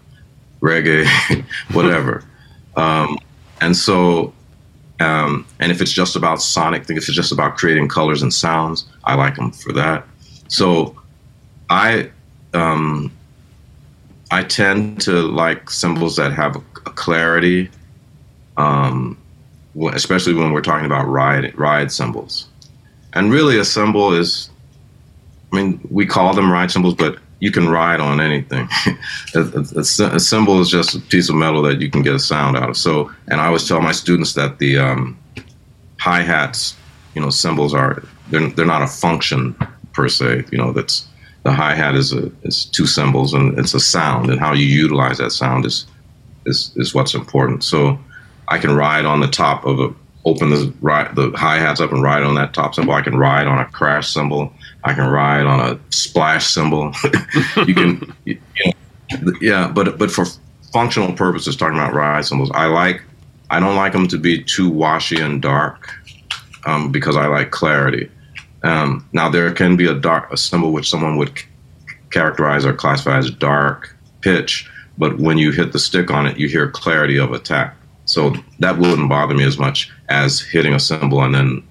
reggae, 0.60 1.06
whatever. 1.72 2.24
um, 2.76 3.18
and 3.60 3.76
so, 3.76 4.32
um, 5.00 5.46
and 5.58 5.72
if 5.72 5.80
it's 5.80 5.92
just 5.92 6.16
about 6.16 6.40
sonic, 6.40 6.82
if 6.88 6.90
it's 6.90 7.12
just 7.12 7.32
about 7.32 7.56
creating 7.56 7.88
colors 7.88 8.22
and 8.22 8.32
sounds, 8.32 8.86
I 9.04 9.14
like 9.14 9.36
them 9.36 9.52
for 9.52 9.72
that. 9.72 10.06
So, 10.48 10.96
I 11.68 12.10
um, 12.54 13.12
I 14.30 14.44
tend 14.44 15.00
to 15.02 15.12
like 15.12 15.70
cymbals 15.70 16.16
that 16.16 16.32
have 16.32 16.56
a 16.56 16.90
clarity, 16.90 17.70
um, 18.56 19.18
especially 19.92 20.34
when 20.34 20.52
we're 20.52 20.60
talking 20.62 20.86
about 20.86 21.06
ride 21.06 21.56
ride 21.58 21.90
cymbals. 21.90 22.46
And 23.12 23.32
really, 23.32 23.58
a 23.58 23.64
cymbal 23.64 24.12
is, 24.12 24.50
I 25.52 25.56
mean, 25.56 25.80
we 25.90 26.06
call 26.06 26.32
them 26.32 26.50
ride 26.50 26.70
cymbals, 26.70 26.94
but 26.94 27.18
you 27.40 27.50
can 27.50 27.68
ride 27.68 28.00
on 28.00 28.20
anything. 28.20 28.68
a, 29.34 29.40
a, 29.40 29.80
a, 29.80 30.20
cymbal 30.20 30.60
is 30.60 30.68
just 30.68 30.94
a 30.94 31.00
piece 31.00 31.28
of 31.30 31.34
metal 31.34 31.62
that 31.62 31.80
you 31.80 31.90
can 31.90 32.02
get 32.02 32.14
a 32.14 32.18
sound 32.18 32.56
out 32.56 32.68
of. 32.68 32.76
So, 32.76 33.10
and 33.28 33.40
I 33.40 33.46
always 33.46 33.66
tell 33.66 33.80
my 33.80 33.92
students 33.92 34.34
that 34.34 34.58
the 34.58 34.78
um, 34.78 35.18
hi 35.98 36.20
hats, 36.20 36.76
you 37.14 37.22
know, 37.22 37.30
cymbals 37.30 37.74
are 37.74 38.02
they're 38.28 38.48
they're 38.50 38.66
not 38.66 38.82
a 38.82 38.86
function 38.86 39.56
per 39.92 40.08
se. 40.08 40.44
You 40.52 40.58
know, 40.58 40.72
that's 40.72 41.08
the 41.42 41.52
hi 41.52 41.74
hat 41.74 41.94
is 41.94 42.12
a 42.12 42.30
is 42.42 42.66
two 42.66 42.86
cymbals 42.86 43.32
and 43.32 43.58
it's 43.58 43.74
a 43.74 43.80
sound, 43.80 44.30
and 44.30 44.38
how 44.38 44.52
you 44.52 44.66
utilize 44.66 45.18
that 45.18 45.30
sound 45.30 45.64
is 45.64 45.86
is 46.44 46.72
is 46.76 46.94
what's 46.94 47.14
important. 47.14 47.64
So, 47.64 47.98
I 48.48 48.58
can 48.58 48.76
ride 48.76 49.06
on 49.06 49.20
the 49.20 49.28
top 49.28 49.64
of 49.64 49.80
a 49.80 49.94
open 50.24 50.50
the 50.50 50.74
the 51.14 51.32
hi 51.36 51.58
hats 51.58 51.80
up 51.80 51.92
and 51.92 52.02
ride 52.02 52.22
on 52.22 52.34
that 52.34 52.52
top 52.52 52.74
cymbal. 52.74 52.94
I 52.94 53.02
can 53.02 53.16
ride 53.16 53.46
on 53.46 53.58
a 53.58 53.66
crash 53.66 54.10
cymbal. 54.10 54.52
I 54.84 54.92
can 54.94 55.08
ride 55.08 55.46
on 55.46 55.60
a 55.60 55.80
splash 55.92 56.46
cymbal. 56.46 56.92
you 57.66 57.74
can, 57.74 58.14
you 58.24 58.38
know, 58.64 59.32
yeah, 59.40 59.68
but 59.68 59.98
but 59.98 60.10
for 60.10 60.26
functional 60.72 61.12
purposes, 61.12 61.56
talking 61.56 61.78
about 61.78 61.94
ride 61.94 62.24
cymbals, 62.24 62.50
I 62.52 62.66
like 62.66 63.02
I 63.50 63.60
don't 63.60 63.76
like 63.76 63.92
them 63.92 64.08
to 64.08 64.18
be 64.18 64.42
too 64.42 64.70
washy 64.70 65.20
and 65.20 65.40
dark 65.42 65.90
um, 66.66 66.92
because 66.92 67.16
I 67.16 67.26
like 67.26 67.50
clarity. 67.50 68.10
Um, 68.62 69.08
now 69.12 69.30
there 69.30 69.50
can 69.52 69.76
be 69.76 69.86
a 69.86 69.94
dark 69.94 70.32
a 70.32 70.36
cymbal 70.36 70.72
which 70.72 70.88
someone 70.88 71.16
would 71.16 71.38
c- 71.38 71.46
characterize 72.10 72.66
or 72.66 72.74
classify 72.74 73.16
as 73.16 73.30
dark 73.30 73.96
pitch, 74.20 74.70
but 74.98 75.18
when 75.18 75.38
you 75.38 75.50
hit 75.50 75.72
the 75.72 75.78
stick 75.78 76.10
on 76.10 76.26
it, 76.26 76.36
you 76.36 76.46
hear 76.46 76.70
clarity 76.70 77.18
of 77.18 77.32
attack. 77.32 77.74
So 78.10 78.34
that 78.58 78.78
wouldn't 78.78 79.08
bother 79.08 79.34
me 79.34 79.44
as 79.44 79.58
much 79.58 79.90
as 80.08 80.40
hitting 80.40 80.74
a 80.74 80.80
cymbal 80.80 81.22
and 81.22 81.34
then 81.34 81.62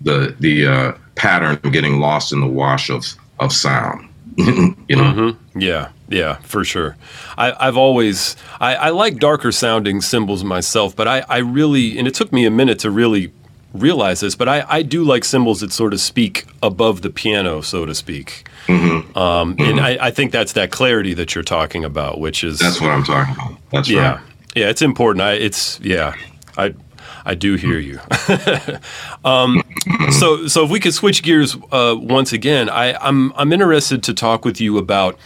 the 0.00 0.36
the 0.38 0.66
uh, 0.66 0.92
pattern 1.16 1.56
getting 1.72 1.98
lost 2.00 2.32
in 2.32 2.40
the 2.40 2.46
wash 2.46 2.90
of 2.90 3.04
of 3.40 3.52
sound. 3.52 4.08
you 4.36 4.96
know. 4.96 5.02
Mm-hmm. 5.02 5.60
Yeah, 5.60 5.88
yeah, 6.08 6.36
for 6.36 6.64
sure. 6.64 6.96
I, 7.36 7.64
have 7.64 7.76
always 7.76 8.36
I, 8.60 8.76
I, 8.76 8.90
like 8.90 9.18
darker 9.18 9.50
sounding 9.50 10.00
cymbals 10.00 10.44
myself, 10.44 10.94
but 10.94 11.08
I, 11.08 11.24
I 11.28 11.38
really 11.38 11.98
and 11.98 12.06
it 12.06 12.14
took 12.14 12.32
me 12.32 12.46
a 12.46 12.50
minute 12.50 12.78
to 12.80 12.90
really 12.90 13.32
realize 13.74 14.20
this, 14.20 14.36
but 14.36 14.48
I, 14.48 14.64
I 14.68 14.82
do 14.82 15.02
like 15.02 15.24
cymbals 15.24 15.60
that 15.60 15.72
sort 15.72 15.92
of 15.92 16.00
speak 16.00 16.46
above 16.62 17.02
the 17.02 17.10
piano, 17.10 17.60
so 17.60 17.84
to 17.84 17.94
speak. 17.94 18.48
Mm-hmm. 18.66 19.18
Um, 19.18 19.56
mm-hmm. 19.56 19.70
And 19.70 19.80
I, 19.80 20.06
I, 20.06 20.10
think 20.10 20.32
that's 20.32 20.52
that 20.52 20.70
clarity 20.70 21.14
that 21.14 21.34
you're 21.34 21.44
talking 21.44 21.84
about, 21.84 22.20
which 22.20 22.44
is 22.44 22.58
that's 22.58 22.80
what 22.80 22.90
I'm 22.90 23.02
talking 23.02 23.34
about. 23.34 23.58
That's 23.70 23.88
yeah, 23.88 24.16
right. 24.16 24.20
Yeah. 24.54 24.68
It's 24.68 24.82
important. 24.82 25.22
I 25.22 25.32
it's 25.32 25.80
yeah. 25.80 26.14
I 26.56 26.74
I 27.28 27.34
do 27.34 27.56
hear 27.56 27.78
you. 27.78 28.00
um, 29.24 29.62
so, 30.12 30.46
so 30.46 30.64
if 30.64 30.70
we 30.70 30.80
could 30.80 30.94
switch 30.94 31.22
gears 31.22 31.56
uh, 31.70 31.94
once 31.98 32.32
again, 32.32 32.70
I, 32.70 32.94
I'm 32.94 33.32
I'm 33.34 33.52
interested 33.52 34.02
to 34.04 34.14
talk 34.14 34.46
with 34.46 34.62
you 34.62 34.78
about 34.78 35.18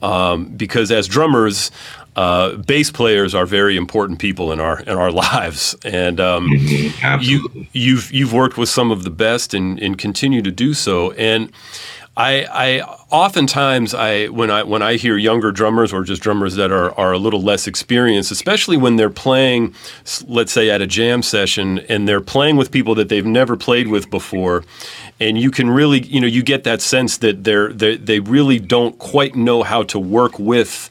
um, 0.00 0.46
because 0.46 0.90
as 0.90 1.06
drummers, 1.06 1.70
uh, 2.16 2.56
bass 2.56 2.90
players 2.90 3.34
are 3.34 3.44
very 3.44 3.76
important 3.76 4.18
people 4.18 4.50
in 4.50 4.60
our 4.60 4.80
in 4.80 4.96
our 4.96 5.10
lives, 5.26 5.76
and 5.84 6.20
um, 6.20 6.48
mm-hmm. 6.48 7.22
you 7.22 7.66
you've 7.72 8.10
you've 8.10 8.32
worked 8.32 8.56
with 8.56 8.70
some 8.70 8.90
of 8.90 9.04
the 9.04 9.10
best 9.10 9.52
and, 9.52 9.78
and 9.78 9.98
continue 9.98 10.40
to 10.40 10.50
do 10.50 10.72
so. 10.72 11.12
And 11.12 11.52
I, 12.14 12.44
I 12.44 12.80
oftentimes 13.10 13.94
I 13.94 14.26
when 14.26 14.50
I 14.50 14.64
when 14.64 14.82
I 14.82 14.96
hear 14.96 15.16
younger 15.16 15.50
drummers 15.50 15.94
or 15.94 16.02
just 16.04 16.20
drummers 16.20 16.56
that 16.56 16.70
are 16.70 16.92
are 16.98 17.12
a 17.12 17.18
little 17.18 17.40
less 17.40 17.66
experienced, 17.66 18.30
especially 18.30 18.76
when 18.76 18.96
they're 18.96 19.08
playing, 19.08 19.74
let's 20.26 20.52
say 20.52 20.68
at 20.68 20.82
a 20.82 20.86
jam 20.86 21.22
session, 21.22 21.78
and 21.88 22.06
they're 22.06 22.20
playing 22.20 22.56
with 22.56 22.70
people 22.70 22.94
that 22.96 23.08
they've 23.08 23.24
never 23.24 23.56
played 23.56 23.88
with 23.88 24.10
before, 24.10 24.62
and 25.20 25.38
you 25.38 25.50
can 25.50 25.70
really 25.70 26.02
you 26.02 26.20
know 26.20 26.26
you 26.26 26.42
get 26.42 26.64
that 26.64 26.82
sense 26.82 27.16
that 27.18 27.44
they're 27.44 27.72
they 27.72 27.96
they 27.96 28.20
really 28.20 28.58
don't 28.58 28.98
quite 28.98 29.34
know 29.34 29.62
how 29.62 29.82
to 29.84 29.98
work 29.98 30.38
with 30.38 30.90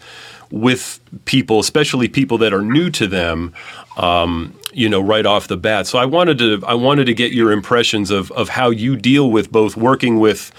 with 0.51 0.99
people, 1.25 1.59
especially 1.59 2.07
people 2.07 2.37
that 2.39 2.53
are 2.53 2.61
new 2.61 2.89
to 2.89 3.07
them, 3.07 3.53
um, 3.97 4.53
you 4.73 4.89
know, 4.89 5.01
right 5.01 5.25
off 5.25 5.47
the 5.47 5.57
bat. 5.57 5.87
So 5.87 5.99
I 5.99 6.05
wanted 6.05 6.37
to 6.39 6.63
I 6.65 6.73
wanted 6.73 7.05
to 7.05 7.13
get 7.13 7.31
your 7.31 7.51
impressions 7.51 8.11
of 8.11 8.31
of 8.31 8.49
how 8.49 8.69
you 8.69 8.95
deal 8.95 9.31
with 9.31 9.51
both 9.51 9.75
working 9.75 10.19
with 10.19 10.51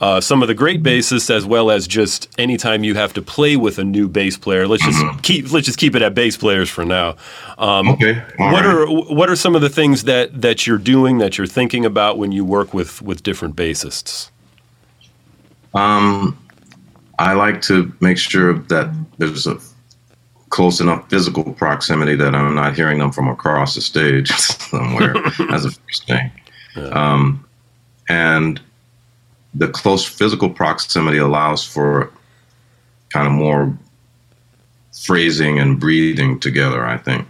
uh, 0.00 0.20
some 0.20 0.42
of 0.42 0.48
the 0.48 0.54
great 0.54 0.82
bassists 0.82 1.28
as 1.28 1.44
well 1.44 1.70
as 1.70 1.88
just 1.88 2.28
anytime 2.38 2.84
you 2.84 2.94
have 2.94 3.12
to 3.14 3.22
play 3.22 3.56
with 3.56 3.78
a 3.78 3.84
new 3.84 4.08
bass 4.08 4.36
player. 4.36 4.68
Let's 4.68 4.84
just 4.84 4.98
mm-hmm. 4.98 5.18
keep 5.20 5.52
let's 5.52 5.66
just 5.66 5.78
keep 5.78 5.94
it 5.94 6.02
at 6.02 6.14
bass 6.14 6.36
players 6.36 6.70
for 6.70 6.84
now. 6.84 7.16
Um, 7.58 7.88
okay. 7.88 8.22
All 8.38 8.52
what 8.52 8.64
right. 8.64 8.74
are 8.74 8.86
what 8.86 9.28
are 9.28 9.36
some 9.36 9.56
of 9.56 9.62
the 9.62 9.68
things 9.68 10.04
that 10.04 10.40
that 10.40 10.66
you're 10.66 10.78
doing 10.78 11.18
that 11.18 11.36
you're 11.36 11.46
thinking 11.46 11.84
about 11.84 12.18
when 12.18 12.30
you 12.32 12.44
work 12.44 12.72
with 12.72 13.02
with 13.02 13.22
different 13.22 13.56
bassists? 13.56 14.30
Um, 15.74 16.38
I 17.18 17.34
like 17.34 17.60
to 17.62 17.92
make 18.00 18.18
sure 18.18 18.54
that 18.54 18.94
there's 19.18 19.46
a 19.46 19.58
close 20.50 20.80
enough 20.80 21.08
physical 21.10 21.44
proximity 21.52 22.14
that 22.16 22.34
I'm 22.34 22.54
not 22.54 22.74
hearing 22.74 22.98
them 22.98 23.12
from 23.12 23.28
across 23.28 23.74
the 23.74 23.80
stage 23.80 24.30
somewhere 24.32 25.14
as 25.50 25.64
a 25.64 25.70
first 25.70 26.06
thing. 26.06 26.30
Yeah. 26.76 26.88
Um, 26.88 27.44
and 28.08 28.60
the 29.54 29.68
close 29.68 30.04
physical 30.04 30.48
proximity 30.48 31.18
allows 31.18 31.64
for 31.64 32.10
kind 33.10 33.26
of 33.26 33.32
more 33.32 33.76
phrasing 35.04 35.58
and 35.58 35.78
breathing 35.78 36.38
together, 36.38 36.84
I 36.84 36.98
think. 36.98 37.26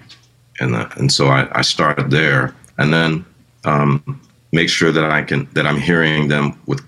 And 0.60 0.74
the, 0.74 0.92
and 0.98 1.12
so 1.12 1.28
I, 1.28 1.48
I 1.58 1.62
started 1.62 2.10
there, 2.10 2.54
and 2.78 2.92
then 2.92 3.24
um, 3.64 4.20
make 4.52 4.68
sure 4.68 4.90
that 4.90 5.04
I 5.04 5.22
can 5.22 5.48
that 5.52 5.66
I'm 5.66 5.78
hearing 5.80 6.28
them 6.28 6.60
with 6.66 6.84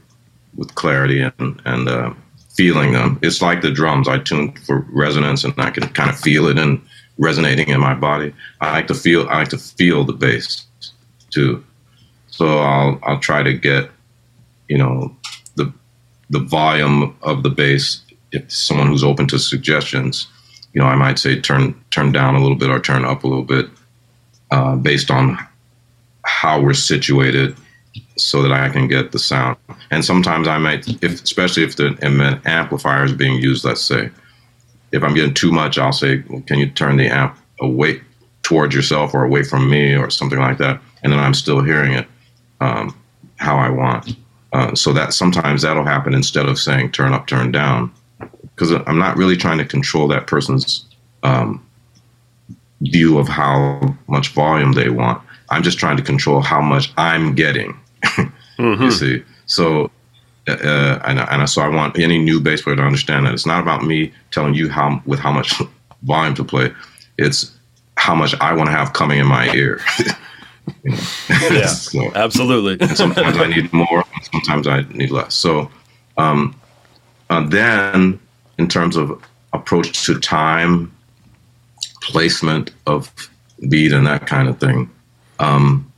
with 0.56 0.74
clarity 0.74 1.20
and 1.20 1.62
and 1.64 1.88
uh, 1.88 2.12
feeling 2.50 2.92
them. 2.92 3.18
It's 3.22 3.42
like 3.42 3.62
the 3.62 3.70
drums. 3.70 4.08
I 4.08 4.18
tune 4.18 4.52
for 4.66 4.86
resonance, 4.90 5.44
and 5.44 5.54
I 5.58 5.70
can 5.70 5.88
kind 5.88 6.10
of 6.10 6.18
feel 6.18 6.48
it 6.48 6.58
and 6.58 6.80
resonating 7.18 7.68
in 7.68 7.80
my 7.80 7.94
body. 7.94 8.34
I 8.60 8.72
like 8.72 8.86
to 8.88 8.94
feel. 8.94 9.28
I 9.28 9.40
like 9.40 9.48
to 9.50 9.58
feel 9.58 10.04
the 10.04 10.12
bass 10.12 10.66
too. 11.30 11.64
So 12.28 12.58
I'll 12.58 12.98
I'll 13.02 13.20
try 13.20 13.42
to 13.42 13.52
get 13.52 13.90
you 14.68 14.78
know 14.78 15.14
the 15.56 15.72
the 16.30 16.40
volume 16.40 17.16
of 17.22 17.42
the 17.42 17.50
bass. 17.50 18.02
If 18.32 18.50
someone 18.52 18.86
who's 18.86 19.02
open 19.02 19.26
to 19.28 19.38
suggestions, 19.38 20.28
you 20.72 20.80
know, 20.80 20.86
I 20.86 20.94
might 20.94 21.18
say 21.18 21.40
turn 21.40 21.74
turn 21.90 22.12
down 22.12 22.36
a 22.36 22.40
little 22.40 22.56
bit 22.56 22.70
or 22.70 22.80
turn 22.80 23.04
up 23.04 23.24
a 23.24 23.26
little 23.26 23.44
bit, 23.44 23.66
uh, 24.50 24.76
based 24.76 25.10
on 25.10 25.38
how 26.24 26.60
we're 26.60 26.74
situated, 26.74 27.56
so 28.20 28.42
that 28.42 28.52
I 28.52 28.68
can 28.68 28.88
get 28.88 29.12
the 29.12 29.18
sound. 29.18 29.56
And 29.90 30.04
sometimes 30.04 30.48
I 30.48 30.58
might, 30.58 30.88
if 31.02 31.22
especially 31.22 31.64
if 31.64 31.76
the 31.76 32.40
amplifier 32.44 33.04
is 33.04 33.12
being 33.12 33.40
used, 33.40 33.64
let's 33.64 33.82
say, 33.82 34.10
if 34.92 35.02
I'm 35.02 35.14
getting 35.14 35.34
too 35.34 35.52
much, 35.52 35.78
I'll 35.78 35.92
say, 35.92 36.22
well, 36.28 36.42
can 36.42 36.58
you 36.58 36.68
turn 36.68 36.96
the 36.96 37.06
amp 37.06 37.36
away 37.60 38.00
towards 38.42 38.74
yourself 38.74 39.14
or 39.14 39.24
away 39.24 39.42
from 39.44 39.70
me 39.70 39.94
or 39.94 40.10
something 40.10 40.38
like 40.38 40.58
that, 40.58 40.80
and 41.02 41.12
then 41.12 41.20
I'm 41.20 41.34
still 41.34 41.62
hearing 41.62 41.92
it 41.92 42.06
um, 42.60 42.96
how 43.36 43.56
I 43.56 43.70
want. 43.70 44.16
Uh, 44.52 44.74
so 44.74 44.92
that 44.92 45.12
sometimes 45.14 45.62
that'll 45.62 45.84
happen 45.84 46.14
instead 46.14 46.46
of 46.46 46.58
saying 46.58 46.90
turn 46.90 47.12
up, 47.12 47.28
turn 47.28 47.52
down, 47.52 47.92
because 48.42 48.72
I'm 48.72 48.98
not 48.98 49.16
really 49.16 49.36
trying 49.36 49.58
to 49.58 49.64
control 49.64 50.08
that 50.08 50.26
person's 50.26 50.84
um, 51.22 51.64
view 52.80 53.18
of 53.18 53.28
how 53.28 53.94
much 54.08 54.30
volume 54.30 54.72
they 54.72 54.90
want. 54.90 55.22
I'm 55.50 55.62
just 55.62 55.78
trying 55.78 55.96
to 55.96 56.02
control 56.02 56.40
how 56.40 56.60
much 56.60 56.92
I'm 56.96 57.34
getting. 57.34 57.78
Mm-hmm. 58.02 58.82
You 58.82 58.90
see, 58.90 59.24
so 59.46 59.90
uh, 60.48 60.52
uh, 60.52 61.02
and, 61.04 61.18
and 61.20 61.48
so 61.48 61.62
I 61.62 61.68
want 61.68 61.98
any 61.98 62.18
new 62.18 62.40
bass 62.40 62.62
player 62.62 62.76
to 62.76 62.82
understand 62.82 63.26
that 63.26 63.34
it's 63.34 63.46
not 63.46 63.62
about 63.62 63.84
me 63.84 64.12
telling 64.30 64.54
you 64.54 64.68
how 64.68 65.02
with 65.06 65.18
how 65.18 65.32
much 65.32 65.54
volume 66.02 66.34
to 66.34 66.44
play. 66.44 66.72
It's 67.18 67.52
how 67.96 68.14
much 68.14 68.34
I 68.40 68.52
want 68.54 68.68
to 68.68 68.72
have 68.72 68.92
coming 68.92 69.18
in 69.18 69.26
my 69.26 69.52
ear. 69.54 69.80
yeah, 71.50 71.66
so, 71.66 72.10
absolutely. 72.14 72.86
sometimes 72.88 73.36
I 73.36 73.46
need 73.46 73.72
more, 73.72 74.04
sometimes 74.32 74.66
I 74.66 74.82
need 74.92 75.10
less. 75.10 75.34
So, 75.34 75.70
um, 76.16 76.58
uh, 77.28 77.46
then 77.46 78.18
in 78.58 78.68
terms 78.68 78.96
of 78.96 79.22
approach 79.52 80.04
to 80.06 80.18
time, 80.18 80.92
placement 82.02 82.70
of 82.86 83.12
beat, 83.68 83.92
and 83.92 84.06
that 84.06 84.26
kind 84.26 84.48
of 84.48 84.58
thing, 84.58 84.90
um, 85.38 85.92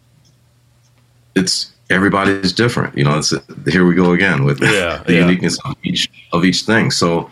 it's 1.36 1.72
everybody's 1.93 2.53
different. 2.53 2.97
You 2.97 3.05
know, 3.05 3.18
it's 3.18 3.32
here 3.68 3.86
we 3.86 3.95
go 3.95 4.12
again 4.12 4.45
with 4.45 4.61
yeah, 4.61 5.03
the 5.07 5.14
yeah. 5.14 5.20
uniqueness 5.20 5.59
of 5.64 5.76
each 5.82 6.11
of 6.32 6.45
each 6.45 6.62
thing. 6.62 6.90
So, 6.90 7.30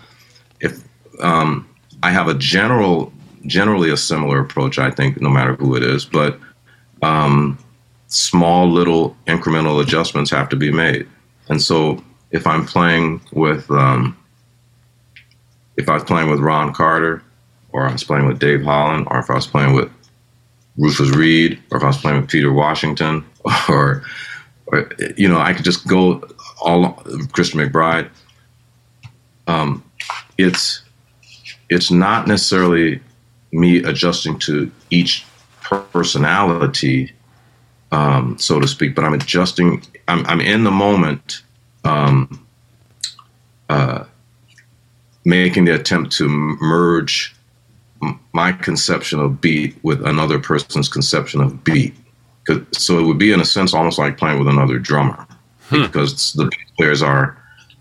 if 0.61 0.83
um, 1.21 1.69
I 2.03 2.11
have 2.11 2.29
a 2.29 2.35
general, 2.35 3.13
generally 3.47 3.91
a 3.91 3.97
similar 3.97 4.41
approach, 4.41 4.79
I 4.79 4.91
think, 4.91 5.21
no 5.21 5.31
matter 5.31 5.55
who 5.55 5.75
it 5.77 5.83
is, 5.83 6.05
but 6.05 6.39
um, 7.03 7.59
small 8.07 8.71
little 8.71 9.17
incremental 9.27 9.83
adjustments 9.83 10.31
have 10.31 10.49
to 10.51 10.57
be 10.57 10.71
made. 10.71 11.09
And 11.49 11.61
so 11.61 12.03
if 12.31 12.47
I'm 12.47 12.65
playing 12.65 13.21
with, 13.33 13.71
um, 13.71 14.17
if 15.77 15.89
I 15.89 15.95
was 15.95 16.05
playing 16.05 16.31
with 16.31 16.41
Ron 16.41 16.73
Carter, 16.73 17.23
or 17.73 17.89
I 17.89 17.93
was 17.93 18.05
playing 18.05 18.27
with 18.27 18.39
Dave 18.39 18.63
Holland, 18.63 19.07
or 19.11 19.21
if 19.21 19.31
I 19.31 19.35
was 19.35 19.47
playing 19.47 19.75
with 19.75 19.91
Rufus 20.77 21.11
Reid, 21.11 21.61
or 21.71 21.79
if 21.79 21.85
I 21.85 21.89
was 21.89 21.99
playing 21.99 22.21
with 22.21 22.31
Peter 22.31 22.53
Washington, 22.53 23.25
or, 23.69 24.03
you 25.17 25.29
know, 25.29 25.39
I 25.39 25.53
could 25.53 25.65
just 25.65 25.87
go 25.87 26.23
all 26.61 26.93
Christian 27.33 27.61
McBride. 27.61 28.09
Um, 29.47 29.85
it's 30.39 30.83
it's 31.69 31.91
not 31.91 32.27
necessarily 32.27 33.01
me 33.53 33.83
adjusting 33.83 34.39
to 34.41 34.71
each 34.91 35.25
personality, 35.61 37.13
um, 37.93 38.39
so 38.39 38.61
to 38.61 38.69
speak, 38.69 38.95
but 38.95 39.05
I'm 39.05 39.15
adjusting. 39.15 39.83
I'm, 40.09 40.27
I'm 40.27 40.41
in 40.41 40.65
the 40.65 40.71
moment, 40.71 41.43
um, 41.85 42.47
uh, 43.69 44.05
making 45.25 45.65
the 45.65 45.75
attempt 45.75 46.13
to 46.13 46.29
merge 46.29 47.35
my 48.33 48.53
conception 48.53 49.21
of 49.21 49.41
beat 49.41 49.77
with 49.83 50.05
another 50.07 50.39
person's 50.39 50.89
conception 50.89 51.41
of 51.41 51.63
beat. 51.65 51.95
So 52.73 52.99
it 52.99 53.03
would 53.03 53.19
be, 53.19 53.33
in 53.33 53.41
a 53.41 53.45
sense, 53.45 53.75
almost 53.75 53.99
like 53.99 54.17
playing 54.17 54.39
with 54.39 54.49
another 54.49 54.79
drummer, 54.79 55.27
hmm. 55.69 55.83
because 55.83 56.33
the 56.33 56.51
players 56.77 57.03
are 57.03 57.37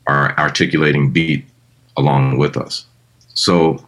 are 0.07 0.37
articulating 0.37 1.11
beat 1.11 1.45
along 1.97 2.37
with 2.37 2.57
us. 2.57 2.85
So 3.33 3.85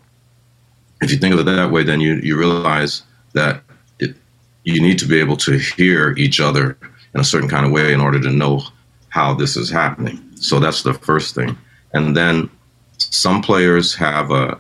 if 1.02 1.12
you 1.12 1.18
think 1.18 1.34
of 1.34 1.40
it 1.40 1.44
that 1.44 1.72
way, 1.72 1.84
then 1.84 2.00
you 2.00 2.16
you 2.16 2.38
realize 2.38 3.04
that 3.34 3.64
it, 4.00 4.16
you 4.64 4.82
need 4.82 5.00
to 5.00 5.06
be 5.06 5.20
able 5.20 5.38
to 5.38 5.58
hear 5.58 6.14
each 6.18 6.40
other 6.40 6.78
in 7.14 7.20
a 7.20 7.24
certain 7.24 7.50
kind 7.50 7.66
of 7.66 7.72
way 7.72 7.94
in 7.94 8.02
order 8.02 8.20
to 8.20 8.32
know 8.32 8.62
how 9.10 9.34
this 9.34 9.58
is 9.58 9.70
happening. 9.70 10.20
So 10.36 10.60
that's 10.60 10.84
the 10.84 10.94
first 10.94 11.36
thing. 11.36 11.58
And 11.94 12.16
then 12.16 12.50
some 12.98 13.42
players 13.42 13.94
have 13.96 14.32
a 14.32 14.60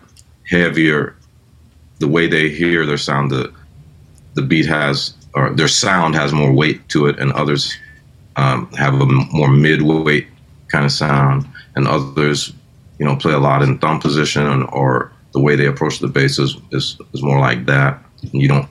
heavier, 0.49 1.15
the 1.99 2.07
way 2.07 2.27
they 2.27 2.49
hear 2.49 2.85
their 2.85 2.97
sound, 2.97 3.31
the, 3.31 3.53
the 4.33 4.41
beat 4.41 4.65
has, 4.65 5.13
or 5.33 5.49
their 5.51 5.67
sound 5.67 6.15
has 6.15 6.33
more 6.33 6.51
weight 6.51 6.87
to 6.89 7.07
it, 7.07 7.19
and 7.19 7.31
others 7.33 7.75
um, 8.35 8.69
have 8.73 8.93
a 8.99 9.05
more 9.05 9.49
mid-weight 9.49 10.27
kind 10.67 10.85
of 10.85 10.91
sound, 10.91 11.47
and 11.75 11.87
others, 11.87 12.53
you 12.99 13.05
know, 13.05 13.15
play 13.15 13.33
a 13.33 13.39
lot 13.39 13.61
in 13.61 13.77
thumb 13.77 13.99
position, 13.99 14.63
or 14.63 15.11
the 15.33 15.39
way 15.39 15.55
they 15.55 15.65
approach 15.65 15.99
the 15.99 16.07
bass 16.07 16.39
is, 16.39 16.57
is, 16.71 16.97
is 17.13 17.23
more 17.23 17.39
like 17.39 17.65
that. 17.65 18.03
You 18.31 18.47
don't 18.47 18.67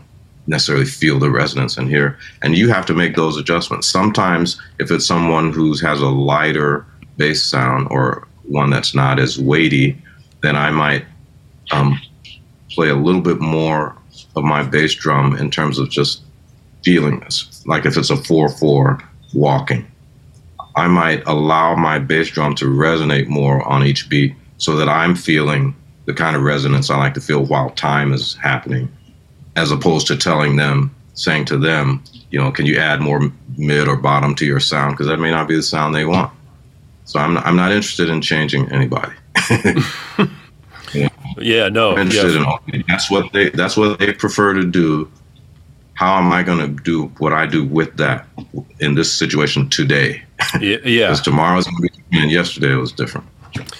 necessarily 0.46 0.84
feel 0.84 1.18
the 1.18 1.30
resonance 1.30 1.76
in 1.78 1.88
here. 1.88 2.18
And 2.42 2.56
you 2.56 2.68
have 2.68 2.84
to 2.86 2.94
make 2.94 3.16
those 3.16 3.36
adjustments. 3.36 3.88
Sometimes, 3.88 4.60
if 4.78 4.90
it's 4.90 5.06
someone 5.06 5.52
who 5.52 5.76
has 5.78 6.00
a 6.00 6.08
lighter 6.08 6.84
bass 7.16 7.42
sound 7.42 7.88
or 7.90 8.26
one 8.44 8.70
that's 8.70 8.94
not 8.94 9.18
as 9.18 9.38
weighty, 9.38 10.00
then 10.42 10.56
I 10.56 10.70
might 10.70 11.04
um, 11.70 11.98
play 12.70 12.88
a 12.88 12.94
little 12.94 13.20
bit 13.20 13.40
more 13.40 13.96
of 14.36 14.44
my 14.44 14.62
bass 14.62 14.94
drum 14.94 15.36
in 15.36 15.50
terms 15.50 15.78
of 15.78 15.88
just 15.88 16.22
feeling 16.84 17.20
this. 17.20 17.64
Like 17.66 17.86
if 17.86 17.96
it's 17.96 18.10
a 18.10 18.16
4 18.16 18.48
4 18.48 19.02
walking, 19.34 19.90
I 20.76 20.86
might 20.88 21.22
allow 21.26 21.74
my 21.76 21.98
bass 21.98 22.30
drum 22.30 22.54
to 22.56 22.66
resonate 22.66 23.28
more 23.28 23.66
on 23.68 23.84
each 23.84 24.08
beat 24.08 24.34
so 24.58 24.76
that 24.76 24.88
I'm 24.88 25.14
feeling 25.14 25.74
the 26.06 26.14
kind 26.14 26.36
of 26.36 26.42
resonance 26.42 26.90
I 26.90 26.96
like 26.96 27.14
to 27.14 27.20
feel 27.20 27.44
while 27.44 27.70
time 27.70 28.12
is 28.12 28.34
happening 28.34 28.90
as 29.56 29.70
opposed 29.70 30.06
to 30.08 30.16
telling 30.16 30.56
them, 30.56 30.94
saying 31.14 31.44
to 31.46 31.58
them, 31.58 32.02
you 32.30 32.38
know, 32.38 32.50
can 32.50 32.66
you 32.66 32.78
add 32.78 33.00
more 33.00 33.30
mid 33.56 33.88
or 33.88 33.96
bottom 33.96 34.34
to 34.36 34.46
your 34.46 34.60
sound? 34.60 34.92
Because 34.92 35.08
that 35.08 35.18
may 35.18 35.30
not 35.30 35.48
be 35.48 35.56
the 35.56 35.62
sound 35.62 35.94
they 35.94 36.04
want. 36.04 36.32
So 37.04 37.18
I'm 37.18 37.34
not, 37.34 37.44
I'm 37.44 37.56
not 37.56 37.72
interested 37.72 38.08
in 38.08 38.20
changing 38.20 38.70
anybody. 38.70 39.12
yeah. 39.50 39.82
yeah, 41.38 41.68
no. 41.68 41.92
I'm 41.92 41.98
interested 41.98 42.40
yeah. 42.40 42.58
in 42.72 42.84
that's 42.88 43.10
what 43.10 43.32
they 43.32 43.50
that's 43.50 43.76
what 43.76 43.98
they 43.98 44.12
prefer 44.12 44.54
to 44.54 44.64
do. 44.64 45.10
How 46.00 46.16
am 46.16 46.32
I 46.32 46.42
going 46.42 46.60
to 46.60 46.82
do 46.82 47.08
what 47.18 47.34
I 47.34 47.44
do 47.44 47.62
with 47.62 47.98
that 47.98 48.26
in 48.78 48.94
this 48.94 49.12
situation 49.12 49.68
today? 49.68 50.22
Yeah, 50.58 50.78
yeah. 50.82 51.08
Because 51.08 51.20
tomorrow's 51.20 51.66
going 51.66 51.88
to 51.88 52.00
be 52.10 52.22
and 52.22 52.30
yesterday 52.30 52.74
was 52.74 52.90
different 52.90 53.26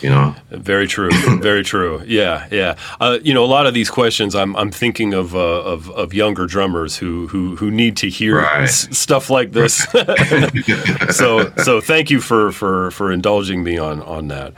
you 0.01 0.11
know 0.11 0.35
very 0.51 0.87
true 0.87 1.11
very 1.41 1.63
true 1.63 2.03
yeah 2.07 2.47
yeah 2.51 2.77
uh, 3.01 3.19
you 3.23 3.33
know 3.33 3.45
a 3.45 3.47
lot 3.47 3.67
of 3.67 3.75
these 3.75 3.91
questions 3.91 4.35
i'm, 4.35 4.57
I'm 4.57 4.71
thinking 4.71 5.15
of, 5.15 5.35
uh, 5.35 5.39
of 5.39 5.91
of 5.91 6.13
younger 6.13 6.47
drummers 6.47 6.97
who 6.97 7.29
who 7.29 7.57
who 7.57 7.71
need 7.71 7.97
to 7.99 8.09
hear 8.09 8.39
right. 8.39 8.65
s- 8.65 8.97
stuff 8.97 9.31
like 9.31 9.53
this 9.53 9.77
so 11.17 11.53
so 11.59 11.81
thank 11.81 12.11
you 12.11 12.21
for 12.21 12.51
for 12.53 12.91
for 12.91 13.13
indulging 13.13 13.63
me 13.63 13.79
on 13.79 14.03
on 14.03 14.29
that 14.29 14.55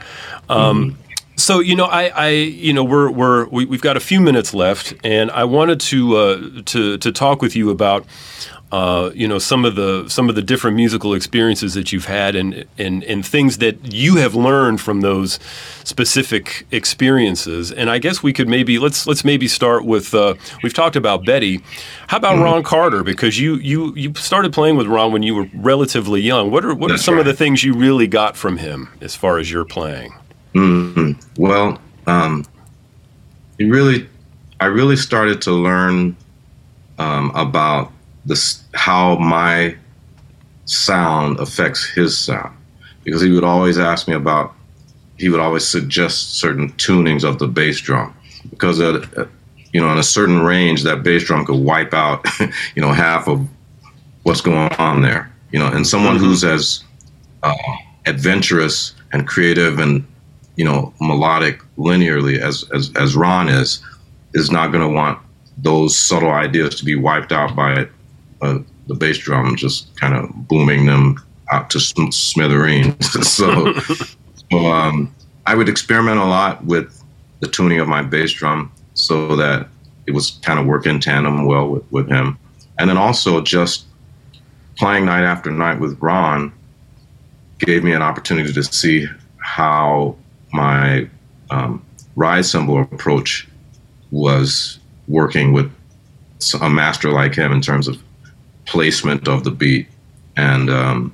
um, 0.49 0.91
mm-hmm. 0.91 1.02
So 1.43 1.59
you 1.59 1.75
know, 1.75 1.87
I, 1.87 2.05
I, 2.07 2.29
you 2.29 2.71
know, 2.71 2.85
we're 2.85 3.11
we're 3.11 3.43
we, 3.47 3.65
we 3.65 3.75
have 3.75 3.81
got 3.81 3.97
a 3.97 3.99
few 3.99 4.21
minutes 4.21 4.53
left, 4.53 4.93
and 5.03 5.29
I 5.29 5.43
wanted 5.43 5.81
to 5.81 6.15
uh, 6.15 6.61
to 6.67 6.97
to 6.97 7.11
talk 7.11 7.41
with 7.41 7.53
you 7.53 7.69
about 7.69 8.05
uh, 8.71 9.11
you 9.13 9.27
know 9.27 9.39
some 9.39 9.65
of 9.65 9.75
the 9.75 10.07
some 10.07 10.29
of 10.29 10.35
the 10.35 10.41
different 10.41 10.77
musical 10.77 11.13
experiences 11.13 11.73
that 11.73 11.91
you've 11.91 12.05
had 12.05 12.37
and, 12.37 12.63
and 12.77 13.03
and 13.03 13.25
things 13.25 13.57
that 13.57 13.93
you 13.93 14.15
have 14.15 14.35
learned 14.35 14.79
from 14.79 15.01
those 15.01 15.37
specific 15.83 16.65
experiences. 16.71 17.73
And 17.73 17.89
I 17.89 17.99
guess 17.99 18.23
we 18.23 18.31
could 18.31 18.47
maybe 18.47 18.79
let's 18.79 19.05
let's 19.05 19.25
maybe 19.25 19.49
start 19.49 19.83
with 19.83 20.13
uh, 20.13 20.35
we've 20.63 20.73
talked 20.73 20.95
about 20.95 21.25
Betty. 21.25 21.61
How 22.07 22.19
about 22.19 22.35
mm-hmm. 22.35 22.43
Ron 22.43 22.63
Carter? 22.63 23.03
Because 23.03 23.37
you 23.37 23.55
you 23.55 23.93
you 23.95 24.13
started 24.15 24.53
playing 24.53 24.77
with 24.77 24.87
Ron 24.87 25.11
when 25.11 25.23
you 25.23 25.35
were 25.35 25.49
relatively 25.53 26.21
young. 26.21 26.51
What 26.51 26.63
are 26.63 26.73
what 26.73 26.87
That's 26.87 27.01
are 27.01 27.03
some 27.03 27.15
right. 27.15 27.19
of 27.19 27.25
the 27.25 27.33
things 27.33 27.65
you 27.65 27.73
really 27.73 28.07
got 28.07 28.37
from 28.37 28.59
him 28.59 28.87
as 29.01 29.13
far 29.13 29.39
as 29.39 29.51
your 29.51 29.65
playing 29.65 30.13
mm-hmm. 30.53 31.41
well 31.41 31.79
um, 32.07 32.45
he 33.57 33.69
really 33.69 34.07
I 34.59 34.65
really 34.67 34.95
started 34.95 35.41
to 35.43 35.51
learn 35.51 36.15
um, 36.97 37.31
about 37.35 37.91
this 38.25 38.63
how 38.73 39.17
my 39.17 39.75
sound 40.65 41.39
affects 41.39 41.83
his 41.83 42.17
sound 42.17 42.55
because 43.03 43.21
he 43.21 43.31
would 43.31 43.43
always 43.43 43.77
ask 43.77 44.07
me 44.07 44.13
about 44.13 44.53
he 45.17 45.29
would 45.29 45.39
always 45.39 45.67
suggest 45.67 46.35
certain 46.39 46.71
tunings 46.73 47.23
of 47.23 47.39
the 47.39 47.47
bass 47.47 47.79
drum 47.81 48.15
because 48.49 48.79
at, 48.79 49.03
you 49.73 49.81
know 49.81 49.91
in 49.91 49.97
a 49.97 50.03
certain 50.03 50.41
range 50.41 50.83
that 50.83 51.03
bass 51.03 51.23
drum 51.25 51.45
could 51.45 51.61
wipe 51.61 51.93
out 51.93 52.25
you 52.75 52.81
know 52.81 52.91
half 52.91 53.27
of 53.27 53.45
what's 54.23 54.41
going 54.41 54.71
on 54.73 55.01
there 55.01 55.31
you 55.51 55.59
know 55.59 55.67
and 55.67 55.85
someone 55.85 56.15
mm-hmm. 56.15 56.25
who's 56.25 56.43
as 56.43 56.83
uh, 57.43 57.53
adventurous 58.05 58.93
and 59.11 59.27
creative 59.27 59.79
and 59.79 60.05
you 60.55 60.65
know 60.65 60.93
melodic 61.01 61.61
linearly 61.77 62.37
as 62.37 62.63
as, 62.73 62.91
as 62.95 63.15
Ron 63.15 63.49
is 63.49 63.83
is 64.33 64.51
not 64.51 64.71
going 64.71 64.87
to 64.87 64.93
want 64.93 65.19
those 65.57 65.97
subtle 65.97 66.31
ideas 66.31 66.75
to 66.75 66.85
be 66.85 66.95
wiped 66.95 67.31
out 67.31 67.55
by 67.55 67.87
uh, 68.41 68.59
the 68.87 68.95
bass 68.95 69.17
drum 69.17 69.55
just 69.55 69.95
kind 69.95 70.13
of 70.13 70.29
booming 70.47 70.85
them 70.85 71.23
out 71.51 71.69
to 71.69 71.79
smithereens. 71.79 73.11
so, 73.27 73.73
so 74.51 74.57
um, 74.57 75.13
I 75.45 75.55
would 75.55 75.69
experiment 75.69 76.19
a 76.19 76.25
lot 76.25 76.63
with 76.65 77.03
the 77.39 77.47
tuning 77.47 77.79
of 77.79 77.87
my 77.87 78.01
bass 78.01 78.31
drum 78.31 78.71
so 78.93 79.35
that 79.35 79.67
it 80.07 80.11
was 80.11 80.31
kind 80.41 80.59
of 80.59 80.65
working 80.65 80.99
tandem 80.99 81.45
well 81.45 81.69
with, 81.69 81.91
with 81.91 82.09
him. 82.09 82.37
And 82.79 82.89
then 82.89 82.97
also 82.97 83.41
just 83.41 83.85
playing 84.77 85.05
night 85.05 85.23
after 85.23 85.51
night 85.51 85.79
with 85.79 85.97
Ron 86.01 86.51
gave 87.59 87.83
me 87.83 87.93
an 87.93 88.01
opportunity 88.01 88.51
to 88.51 88.63
see 88.63 89.07
how 89.37 90.15
my 90.53 91.09
um, 91.49 91.83
ride 92.15 92.45
cymbal 92.45 92.81
approach 92.81 93.47
was 94.11 94.79
working 95.07 95.51
with 95.51 95.71
a 96.61 96.69
master 96.69 97.11
like 97.11 97.35
him 97.35 97.51
in 97.51 97.61
terms 97.61 97.87
of 97.87 98.01
placement 98.65 99.27
of 99.27 99.43
the 99.43 99.51
beat 99.51 99.87
and 100.37 100.69
um, 100.69 101.13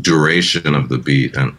duration 0.00 0.74
of 0.74 0.88
the 0.88 0.98
beat. 0.98 1.36
And 1.36 1.54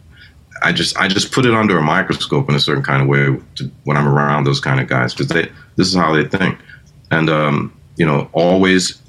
I 0.64 0.72
just 0.72 0.98
I 0.98 1.08
just 1.08 1.32
put 1.32 1.46
it 1.46 1.54
under 1.54 1.78
a 1.78 1.82
microscope 1.82 2.50
in 2.50 2.56
a 2.56 2.60
certain 2.60 2.84
kind 2.84 3.02
of 3.02 3.08
way 3.08 3.40
to, 3.56 3.72
when 3.84 3.98
I'm 3.98 4.08
around 4.08 4.46
those 4.46 4.60
kind 4.60 4.80
of 4.80 4.88
guys 4.88 5.14
because 5.14 5.30
they 5.30 5.50
this 5.76 5.88
is 5.88 5.96
how 5.96 6.14
they 6.14 6.26
think. 6.26 6.58
And 7.12 7.30
um, 7.30 7.74
you 7.98 8.06
know 8.06 8.30
always 8.34 9.02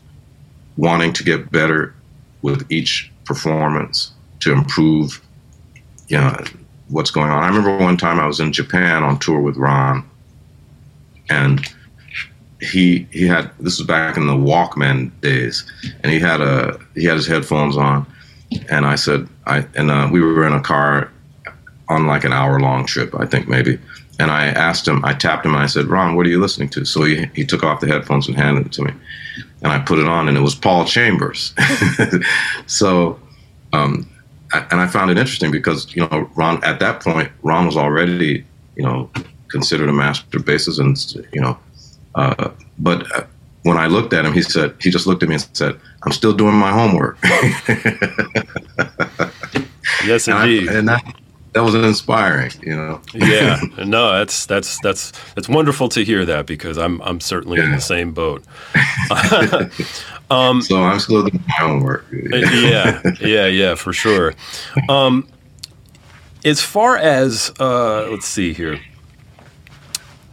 wanting 0.77 1.12
to 1.12 1.25
get 1.25 1.51
better 1.51 1.95
with 2.43 2.71
each 2.71 3.11
performance 3.25 4.12
to 4.41 4.53
improve 4.53 5.23
you 6.09 6.19
know 6.19 6.37
what's 6.95 7.11
going 7.11 7.30
on. 7.30 7.42
I 7.42 7.49
remember 7.49 7.76
one 7.76 7.97
time 7.97 8.20
I 8.20 8.26
was 8.26 8.38
in 8.38 8.53
Japan 8.53 9.03
on 9.03 9.18
tour 9.18 9.40
with 9.40 9.57
Ron 9.57 10.09
and 11.28 11.61
he 12.61 13.07
he 13.11 13.26
had 13.26 13.51
this 13.59 13.78
was 13.78 13.86
back 13.86 14.16
in 14.16 14.26
the 14.26 14.32
Walkman 14.32 15.11
days, 15.20 15.70
and 16.03 16.12
he 16.12 16.18
had 16.18 16.40
a 16.40 16.78
he 16.95 17.05
had 17.05 17.16
his 17.16 17.26
headphones 17.26 17.76
on, 17.76 18.07
and 18.70 18.86
I 18.86 18.95
said 18.95 19.28
I 19.47 19.66
and 19.74 19.90
uh, 19.90 20.09
we 20.11 20.20
were 20.20 20.47
in 20.47 20.53
a 20.53 20.61
car 20.61 21.11
on 21.88 22.07
like 22.07 22.24
an 22.24 22.32
hour 22.32 22.61
long 22.61 22.86
trip, 22.86 23.14
I 23.18 23.26
think 23.26 23.47
maybe, 23.47 23.78
and 24.18 24.30
I 24.30 24.47
asked 24.47 24.88
him, 24.88 25.05
I 25.05 25.12
tapped 25.12 25.45
him, 25.45 25.53
and 25.53 25.62
I 25.62 25.66
said, 25.66 25.84
Ron, 25.84 26.16
what 26.16 26.24
are 26.24 26.30
you 26.30 26.40
listening 26.40 26.70
to? 26.70 26.84
So 26.84 27.03
he 27.05 27.26
he 27.34 27.45
took 27.45 27.62
off 27.62 27.80
the 27.80 27.88
headphones 27.88 28.28
and 28.28 28.36
handed 28.36 28.66
it 28.66 28.72
to 28.72 28.82
me, 28.82 28.92
and 29.62 29.72
I 29.72 29.80
put 29.80 29.99
it 29.99 30.07
on, 30.07 30.28
and 30.28 30.36
it 30.36 30.42
was 30.42 30.55
Paul 30.55 30.84
Chambers, 30.84 31.55
so. 32.66 33.18
Um, 33.72 34.09
and 34.71 34.81
I 34.81 34.87
found 34.87 35.11
it 35.11 35.19
interesting 35.19 35.51
because 35.51 35.95
you 35.95 36.03
know 36.03 36.31
Ron 36.35 36.63
at 36.65 36.81
that 36.81 37.03
point 37.03 37.31
Ron 37.43 37.67
was 37.67 37.77
already 37.77 38.45
you 38.77 38.83
know 38.83 39.11
considered 39.49 39.89
a 39.89 39.93
master 39.93 40.39
bassist 40.39 40.79
and 40.81 40.97
you 41.33 41.41
know 41.41 41.59
uh, 42.15 42.51
but 42.79 43.11
uh, 43.17 43.25
when 43.65 43.77
I 43.79 43.87
looked 43.87 44.13
at 44.13 44.25
him, 44.25 44.33
he 44.33 44.43
said, 44.43 44.75
he 44.81 44.91
just 44.91 45.07
looked 45.07 45.23
at 45.23 45.29
me 45.29 45.37
and 45.37 45.49
said, 45.53 45.79
I'm 46.05 46.13
still 46.13 46.33
doing 46.33 46.55
my 46.55 46.71
homework. 46.71 47.19
yes, 50.05 50.29
indeed. 50.29 50.69
And, 50.69 50.71
I, 50.71 50.79
and 50.79 50.89
that, 50.89 51.03
that 51.55 51.63
was 51.63 51.75
inspiring, 51.75 52.51
you 52.63 52.77
know. 52.77 53.01
yeah, 53.15 53.61
no, 53.85 54.13
that's 54.19 54.45
that's 54.47 54.79
that's 54.81 55.13
that's 55.35 55.49
wonderful 55.49 55.89
to 55.91 56.05
hear 56.05 56.25
that 56.27 56.47
because 56.47 56.77
I'm 56.77 57.01
I'm 57.03 57.21
certainly 57.21 57.59
yeah. 57.59 57.67
in 57.67 57.73
the 57.73 57.81
same 57.81 58.13
boat. 58.13 58.45
um, 60.31 60.62
so 60.62 60.83
I'm 60.83 61.01
still 61.01 61.22
doing 61.22 61.43
my 61.47 61.55
homework. 61.55 62.07
yeah, 62.12 63.01
yeah, 63.20 63.47
yeah, 63.47 63.75
for 63.75 63.93
sure. 63.93 64.35
Um, 64.89 65.29
as 66.45 66.61
far 66.61 66.97
as 66.97 67.53
uh, 67.59 68.09
let's 68.11 68.27
see 68.27 68.53
here, 68.53 68.81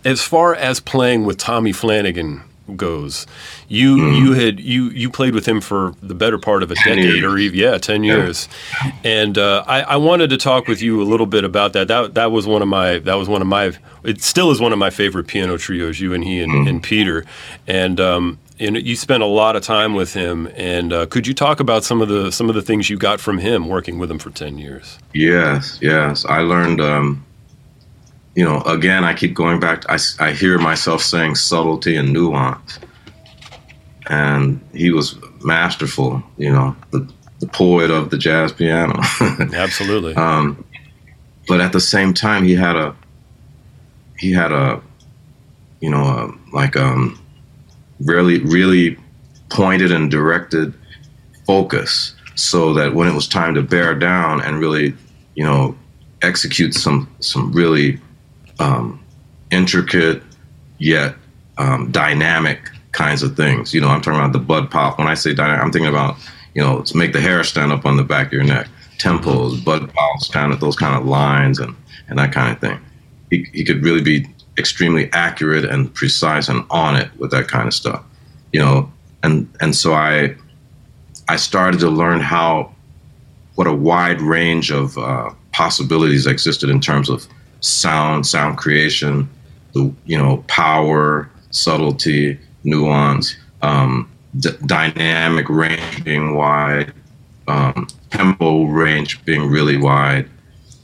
as 0.03 0.21
far 0.21 0.55
as 0.55 0.79
playing 0.79 1.25
with 1.25 1.37
Tommy 1.37 1.71
Flanagan 1.71 2.43
goes, 2.75 3.27
you 3.67 3.97
mm. 3.97 4.19
you 4.19 4.33
had 4.33 4.59
you 4.59 4.89
you 4.89 5.09
played 5.09 5.33
with 5.33 5.45
him 5.45 5.61
for 5.61 5.93
the 6.01 6.15
better 6.15 6.37
part 6.37 6.63
of 6.63 6.71
a 6.71 6.75
decade 6.75 7.03
years. 7.03 7.23
or 7.23 7.37
even 7.37 7.59
yeah 7.59 7.77
ten 7.77 8.03
years, 8.03 8.47
yeah. 8.83 8.91
and 9.03 9.37
uh, 9.37 9.63
I, 9.67 9.81
I 9.81 9.95
wanted 9.97 10.29
to 10.29 10.37
talk 10.37 10.67
with 10.67 10.81
you 10.81 11.01
a 11.01 11.05
little 11.05 11.25
bit 11.25 11.43
about 11.43 11.73
that. 11.73 11.87
That 11.87 12.13
that 12.15 12.31
was 12.31 12.47
one 12.47 12.61
of 12.61 12.67
my 12.67 12.99
that 12.99 13.15
was 13.15 13.27
one 13.27 13.41
of 13.41 13.47
my 13.47 13.73
it 14.03 14.21
still 14.21 14.51
is 14.51 14.59
one 14.59 14.73
of 14.73 14.79
my 14.79 14.89
favorite 14.89 15.27
piano 15.27 15.57
trios. 15.57 15.99
You 15.99 16.13
and 16.13 16.23
he 16.23 16.39
and, 16.41 16.51
mm. 16.51 16.69
and 16.69 16.83
Peter, 16.83 17.25
and 17.67 17.99
um, 17.99 18.39
and 18.61 18.77
you 18.85 18.95
spent 18.95 19.23
a 19.23 19.27
lot 19.27 19.55
of 19.55 19.63
time 19.63 19.95
with 19.95 20.13
him. 20.13 20.47
And 20.55 20.93
uh, 20.93 21.05
could 21.07 21.25
you 21.25 21.33
talk 21.33 21.59
about 21.59 21.83
some 21.83 22.01
of 22.01 22.07
the 22.07 22.31
some 22.31 22.47
of 22.47 22.55
the 22.55 22.61
things 22.61 22.89
you 22.89 22.97
got 22.97 23.19
from 23.19 23.39
him 23.39 23.67
working 23.67 23.97
with 23.97 24.09
him 24.09 24.19
for 24.19 24.29
ten 24.29 24.57
years? 24.57 24.99
Yes, 25.13 25.79
yes. 25.81 26.25
I 26.25 26.39
learned. 26.39 26.79
Um, 26.79 27.25
you 28.33 28.45
know, 28.45 28.61
again, 28.61 29.03
I 29.03 29.13
keep 29.13 29.33
going 29.33 29.59
back. 29.59 29.83
I, 29.89 29.97
I 30.19 30.31
hear 30.31 30.57
myself 30.57 31.01
saying 31.01 31.35
subtlety 31.35 31.97
and 31.97 32.13
nuance, 32.13 32.79
and 34.09 34.61
he 34.73 34.91
was 34.91 35.17
masterful. 35.43 36.23
You 36.37 36.53
know, 36.53 36.75
the 36.91 37.11
the 37.39 37.47
poet 37.47 37.89
of 37.89 38.09
the 38.09 38.17
jazz 38.17 38.53
piano. 38.53 39.01
Absolutely. 39.53 40.13
Um, 40.15 40.63
but 41.47 41.59
at 41.59 41.73
the 41.73 41.81
same 41.81 42.13
time, 42.13 42.45
he 42.45 42.55
had 42.55 42.75
a 42.75 42.95
he 44.17 44.31
had 44.31 44.51
a 44.51 44.81
you 45.81 45.89
know 45.89 46.03
a, 46.03 46.55
like 46.55 46.77
um 46.77 47.20
really 48.05 48.39
really 48.39 48.97
pointed 49.49 49.91
and 49.91 50.09
directed 50.09 50.73
focus 51.45 52.15
so 52.35 52.73
that 52.73 52.93
when 52.93 53.07
it 53.07 53.13
was 53.13 53.27
time 53.27 53.53
to 53.53 53.61
bear 53.61 53.93
down 53.93 54.41
and 54.41 54.59
really 54.59 54.93
you 55.35 55.43
know 55.43 55.75
execute 56.21 56.73
some 56.73 57.09
some 57.19 57.51
really 57.51 57.99
um, 58.59 59.03
intricate 59.51 60.21
yet 60.77 61.15
um, 61.57 61.91
dynamic 61.91 62.69
kinds 62.91 63.23
of 63.23 63.35
things. 63.35 63.73
You 63.73 63.81
know 63.81 63.87
i'm 63.87 64.01
talking 64.01 64.19
about 64.19 64.33
the 64.33 64.39
bebop. 64.39 64.97
When 64.97 65.07
i 65.07 65.13
say 65.13 65.33
dynamic 65.33 65.63
i'm 65.63 65.71
thinking 65.71 65.89
about 65.89 66.15
you 66.53 66.61
know 66.61 66.81
to 66.81 66.97
make 66.97 67.13
the 67.13 67.21
hair 67.21 67.43
stand 67.43 67.71
up 67.71 67.85
on 67.85 67.97
the 67.97 68.03
back 68.03 68.27
of 68.27 68.33
your 68.33 68.43
neck 68.43 68.67
tempos 68.97 69.57
bebops 69.61 70.31
kind 70.31 70.53
of 70.53 70.59
those 70.59 70.75
kind 70.75 70.95
of 70.95 71.07
lines 71.07 71.59
and 71.59 71.75
and 72.11 72.19
that 72.19 72.31
kind 72.31 72.51
of 72.51 72.59
thing. 72.59 72.79
He, 73.29 73.47
he 73.53 73.63
could 73.63 73.83
really 73.83 74.01
be 74.01 74.27
extremely 74.57 75.09
accurate 75.13 75.65
and 75.65 75.93
precise 75.93 76.49
and 76.49 76.63
on 76.69 76.95
it 76.95 77.09
with 77.17 77.31
that 77.31 77.47
kind 77.47 77.67
of 77.67 77.73
stuff 77.73 78.03
you 78.51 78.59
know? 78.59 78.91
And 79.23 79.47
and 79.61 79.75
so 79.75 79.93
i 79.93 80.35
i 81.29 81.35
started 81.35 81.79
to 81.81 81.89
learn 81.89 82.19
how 82.19 82.73
what 83.55 83.67
a 83.67 83.73
wide 83.73 84.19
range 84.21 84.71
of 84.71 84.97
uh, 84.97 85.29
possibilities 85.51 86.25
existed 86.25 86.69
in 86.69 86.81
terms 86.81 87.09
of 87.09 87.27
sound 87.59 88.25
sound 88.25 88.57
creation 88.57 89.29
the 89.73 89.93
you 90.05 90.17
know 90.17 90.43
power 90.47 91.29
subtlety 91.51 92.39
nuance 92.63 93.35
um, 93.61 94.09
d- 94.39 94.57
dynamic 94.65 95.47
range 95.49 96.03
being 96.03 96.33
wide 96.35 96.91
um, 97.47 97.87
tempo 98.09 98.63
range 98.63 99.23
being 99.25 99.47
really 99.47 99.77
wide. 99.77 100.27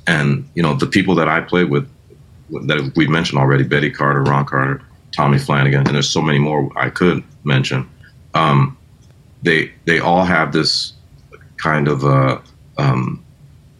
And 0.05 0.47
you 0.53 0.61
know 0.61 0.75
the 0.75 0.85
people 0.85 1.15
that 1.15 1.27
i 1.27 1.41
played 1.41 1.69
with 1.71 1.89
that 2.49 2.93
we've 2.95 3.09
mentioned 3.09 3.39
already 3.39 3.63
Betty 3.63 3.89
Carter, 3.89 4.23
Ron 4.23 4.45
Carter, 4.45 4.81
Tommy 5.11 5.37
Flanagan, 5.37 5.85
and 5.85 5.95
there's 5.95 6.09
so 6.09 6.21
many 6.21 6.39
more 6.39 6.69
I 6.77 6.89
could 6.89 7.23
mention. 7.43 7.89
Um, 8.33 8.77
they 9.43 9.71
they 9.85 9.99
all 9.99 10.23
have 10.23 10.51
this 10.51 10.93
kind 11.57 11.87
of 11.87 12.03
a 12.03 12.41
um, 12.77 13.23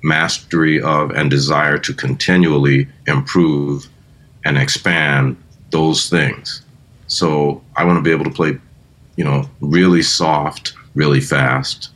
mastery 0.03 0.81
of 0.81 1.11
and 1.11 1.29
desire 1.29 1.77
to 1.77 1.93
continually 1.93 2.87
improve 3.07 3.87
and 4.45 4.57
expand 4.57 5.37
those 5.71 6.09
things. 6.09 6.61
So 7.07 7.61
I 7.75 7.83
want 7.83 7.97
to 7.97 8.01
be 8.01 8.11
able 8.11 8.25
to 8.25 8.31
play, 8.31 8.59
you 9.15 9.23
know, 9.23 9.49
really 9.61 10.01
soft, 10.01 10.73
really 10.95 11.21
fast, 11.21 11.89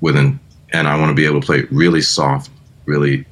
within, 0.00 0.38
and 0.72 0.88
I 0.88 0.98
want 0.98 1.10
to 1.10 1.14
be 1.14 1.24
able 1.24 1.40
to 1.40 1.46
play 1.46 1.64
really 1.70 2.02
soft, 2.02 2.50
really 2.86 3.26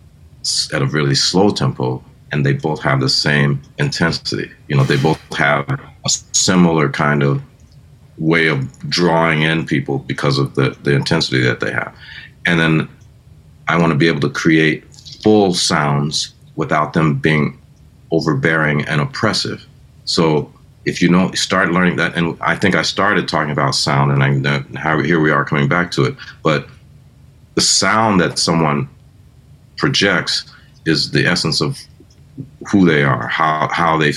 at 0.72 0.82
a 0.82 0.86
really 0.86 1.14
slow 1.14 1.50
tempo 1.50 2.04
and 2.36 2.44
they 2.44 2.52
both 2.52 2.82
have 2.82 3.00
the 3.00 3.08
same 3.08 3.60
intensity. 3.78 4.50
You 4.68 4.76
know, 4.76 4.84
they 4.84 4.98
both 4.98 5.18
have 5.34 5.68
a 5.68 6.08
similar 6.08 6.90
kind 6.90 7.22
of 7.22 7.42
way 8.18 8.46
of 8.46 8.78
drawing 8.90 9.42
in 9.42 9.64
people 9.66 10.00
because 10.00 10.38
of 10.38 10.54
the, 10.54 10.76
the 10.82 10.94
intensity 10.94 11.40
that 11.40 11.60
they 11.60 11.72
have. 11.72 11.94
And 12.44 12.60
then 12.60 12.88
I 13.68 13.78
want 13.78 13.90
to 13.92 13.98
be 13.98 14.06
able 14.06 14.20
to 14.20 14.30
create 14.30 14.84
full 15.22 15.54
sounds 15.54 16.34
without 16.56 16.92
them 16.92 17.14
being 17.14 17.58
overbearing 18.12 18.84
and 18.84 19.00
oppressive. 19.00 19.64
So 20.04 20.52
if 20.84 21.00
you 21.00 21.08
know, 21.08 21.32
start 21.32 21.72
learning 21.72 21.96
that, 21.96 22.14
and 22.16 22.36
I 22.42 22.54
think 22.54 22.74
I 22.74 22.82
started 22.82 23.28
talking 23.28 23.50
about 23.50 23.74
sound, 23.74 24.12
and 24.12 24.22
I 24.22 24.78
how 24.78 25.00
here 25.00 25.20
we 25.20 25.30
are 25.30 25.44
coming 25.44 25.68
back 25.68 25.90
to 25.92 26.04
it. 26.04 26.14
But 26.44 26.68
the 27.54 27.60
sound 27.60 28.20
that 28.20 28.38
someone 28.38 28.88
projects 29.76 30.44
is 30.84 31.10
the 31.10 31.26
essence 31.26 31.60
of 31.60 31.78
who 32.70 32.84
they 32.84 33.02
are, 33.02 33.26
how 33.28 33.68
how 33.68 33.96
they 33.96 34.12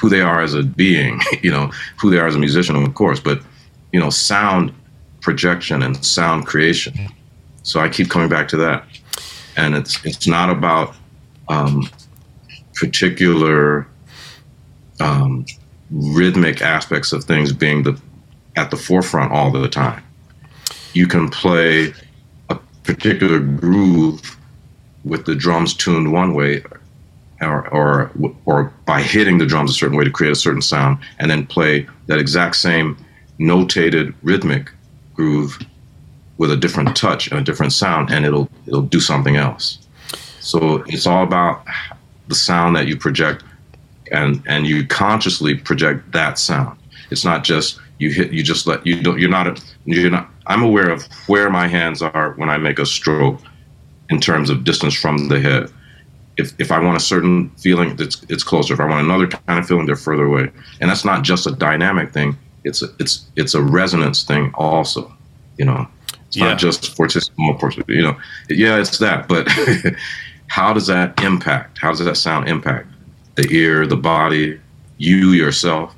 who 0.00 0.08
they 0.08 0.20
are 0.20 0.42
as 0.42 0.54
a 0.54 0.62
being, 0.62 1.20
you 1.42 1.50
know, 1.50 1.70
who 2.00 2.10
they 2.10 2.18
are 2.18 2.26
as 2.26 2.34
a 2.34 2.38
musician, 2.38 2.76
of 2.76 2.94
course, 2.94 3.20
but 3.20 3.40
you 3.92 4.00
know, 4.00 4.10
sound 4.10 4.74
projection 5.20 5.82
and 5.82 6.04
sound 6.04 6.46
creation. 6.46 6.94
So 7.62 7.80
I 7.80 7.88
keep 7.88 8.10
coming 8.10 8.28
back 8.28 8.48
to 8.48 8.56
that, 8.58 8.84
and 9.56 9.74
it's 9.74 10.04
it's 10.04 10.26
not 10.26 10.50
about 10.50 10.94
um, 11.48 11.88
particular 12.74 13.86
um, 15.00 15.46
rhythmic 15.90 16.62
aspects 16.62 17.12
of 17.12 17.24
things 17.24 17.52
being 17.52 17.82
the 17.82 18.00
at 18.56 18.70
the 18.70 18.76
forefront 18.76 19.32
all 19.32 19.50
the 19.50 19.68
time. 19.68 20.02
You 20.92 21.06
can 21.06 21.28
play 21.28 21.94
a 22.50 22.58
particular 22.82 23.38
groove 23.38 24.36
with 25.04 25.24
the 25.24 25.34
drums 25.34 25.74
tuned 25.74 26.12
one 26.12 26.34
way 26.34 26.62
or, 27.42 27.68
or 27.68 28.10
or 28.44 28.72
by 28.86 29.02
hitting 29.02 29.38
the 29.38 29.46
drums 29.46 29.70
a 29.70 29.74
certain 29.74 29.96
way 29.96 30.04
to 30.04 30.10
create 30.10 30.32
a 30.32 30.36
certain 30.36 30.62
sound, 30.62 30.98
and 31.18 31.30
then 31.30 31.46
play 31.46 31.86
that 32.06 32.18
exact 32.18 32.56
same 32.56 32.96
notated 33.38 34.14
rhythmic 34.22 34.70
groove 35.14 35.58
with 36.38 36.50
a 36.50 36.56
different 36.56 36.96
touch 36.96 37.30
and 37.30 37.38
a 37.38 37.42
different 37.42 37.72
sound, 37.72 38.10
and 38.10 38.24
it'll 38.24 38.48
it'll 38.66 38.82
do 38.82 39.00
something 39.00 39.36
else. 39.36 39.78
So 40.40 40.82
it's 40.86 41.06
all 41.06 41.22
about 41.22 41.64
the 42.28 42.34
sound 42.34 42.76
that 42.76 42.86
you 42.86 42.96
project, 42.96 43.44
and 44.10 44.42
and 44.46 44.66
you 44.66 44.86
consciously 44.86 45.54
project 45.54 46.12
that 46.12 46.38
sound. 46.38 46.78
It's 47.10 47.24
not 47.24 47.44
just 47.44 47.80
you 47.98 48.10
hit 48.10 48.32
you 48.32 48.42
just 48.42 48.66
let 48.66 48.86
you 48.86 49.02
don't 49.02 49.18
you're 49.18 49.30
not 49.30 49.62
you're 49.84 50.10
not. 50.10 50.28
I'm 50.46 50.62
aware 50.62 50.90
of 50.90 51.06
where 51.28 51.50
my 51.50 51.68
hands 51.68 52.02
are 52.02 52.32
when 52.32 52.48
I 52.48 52.58
make 52.58 52.78
a 52.78 52.86
stroke 52.86 53.40
in 54.10 54.20
terms 54.20 54.50
of 54.50 54.64
distance 54.64 54.94
from 54.94 55.28
the 55.28 55.38
head 55.38 55.70
if, 56.42 56.60
if 56.60 56.72
I 56.72 56.78
want 56.78 56.96
a 56.96 57.00
certain 57.00 57.50
feeling, 57.50 57.96
it's 57.98 58.22
it's 58.28 58.44
closer. 58.44 58.74
If 58.74 58.80
I 58.80 58.86
want 58.86 59.04
another 59.04 59.28
kind 59.28 59.58
of 59.58 59.66
feeling, 59.66 59.86
they're 59.86 59.96
further 59.96 60.24
away. 60.24 60.50
And 60.80 60.90
that's 60.90 61.04
not 61.04 61.22
just 61.22 61.46
a 61.46 61.52
dynamic 61.52 62.12
thing. 62.12 62.36
It's 62.64 62.82
a, 62.82 62.86
it's 62.98 63.26
it's 63.36 63.54
a 63.54 63.62
resonance 63.62 64.24
thing 64.24 64.52
also. 64.54 65.12
You 65.58 65.64
know, 65.66 65.86
it's 66.26 66.36
yeah. 66.36 66.48
not 66.48 66.58
just 66.58 66.96
fortissimo, 66.96 67.58
you 67.88 68.02
know. 68.02 68.16
Yeah, 68.48 68.78
it's 68.78 68.98
that. 68.98 69.28
But 69.28 69.48
how 70.48 70.72
does 70.72 70.86
that 70.88 71.22
impact? 71.22 71.78
How 71.78 71.90
does 71.90 72.04
that 72.04 72.16
sound 72.16 72.48
impact 72.48 72.88
the 73.36 73.48
ear, 73.50 73.86
the 73.86 73.96
body, 73.96 74.60
you 74.98 75.30
yourself? 75.30 75.94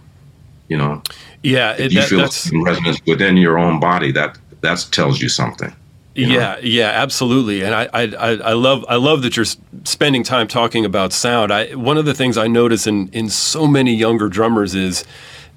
You 0.69 0.79
know. 0.79 1.03
Yeah, 1.43 1.73
it, 1.73 1.93
you 1.93 2.01
that, 2.01 2.09
feel 2.09 2.29
some 2.29 2.65
resonance 2.65 3.01
within 3.07 3.37
your 3.37 3.59
own 3.59 3.81
body. 3.81 4.13
That 4.13 4.39
that 4.61 4.87
tells 4.91 5.21
you 5.21 5.29
something. 5.29 5.75
You 6.15 6.29
know? 6.29 6.35
Yeah, 6.35 6.59
yeah, 6.62 6.91
absolutely. 6.91 7.62
And 7.62 7.75
I, 7.75 7.89
I, 7.93 8.03
I 8.37 8.53
love, 8.53 8.85
I 8.89 8.97
love 8.97 9.23
that 9.23 9.37
you're 9.37 9.47
spending 9.85 10.23
time 10.23 10.47
talking 10.47 10.85
about 10.85 11.12
sound. 11.12 11.53
I, 11.53 11.75
one 11.75 11.99
of 11.99 12.05
the 12.05 12.15
things 12.15 12.39
I 12.39 12.47
notice 12.47 12.87
in 12.87 13.09
in 13.09 13.29
so 13.29 13.67
many 13.67 13.95
younger 13.95 14.29
drummers 14.29 14.75
is 14.75 15.05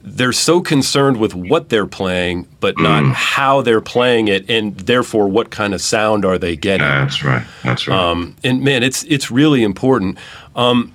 they're 0.01 0.33
so 0.33 0.61
concerned 0.61 1.17
with 1.17 1.35
what 1.35 1.69
they're 1.69 1.87
playing, 1.87 2.47
but 2.59 2.79
not 2.79 3.03
mm. 3.03 3.13
how 3.13 3.61
they're 3.61 3.81
playing 3.81 4.29
it, 4.29 4.49
and 4.49 4.77
therefore 4.77 5.27
what 5.27 5.49
kind 5.49 5.73
of 5.73 5.81
sound 5.81 6.23
are 6.25 6.37
they 6.37 6.55
getting. 6.55 6.87
That's 6.87 7.23
right. 7.23 7.45
That's 7.63 7.87
right. 7.87 7.97
Um, 7.97 8.35
and 8.43 8.63
man, 8.63 8.83
it's 8.83 9.03
it's 9.03 9.29
really 9.29 9.63
important. 9.63 10.17
Um, 10.55 10.93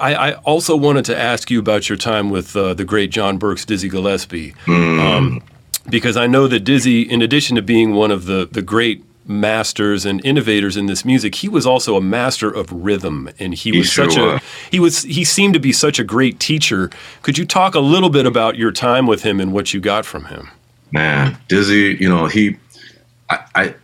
I, 0.00 0.14
I, 0.14 0.32
also 0.44 0.76
wanted 0.76 1.04
to 1.06 1.18
ask 1.18 1.50
you 1.50 1.58
about 1.58 1.90
your 1.90 1.98
time 1.98 2.30
with 2.30 2.56
uh, 2.56 2.72
the 2.72 2.84
great 2.84 3.10
John 3.10 3.36
Birks 3.36 3.66
Dizzy 3.66 3.90
Gillespie. 3.90 4.52
Mm. 4.64 4.98
Um, 4.98 5.42
because 5.90 6.16
I 6.16 6.26
know 6.26 6.46
that 6.48 6.60
Dizzy, 6.60 7.02
in 7.02 7.22
addition 7.22 7.56
to 7.56 7.62
being 7.62 7.94
one 7.94 8.10
of 8.10 8.26
the, 8.26 8.48
the 8.50 8.62
great 8.62 9.04
masters 9.28 10.06
and 10.06 10.24
innovators 10.24 10.76
in 10.76 10.86
this 10.86 11.04
music, 11.04 11.36
he 11.36 11.48
was 11.48 11.66
also 11.66 11.96
a 11.96 12.00
master 12.00 12.50
of 12.50 12.72
rhythm, 12.72 13.28
and 13.38 13.54
he, 13.54 13.70
he 13.70 13.78
was 13.78 13.88
sure 13.88 14.10
such 14.10 14.18
was. 14.18 14.40
a 14.40 14.70
he 14.70 14.80
was 14.80 15.02
he 15.02 15.24
seemed 15.24 15.54
to 15.54 15.60
be 15.60 15.72
such 15.72 15.98
a 15.98 16.04
great 16.04 16.40
teacher. 16.40 16.90
Could 17.22 17.38
you 17.38 17.44
talk 17.44 17.74
a 17.74 17.80
little 17.80 18.10
bit 18.10 18.26
about 18.26 18.56
your 18.56 18.72
time 18.72 19.06
with 19.06 19.22
him 19.22 19.40
and 19.40 19.52
what 19.52 19.74
you 19.74 19.80
got 19.80 20.06
from 20.06 20.26
him? 20.26 20.50
Man, 20.90 21.36
Dizzy, 21.48 21.96
you 22.00 22.08
know 22.08 22.26
he, 22.26 22.56
I, 23.28 23.44
I, 23.54 23.74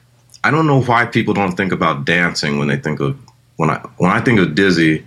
I 0.44 0.50
don't 0.50 0.66
know 0.66 0.82
why 0.82 1.04
people 1.04 1.34
don't 1.34 1.56
think 1.56 1.72
about 1.72 2.06
dancing 2.06 2.58
when 2.58 2.68
they 2.68 2.78
think 2.78 3.00
of 3.00 3.18
when 3.56 3.70
I 3.70 3.78
when 3.98 4.10
I 4.10 4.20
think 4.20 4.40
of 4.40 4.54
Dizzy, 4.54 5.06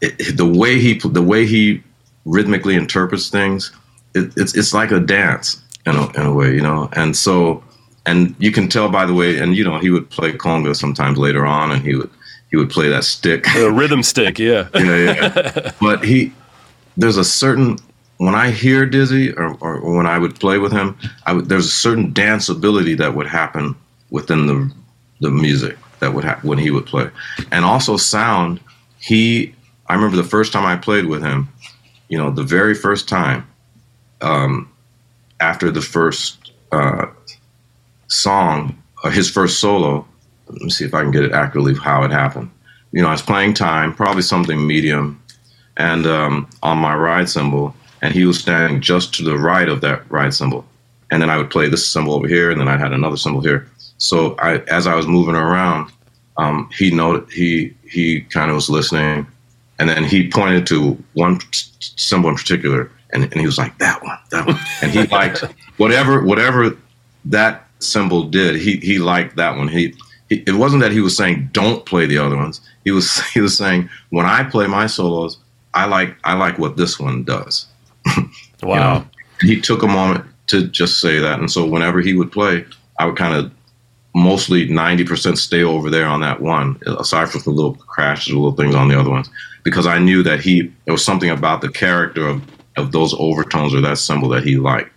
it, 0.00 0.36
the 0.36 0.46
way 0.46 0.80
he 0.80 0.98
the 0.98 1.22
way 1.22 1.46
he 1.46 1.82
rhythmically 2.24 2.74
interprets 2.74 3.28
things, 3.28 3.72
it, 4.14 4.32
it's 4.36 4.56
it's 4.56 4.74
like 4.74 4.90
a 4.90 4.98
dance 4.98 5.62
in 5.86 5.96
a, 5.96 6.20
in 6.20 6.26
a 6.26 6.32
way, 6.32 6.54
you 6.54 6.60
know. 6.60 6.88
And 6.92 7.16
so, 7.16 7.62
and 8.06 8.34
you 8.38 8.52
can 8.52 8.68
tell 8.68 8.88
by 8.88 9.06
the 9.06 9.14
way, 9.14 9.38
and 9.38 9.56
you 9.56 9.64
know, 9.64 9.78
he 9.78 9.90
would 9.90 10.08
play 10.10 10.32
conga 10.32 10.76
sometimes 10.76 11.18
later 11.18 11.46
on, 11.46 11.70
and 11.70 11.82
he 11.82 11.94
would 11.94 12.10
he 12.50 12.56
would 12.56 12.70
play 12.70 12.88
that 12.88 13.04
stick, 13.04 13.46
a 13.56 13.70
rhythm 13.70 14.02
stick, 14.02 14.38
yeah, 14.38 14.68
yeah, 14.74 14.96
yeah. 14.96 15.72
But 15.80 16.04
he, 16.04 16.32
there's 16.96 17.18
a 17.18 17.24
certain 17.24 17.78
when 18.18 18.34
I 18.34 18.50
hear 18.50 18.84
Dizzy 18.84 19.32
or, 19.32 19.56
or 19.60 19.96
when 19.96 20.06
I 20.06 20.18
would 20.18 20.38
play 20.38 20.58
with 20.58 20.72
him, 20.72 20.98
I 21.24 21.32
would, 21.32 21.48
there's 21.48 21.66
a 21.66 21.70
certain 21.70 22.12
dance 22.12 22.48
ability 22.48 22.94
that 22.94 23.14
would 23.14 23.26
happen 23.26 23.74
within 24.10 24.46
the 24.46 24.72
the 25.20 25.30
music 25.30 25.76
that 26.00 26.14
would 26.14 26.24
happen 26.24 26.48
when 26.48 26.58
he 26.58 26.70
would 26.70 26.86
play, 26.86 27.10
and 27.50 27.64
also 27.64 27.96
sound. 27.96 28.60
He, 29.00 29.54
I 29.86 29.94
remember 29.94 30.16
the 30.16 30.24
first 30.24 30.52
time 30.52 30.66
I 30.66 30.76
played 30.76 31.06
with 31.06 31.22
him, 31.22 31.48
you 32.08 32.18
know, 32.18 32.32
the 32.32 32.42
very 32.42 32.74
first 32.74 33.08
time, 33.08 33.46
um, 34.20 34.68
after 35.40 35.70
the 35.70 35.82
first 35.82 36.52
uh, 36.72 37.06
song, 38.08 38.76
uh, 39.04 39.10
his 39.10 39.30
first 39.30 39.60
solo. 39.60 40.06
Let 40.48 40.62
me 40.62 40.70
see 40.70 40.84
if 40.84 40.94
I 40.94 41.02
can 41.02 41.10
get 41.10 41.24
it 41.24 41.32
accurately 41.32 41.74
how 41.74 42.04
it 42.04 42.10
happened. 42.10 42.50
You 42.92 43.02
know, 43.02 43.08
I 43.08 43.12
was 43.12 43.22
playing 43.22 43.54
time, 43.54 43.94
probably 43.94 44.22
something 44.22 44.66
medium, 44.66 45.22
and 45.76 46.06
um, 46.06 46.48
on 46.62 46.78
my 46.78 46.94
ride 46.94 47.28
cymbal, 47.28 47.74
and 48.00 48.14
he 48.14 48.24
was 48.24 48.38
standing 48.38 48.80
just 48.80 49.14
to 49.14 49.24
the 49.24 49.38
right 49.38 49.68
of 49.68 49.80
that 49.82 50.10
ride 50.10 50.32
cymbal. 50.32 50.64
And 51.10 51.20
then 51.22 51.30
I 51.30 51.36
would 51.36 51.50
play 51.50 51.68
this 51.68 51.86
cymbal 51.86 52.14
over 52.14 52.26
here, 52.26 52.50
and 52.50 52.60
then 52.60 52.68
I 52.68 52.76
had 52.78 52.92
another 52.92 53.16
cymbal 53.16 53.40
here. 53.40 53.68
So 53.98 54.36
I, 54.38 54.58
as 54.68 54.86
I 54.86 54.94
was 54.94 55.06
moving 55.06 55.34
around, 55.34 55.90
um, 56.38 56.70
he 56.76 56.90
noted 56.90 57.30
he 57.30 57.74
he 57.90 58.22
kind 58.22 58.50
of 58.50 58.54
was 58.54 58.70
listening, 58.70 59.26
and 59.78 59.88
then 59.88 60.04
he 60.04 60.30
pointed 60.30 60.66
to 60.68 61.02
one 61.14 61.40
cymbal 61.80 62.30
in 62.30 62.36
particular, 62.36 62.90
and, 63.12 63.24
and 63.24 63.34
he 63.34 63.46
was 63.46 63.58
like 63.58 63.78
that 63.78 64.02
one, 64.02 64.18
that 64.30 64.46
one, 64.46 64.58
and 64.82 64.90
he 64.90 65.04
liked 65.04 65.44
whatever 65.76 66.22
whatever 66.22 66.76
that 67.24 67.66
cymbal 67.78 68.24
did. 68.24 68.56
He 68.56 68.76
he 68.78 68.98
liked 68.98 69.36
that 69.36 69.56
one. 69.56 69.68
He, 69.68 69.94
he 70.28 70.42
it 70.46 70.54
wasn't 70.54 70.82
that 70.82 70.92
he 70.92 71.00
was 71.00 71.16
saying 71.16 71.50
don't 71.52 71.86
play 71.86 72.06
the 72.06 72.18
other 72.18 72.36
ones. 72.36 72.60
He 72.84 72.90
was 72.90 73.20
he 73.34 73.40
was 73.40 73.56
saying 73.56 73.88
when 74.10 74.26
I 74.26 74.44
play 74.44 74.66
my 74.66 74.86
solos, 74.86 75.38
I 75.74 75.86
like 75.86 76.16
I 76.24 76.34
like 76.34 76.58
what 76.58 76.76
this 76.76 76.98
one 76.98 77.24
does. 77.24 77.66
Wow. 78.62 78.74
You 78.74 78.80
know? 78.80 79.06
He 79.40 79.60
took 79.60 79.84
a 79.84 79.86
moment 79.86 80.24
to 80.48 80.66
just 80.66 81.00
say 81.00 81.18
that. 81.20 81.38
And 81.38 81.50
so 81.50 81.64
whenever 81.64 82.00
he 82.00 82.14
would 82.14 82.32
play, 82.32 82.64
I 82.98 83.06
would 83.06 83.16
kind 83.16 83.34
of 83.34 83.52
mostly 84.14 84.68
90% 84.68 85.36
stay 85.36 85.62
over 85.62 85.90
there 85.90 86.06
on 86.06 86.20
that 86.20 86.40
one, 86.40 86.80
aside 86.86 87.30
from 87.30 87.42
the 87.42 87.50
little 87.50 87.74
crashes, 87.74 88.32
or 88.32 88.36
little 88.36 88.56
things 88.56 88.74
on 88.74 88.88
the 88.88 88.98
other 88.98 89.10
ones, 89.10 89.30
because 89.62 89.86
I 89.86 89.98
knew 89.98 90.22
that 90.22 90.40
he, 90.40 90.72
there 90.84 90.92
was 90.92 91.04
something 91.04 91.30
about 91.30 91.60
the 91.60 91.68
character 91.68 92.26
of, 92.26 92.42
of 92.78 92.92
those 92.92 93.14
overtones 93.14 93.74
or 93.74 93.80
that 93.80 93.98
cymbal 93.98 94.28
that 94.30 94.44
he 94.44 94.56
liked. 94.56 94.90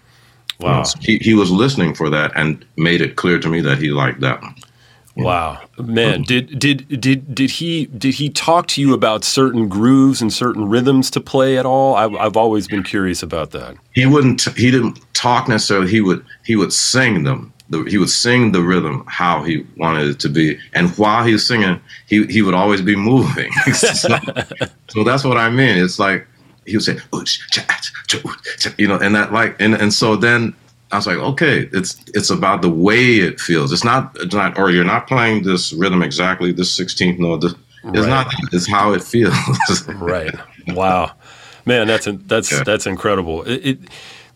Wow. 0.59 0.83
So 0.83 0.99
he, 1.01 1.17
he 1.17 1.33
was 1.33 1.51
listening 1.51 1.93
for 1.93 2.09
that 2.09 2.31
and 2.35 2.63
made 2.77 3.01
it 3.01 3.15
clear 3.15 3.39
to 3.39 3.49
me 3.49 3.61
that 3.61 3.79
he 3.79 3.89
liked 3.89 4.21
that 4.21 4.41
one. 4.41 4.55
Wow, 5.15 5.61
man! 5.77 6.15
Um, 6.15 6.23
did 6.23 6.57
did 6.57 7.01
did 7.01 7.35
did 7.35 7.49
he 7.49 7.87
did 7.87 8.13
he 8.13 8.29
talk 8.29 8.67
to 8.67 8.81
you 8.81 8.93
about 8.93 9.25
certain 9.25 9.67
grooves 9.67 10.21
and 10.21 10.31
certain 10.31 10.69
rhythms 10.69 11.11
to 11.11 11.19
play 11.19 11.57
at 11.57 11.65
all? 11.65 11.95
I, 11.95 12.05
I've 12.05 12.37
always 12.37 12.65
been 12.67 12.83
curious 12.83 13.21
about 13.21 13.51
that. 13.51 13.75
He 13.93 14.05
wouldn't. 14.05 14.41
He 14.55 14.71
didn't 14.71 15.01
talk 15.13 15.49
necessarily. 15.49 15.91
He 15.91 15.99
would. 15.99 16.25
He 16.45 16.55
would 16.55 16.71
sing 16.71 17.23
them. 17.23 17.51
The, 17.69 17.83
he 17.83 17.97
would 17.97 18.09
sing 18.09 18.53
the 18.53 18.61
rhythm 18.61 19.03
how 19.07 19.43
he 19.43 19.65
wanted 19.75 20.07
it 20.07 20.19
to 20.21 20.29
be, 20.29 20.57
and 20.73 20.89
while 20.97 21.25
he 21.25 21.33
was 21.33 21.45
singing, 21.45 21.81
he 22.07 22.25
he 22.27 22.41
would 22.41 22.53
always 22.53 22.81
be 22.81 22.95
moving. 23.11 23.51
so, 23.73 24.17
so 24.87 25.03
that's 25.03 25.25
what 25.25 25.37
I 25.37 25.49
mean. 25.49 25.77
It's 25.77 25.99
like 25.99 26.25
he 26.71 26.77
would 26.77 26.83
say, 26.83 26.97
you 28.77 28.87
know, 28.87 28.97
and 28.97 29.15
that 29.15 29.31
like, 29.31 29.55
and 29.59 29.73
and 29.75 29.93
so 29.93 30.15
then 30.15 30.53
I 30.91 30.97
was 30.97 31.07
like, 31.07 31.17
okay, 31.17 31.69
it's 31.71 31.97
it's 32.13 32.29
about 32.29 32.61
the 32.61 32.69
way 32.69 33.17
it 33.17 33.39
feels. 33.39 33.71
It's 33.71 33.83
not 33.83 34.15
it's 34.19 34.33
not 34.35 34.57
or 34.57 34.71
you're 34.71 34.83
not 34.83 35.07
playing 35.07 35.43
this 35.43 35.73
rhythm 35.73 36.01
exactly 36.03 36.51
this 36.51 36.77
16th 36.77 37.19
note. 37.19 37.41
This, 37.41 37.53
right. 37.83 37.95
it's 37.95 38.07
not. 38.07 38.27
It's 38.51 38.67
how 38.69 38.93
it 38.93 39.03
feels. 39.03 39.35
Right. 39.87 40.33
Wow, 40.67 41.13
man, 41.65 41.87
that's 41.87 42.07
that's 42.27 42.51
Yeah. 42.51 42.63
that's 42.63 42.85
incredible. 42.85 43.43
It, 43.43 43.65
it 43.65 43.79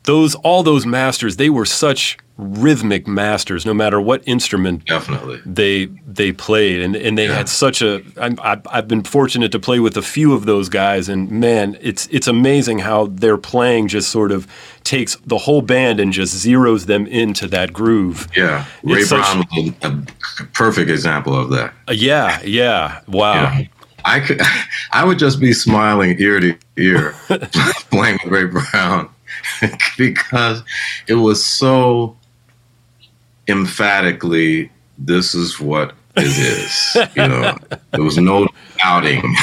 those 0.04 0.36
all 0.36 0.64
those 0.64 0.86
masters 0.86 1.36
they 1.38 1.50
were 1.50 1.66
such 1.66 2.18
rhythmic 2.38 3.08
masters 3.08 3.66
no 3.66 3.74
matter 3.74 4.02
what 4.02 4.22
instrument 4.28 4.86
Definitely. 4.86 5.40
they 5.46 5.86
they 6.06 6.34
played 6.34 6.82
and, 6.82 6.94
and 6.94 7.18
they 7.18 7.28
Yeah. 7.28 7.36
had 7.36 7.48
such 7.48 7.82
a 7.82 8.02
I'm, 8.20 8.38
I've, 8.42 8.62
I've 8.70 8.88
been 8.90 9.04
fortunate 9.04 9.54
to 9.54 9.60
play 9.60 9.80
with 9.80 9.96
a 9.96 10.02
few 10.02 10.34
of 10.34 10.46
those 10.46 10.68
guys 10.68 11.08
and 11.08 11.32
man 11.32 11.78
it's 11.80 12.08
it's 12.12 12.28
amazing 12.28 12.80
how 12.80 13.06
their 13.08 13.38
playing 13.38 13.88
just 13.88 14.10
sort 14.10 14.34
of 14.34 14.48
takes 14.84 15.16
the 15.26 15.38
whole 15.38 15.62
band 15.62 16.02
and 16.02 16.12
just 16.12 16.36
zeroes 16.36 16.88
them 16.88 17.08
into 17.08 17.48
that 17.48 17.72
groove 17.72 18.28
Yeah. 18.36 18.66
Ray 18.84 19.00
It's 19.00 19.10
such- 19.10 19.22
Brown 19.22 19.46
was 19.56 19.74
a, 19.84 20.44
a 20.44 20.46
perfect 20.48 20.90
example 20.90 21.34
of 21.40 21.52
that. 21.52 21.74
Uh, 21.88 21.94
yeah 21.94 22.42
yeah 22.44 23.00
wow 23.08 23.34
Yeah. 23.58 23.64
I 24.04 24.20
could, 24.20 24.42
I 24.92 25.06
would 25.06 25.20
just 25.20 25.40
be 25.40 25.54
smiling 25.54 26.20
ear 26.20 26.42
to 26.42 26.54
ear 26.76 27.16
playing 27.92 28.20
with 28.26 28.34
Ray 28.34 28.44
Brown 28.46 29.10
because 29.98 30.64
it 31.08 31.16
was 31.16 31.44
so 31.46 32.18
emphatically 33.48 34.72
this 34.98 35.36
is 35.36 35.60
what 35.60 35.94
it 36.16 36.26
is. 36.26 37.16
You 37.16 37.28
know, 37.28 37.58
there 37.92 38.04
was 38.04 38.18
no 38.18 38.48
doubting. 38.78 39.36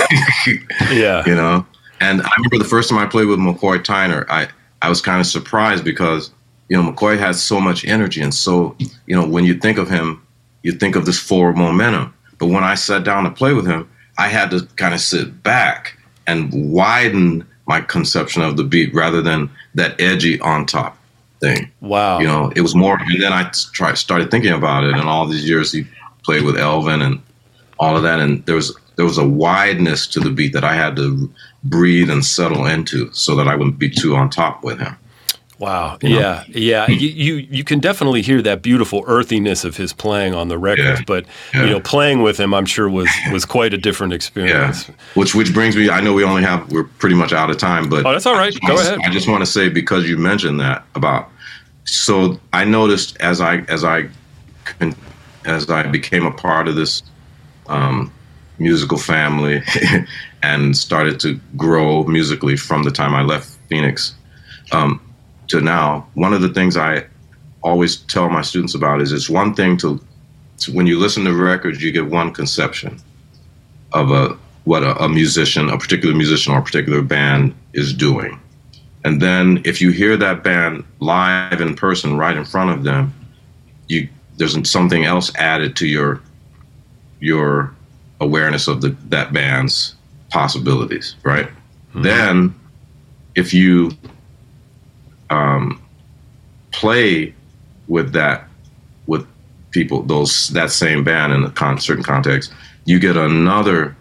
yeah 0.90 1.24
you 1.26 1.34
know. 1.34 1.66
And 2.00 2.22
I 2.22 2.30
remember 2.36 2.58
the 2.58 2.68
first 2.68 2.88
time 2.88 2.98
I 2.98 3.06
played 3.06 3.26
with 3.26 3.38
McCoy 3.38 3.78
Tyner, 3.78 4.26
I 4.28 4.48
I 4.80 4.88
was 4.88 5.00
kind 5.00 5.20
of 5.20 5.26
surprised 5.26 5.84
because 5.84 6.30
you 6.68 6.76
know 6.76 6.90
McCoy 6.90 7.18
has 7.18 7.42
so 7.42 7.60
much 7.60 7.84
energy, 7.84 8.20
and 8.20 8.34
so 8.34 8.76
you 9.06 9.14
know 9.14 9.26
when 9.26 9.44
you 9.44 9.54
think 9.54 9.78
of 9.78 9.88
him, 9.88 10.26
you 10.62 10.72
think 10.72 10.96
of 10.96 11.06
this 11.06 11.18
forward 11.18 11.56
momentum. 11.56 12.14
But 12.38 12.46
when 12.46 12.64
I 12.64 12.74
sat 12.74 13.04
down 13.04 13.24
to 13.24 13.30
play 13.30 13.52
with 13.52 13.66
him, 13.66 13.88
I 14.18 14.28
had 14.28 14.50
to 14.50 14.66
kind 14.76 14.94
of 14.94 15.00
sit 15.00 15.42
back 15.42 15.96
and 16.26 16.72
widen 16.72 17.46
my 17.66 17.80
conception 17.80 18.42
of 18.42 18.56
the 18.56 18.64
beat 18.64 18.92
rather 18.92 19.22
than 19.22 19.48
that 19.74 20.00
edgy 20.00 20.40
on 20.40 20.66
top 20.66 20.98
thing. 21.42 21.70
wow 21.80 22.18
You 22.20 22.26
know, 22.26 22.52
it 22.56 22.62
was 22.62 22.74
more. 22.74 22.96
And 22.98 23.22
then 23.22 23.32
I 23.32 23.50
tried 23.72 23.98
started 23.98 24.30
thinking 24.30 24.52
about 24.52 24.84
it, 24.84 24.92
and 24.94 25.02
all 25.08 25.26
these 25.26 25.46
years 25.48 25.72
he 25.72 25.86
played 26.24 26.44
with 26.44 26.56
Elvin 26.56 27.02
and 27.02 27.20
all 27.78 27.96
of 27.96 28.02
that, 28.04 28.20
and 28.20 28.44
there 28.46 28.54
was 28.54 28.74
there 28.96 29.04
was 29.04 29.18
a 29.18 29.26
wideness 29.26 30.06
to 30.12 30.20
the 30.20 30.30
beat 30.30 30.52
that 30.52 30.64
I 30.64 30.74
had 30.74 30.94
to 30.96 31.30
breathe 31.64 32.10
and 32.10 32.24
settle 32.24 32.66
into, 32.66 33.12
so 33.12 33.34
that 33.36 33.48
I 33.48 33.56
wouldn't 33.56 33.78
be 33.78 33.90
too 33.90 34.14
on 34.16 34.30
top 34.30 34.62
with 34.62 34.78
him. 34.78 34.94
Wow. 35.58 35.96
You 36.02 36.08
know? 36.10 36.18
Yeah. 36.20 36.44
Yeah. 36.48 36.86
you, 36.90 37.08
you 37.08 37.34
you 37.50 37.64
can 37.64 37.78
definitely 37.78 38.20
hear 38.20 38.42
that 38.42 38.62
beautiful 38.62 39.04
earthiness 39.06 39.64
of 39.64 39.76
his 39.76 39.92
playing 39.92 40.34
on 40.34 40.48
the 40.48 40.58
records, 40.58 40.98
Yeah. 41.00 41.04
but 41.06 41.24
Yeah. 41.54 41.64
you 41.64 41.70
know, 41.70 41.80
playing 41.80 42.22
with 42.22 42.36
him, 42.38 42.52
I'm 42.52 42.66
sure 42.66 42.88
was 42.88 43.08
was 43.32 43.44
quite 43.44 43.72
a 43.72 43.78
different 43.78 44.12
experience. 44.12 44.88
Yeah, 44.88 44.94
which 45.14 45.34
which 45.36 45.54
brings 45.54 45.76
me. 45.76 45.88
I 45.88 46.00
know 46.00 46.12
we 46.14 46.24
only 46.24 46.42
have 46.42 46.70
we're 46.72 46.84
pretty 46.84 47.14
much 47.16 47.32
out 47.32 47.48
of 47.50 47.58
time, 47.58 47.88
but 47.88 48.04
Oh, 48.04 48.12
that's 48.12 48.26
all 48.26 48.34
right. 48.34 48.54
I 48.62 48.66
Go 48.68 48.74
wanna- 48.74 48.86
ahead. 48.88 48.98
I 49.04 49.10
just 49.10 49.28
want 49.28 49.42
to 49.42 49.46
say 49.50 49.68
because 49.68 50.08
you 50.08 50.16
mentioned 50.18 50.58
that 50.60 50.84
about. 50.96 51.28
So 51.84 52.40
I 52.52 52.64
noticed 52.64 53.16
as 53.20 53.40
I 53.40 53.58
as 53.68 53.84
I 53.84 54.08
as 55.44 55.70
I 55.70 55.82
became 55.84 56.26
a 56.26 56.30
part 56.30 56.68
of 56.68 56.76
this 56.76 57.02
um, 57.66 58.12
musical 58.58 58.98
family 58.98 59.62
and 60.42 60.76
started 60.76 61.18
to 61.20 61.40
grow 61.56 62.04
musically 62.04 62.56
from 62.56 62.82
the 62.82 62.90
time 62.90 63.14
I 63.14 63.22
left 63.22 63.58
Phoenix 63.68 64.14
um, 64.72 65.00
to 65.48 65.60
now. 65.60 66.06
One 66.14 66.32
of 66.32 66.42
the 66.42 66.48
things 66.48 66.76
I 66.76 67.06
always 67.62 67.96
tell 67.96 68.28
my 68.28 68.42
students 68.42 68.74
about 68.74 69.00
is 69.00 69.12
it's 69.12 69.30
one 69.30 69.54
thing 69.54 69.76
to, 69.78 70.00
to 70.58 70.72
when 70.72 70.86
you 70.86 70.98
listen 70.98 71.24
to 71.24 71.34
records, 71.34 71.82
you 71.82 71.92
get 71.92 72.06
one 72.06 72.32
conception 72.32 73.00
of 73.92 74.10
a 74.10 74.36
what 74.64 74.84
a, 74.84 74.96
a 75.02 75.08
musician, 75.08 75.68
a 75.70 75.76
particular 75.76 76.14
musician 76.14 76.54
or 76.54 76.58
a 76.58 76.62
particular 76.62 77.02
band 77.02 77.52
is 77.72 77.92
doing. 77.92 78.40
And 79.04 79.20
then 79.20 79.62
if 79.64 79.80
you 79.80 79.90
hear 79.90 80.16
that 80.16 80.42
band 80.42 80.84
live 81.00 81.60
in 81.60 81.74
person 81.74 82.16
right 82.16 82.36
in 82.36 82.44
front 82.44 82.70
of 82.70 82.84
them, 82.84 83.12
you 83.88 84.08
there's 84.36 84.70
something 84.70 85.04
else 85.04 85.34
added 85.36 85.76
to 85.76 85.86
your 85.86 86.22
your 87.20 87.74
awareness 88.20 88.68
of 88.68 88.80
the 88.80 88.90
that 89.08 89.32
band's 89.32 89.94
possibilities, 90.30 91.16
right? 91.24 91.48
Then 91.94 92.54
if 93.34 93.52
you 93.52 93.90
um, 95.30 95.82
play 96.70 97.34
with 97.88 98.12
that 98.12 98.48
with 99.06 99.26
people 99.72 100.02
those 100.02 100.48
that 100.50 100.70
same 100.70 101.02
band 101.02 101.32
in 101.32 101.42
a 101.42 101.50
con- 101.50 101.78
certain 101.78 102.04
context, 102.04 102.52
you 102.84 103.00
get 103.00 103.16
another 103.16 103.96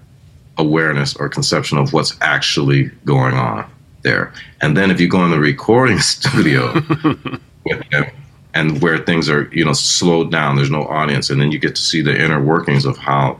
awareness 0.58 1.16
or 1.16 1.28
conception 1.28 1.78
of 1.78 1.91
what's 1.91 2.16
actually 2.22 2.89
going 3.04 3.34
on 3.34 3.70
there. 4.04 4.34
And 4.62 4.76
then 4.76 4.91
if 4.91 4.99
you 4.99 5.08
go 5.08 5.24
in 5.26 5.32
the 5.32 5.39
recording 5.39 5.99
studio 6.16 6.74
with 7.66 7.89
them 7.91 8.06
and 8.54 8.82
where 8.82 8.97
things 8.97 9.30
are, 9.30 9.49
you 9.54 9.64
know, 9.66 9.74
slowed 9.74 10.32
down, 10.32 10.56
there's 10.56 10.70
no 10.72 10.84
audience, 10.88 11.30
and 11.30 11.39
then 11.39 11.52
you 11.52 11.60
get 11.60 11.76
to 11.76 11.82
see 11.82 12.02
the 12.02 12.18
inner 12.20 12.41
workings 12.43 12.86
of 12.86 12.97
how 12.97 13.39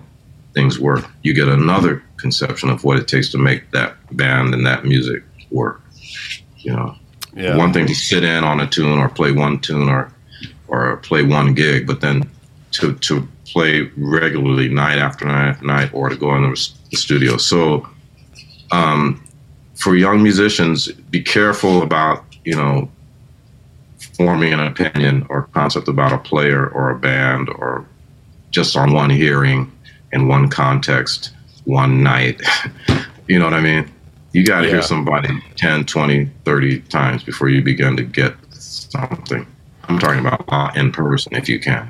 things 0.54 0.80
work. 0.80 1.06
You 1.24 1.34
get 1.34 1.48
another 1.48 2.04
conception 2.18 2.70
of 2.70 2.84
what 2.84 2.98
it 2.98 3.08
takes 3.08 3.30
to 3.32 3.38
make 3.38 3.72
that 3.72 3.96
band 4.16 4.54
and 4.54 4.66
that 4.66 4.86
music 4.86 5.24
work. 5.50 5.82
You 6.58 6.74
know, 6.74 6.96
Yeah. 7.34 7.58
one 7.58 7.74
thing 7.74 7.88
to 7.88 7.96
sit 7.96 8.24
in 8.24 8.44
on 8.44 8.60
a 8.60 8.68
tune 8.68 9.00
or 9.00 9.10
play 9.10 9.32
one 9.32 9.60
tune 9.60 9.90
or 9.90 10.12
or 10.68 10.98
play 10.98 11.24
one 11.24 11.54
gig, 11.54 11.86
but 11.88 12.00
then 12.02 12.30
to 12.72 12.94
to 12.96 13.28
play 13.46 13.90
regularly 13.98 14.70
night 14.70 14.98
after 14.98 15.26
night 15.26 15.50
after 15.50 15.66
night 15.66 15.90
or 15.94 16.08
to 16.10 16.16
go 16.16 16.34
in 16.36 16.44
the, 16.44 16.70
the 16.92 16.98
studio. 16.98 17.36
So 17.38 17.86
um, 18.72 19.22
for 19.82 19.96
young 19.96 20.22
musicians, 20.22 20.92
be 21.10 21.22
careful 21.22 21.82
about 21.82 22.24
you 22.46 22.56
know 22.56 22.90
forming 24.18 24.54
an 24.54 24.60
opinion 24.60 25.26
or 25.30 25.44
concept 25.54 25.88
about 25.88 26.12
a 26.12 26.18
player 26.18 26.68
or 26.70 26.90
a 26.92 26.98
band 26.98 27.50
or 27.50 27.86
just 28.52 28.76
on 28.76 28.94
one 28.94 29.10
hearing 29.10 29.72
in 30.12 30.28
one 30.28 30.50
context 30.50 31.32
one 31.66 32.02
night 32.04 32.42
you 33.28 33.38
know 33.38 33.46
what 33.46 33.54
i 33.54 33.62
mean 33.62 33.90
you 34.34 34.44
got 34.44 34.62
to 34.62 34.66
Yeah. 34.66 34.74
hear 34.74 34.82
somebody 34.82 35.30
10 35.56 35.86
20 35.86 36.26
30 36.46 36.80
times 36.82 37.24
before 37.24 37.50
you 37.50 37.62
begin 37.62 37.96
to 37.96 38.04
get 38.04 38.34
something 38.52 39.46
i'm 39.88 40.00
talking 40.00 40.26
about 40.26 40.76
in 40.76 40.92
person 40.92 41.36
if 41.36 41.48
you 41.48 41.60
can 41.60 41.88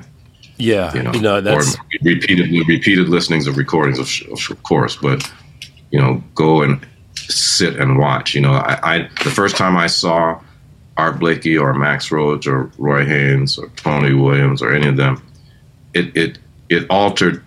Yeah, 0.58 0.94
you 0.94 1.02
know, 1.02 1.40
that's 1.40 1.74
or 1.74 1.84
repeated 2.04 2.50
repeated 2.68 3.08
listenings 3.08 3.46
of 3.46 3.56
recordings, 3.56 3.98
of, 3.98 4.08
of 4.50 4.62
course. 4.62 4.96
But 4.96 5.18
you 5.90 5.98
know, 6.00 6.22
go 6.34 6.62
and 6.62 6.78
sit 7.30 7.76
and 7.78 7.98
watch. 7.98 8.34
You 8.34 8.40
know, 8.40 8.52
I, 8.52 8.78
I 8.96 9.08
the 9.24 9.30
first 9.30 9.56
time 9.56 9.76
I 9.76 9.86
saw 9.86 10.40
Art 10.96 11.18
Blakey 11.18 11.56
or 11.56 11.72
Max 11.74 12.10
Roach 12.10 12.46
or 12.46 12.70
Roy 12.78 13.04
Haynes 13.04 13.58
or 13.58 13.68
Tony 13.76 14.14
Williams 14.14 14.62
or 14.62 14.72
any 14.72 14.88
of 14.88 14.96
them, 14.96 15.22
it 15.94 16.16
it 16.16 16.38
it 16.68 16.86
altered 16.90 17.42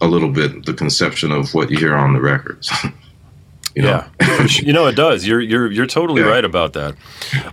a 0.00 0.06
little 0.06 0.28
bit 0.30 0.64
the 0.66 0.74
conception 0.74 1.32
of 1.32 1.54
what 1.54 1.70
you 1.70 1.78
hear 1.78 1.94
on 1.94 2.12
the 2.12 2.20
records. 2.20 2.70
you 3.74 3.82
know, 3.82 4.04
Yeah, 4.20 4.46
you 4.48 4.72
know 4.72 4.86
it 4.86 4.94
does. 4.96 5.26
You're 5.26 5.40
you're 5.40 5.70
you're 5.70 5.86
totally 5.86 6.22
Yeah. 6.22 6.28
right 6.28 6.44
about 6.44 6.72
that. 6.74 6.94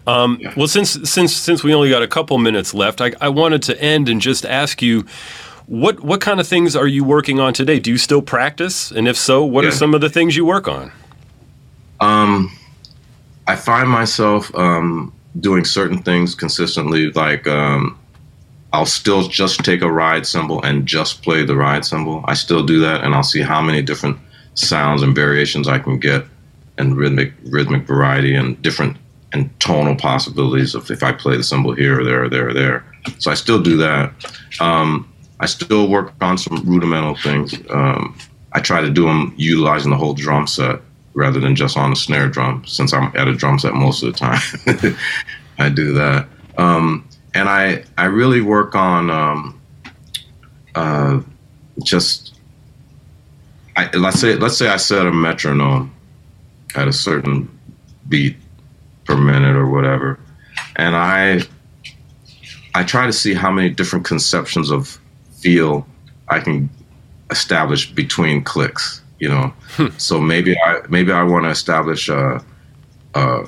Um, 0.05 0.39
Well, 0.55 0.67
since 0.67 0.91
since 1.09 1.33
since 1.35 1.63
we 1.63 1.73
only 1.73 1.89
got 1.89 2.03
a 2.03 2.07
couple 2.07 2.37
minutes 2.37 2.73
left, 2.73 3.01
I, 3.01 3.13
I 3.19 3.29
wanted 3.29 3.61
to 3.63 3.81
end 3.81 4.09
and 4.09 4.21
just 4.21 4.45
ask 4.45 4.81
you. 4.81 5.05
What 5.67 6.01
what 6.01 6.21
kind 6.21 6.39
of 6.39 6.47
things 6.47 6.75
are 6.75 6.85
you 6.85 7.03
working 7.03 7.39
on 7.39 7.51
today? 7.51 7.79
Do 7.79 7.89
you 7.89 7.97
still 7.97 8.21
practice? 8.21 8.91
And 8.91 9.07
if 9.07 9.17
so, 9.17 9.43
what 9.43 9.65
are 9.65 9.71
some 9.71 9.95
of 9.95 10.01
the 10.01 10.11
things 10.11 10.35
you 10.37 10.45
work 10.45 10.67
on? 10.67 10.91
Um, 12.05 12.51
I 13.47 13.55
find 13.55 13.89
myself 13.89 14.53
um, 14.55 15.11
doing 15.39 15.65
certain 15.65 16.03
things 16.03 16.35
consistently. 16.35 17.11
Like 17.11 17.47
um, 17.47 17.97
I'll 18.73 18.85
still 18.85 19.27
just 19.27 19.63
take 19.65 19.81
a 19.81 19.91
ride 19.91 20.27
cymbal 20.27 20.63
and 20.63 20.85
just 20.85 21.23
play 21.23 21.43
the 21.43 21.55
ride 21.55 21.83
cymbal. 21.83 22.23
I 22.27 22.35
still 22.35 22.63
do 22.63 22.79
that, 22.81 23.03
and 23.03 23.15
I'll 23.15 23.23
see 23.23 23.41
how 23.41 23.61
many 23.61 23.81
different 23.81 24.19
sounds 24.53 25.01
and 25.01 25.15
variations 25.15 25.67
I 25.67 25.79
can 25.79 25.99
get, 25.99 26.25
and 26.77 26.95
rhythmic 26.95 27.33
rhythmic 27.45 27.87
variety 27.87 28.35
and 28.35 28.61
different 28.61 28.97
and 29.33 29.49
tonal 29.59 29.95
possibilities 29.95 30.75
of 30.75 30.89
if 30.91 31.01
I 31.01 31.11
play 31.11 31.35
the 31.37 31.43
cymbal 31.43 31.73
here 31.73 31.99
or 31.99 32.03
there 32.03 32.23
or 32.25 32.29
there 32.29 32.49
or 32.49 32.53
there. 32.53 32.85
So 33.17 33.31
I 33.31 33.33
still 33.33 33.61
do 33.61 33.77
that. 33.77 34.13
Um, 34.59 35.11
I 35.39 35.47
still 35.47 35.89
work 35.89 36.13
on 36.21 36.37
some 36.37 36.61
rudimental 36.65 37.15
things. 37.15 37.55
Um, 37.71 38.15
I 38.53 38.59
try 38.59 38.79
to 38.81 38.91
do 38.91 39.05
them 39.05 39.33
utilizing 39.37 39.89
the 39.89 39.97
whole 39.97 40.13
drum 40.13 40.47
set 40.47 40.79
rather 41.15 41.39
than 41.39 41.55
just 41.55 41.77
on 41.77 41.89
the 41.89 41.95
snare 41.95 42.27
drum, 42.27 42.63
since 42.67 42.93
I'm 42.93 43.11
at 43.15 43.27
a 43.27 43.33
drum 43.33 43.57
set 43.57 43.73
most 43.73 44.03
of 44.03 44.13
the 44.13 44.19
time. 44.19 44.95
I 45.57 45.69
do 45.69 45.93
that. 45.93 46.27
Um, 46.57 47.07
and 47.33 47.49
I, 47.49 47.83
I 47.97 48.05
really 48.05 48.41
work 48.41 48.75
on 48.75 49.09
um, 49.09 49.61
uh, 50.75 51.21
just, 51.83 52.35
I, 53.75 53.89
let's 53.95 54.19
say, 54.19 54.35
let's 54.35 54.57
say 54.57 54.67
I 54.67 54.77
set 54.77 55.05
a 55.05 55.11
metronome 55.11 55.93
at 56.75 56.87
a 56.87 56.93
certain 56.93 57.49
beat 58.09 58.35
per 59.05 59.15
minute 59.15 59.55
or 59.55 59.67
whatever, 59.67 60.19
and 60.75 60.95
I, 60.95 61.41
I 62.73 62.83
try 62.83 63.05
to 63.05 63.13
see 63.13 63.33
how 63.33 63.51
many 63.51 63.69
different 63.69 64.05
conceptions 64.05 64.69
of 64.69 64.99
feel 65.37 65.87
I 66.27 66.39
can 66.39 66.69
establish 67.31 67.91
between 67.91 68.43
clicks. 68.43 69.01
You 69.19 69.29
know, 69.29 69.53
so 69.97 70.19
maybe 70.19 70.57
I 70.59 70.81
maybe 70.89 71.11
I 71.11 71.23
want 71.23 71.45
to 71.45 71.49
establish 71.49 72.09
a, 72.09 72.43
a 73.13 73.45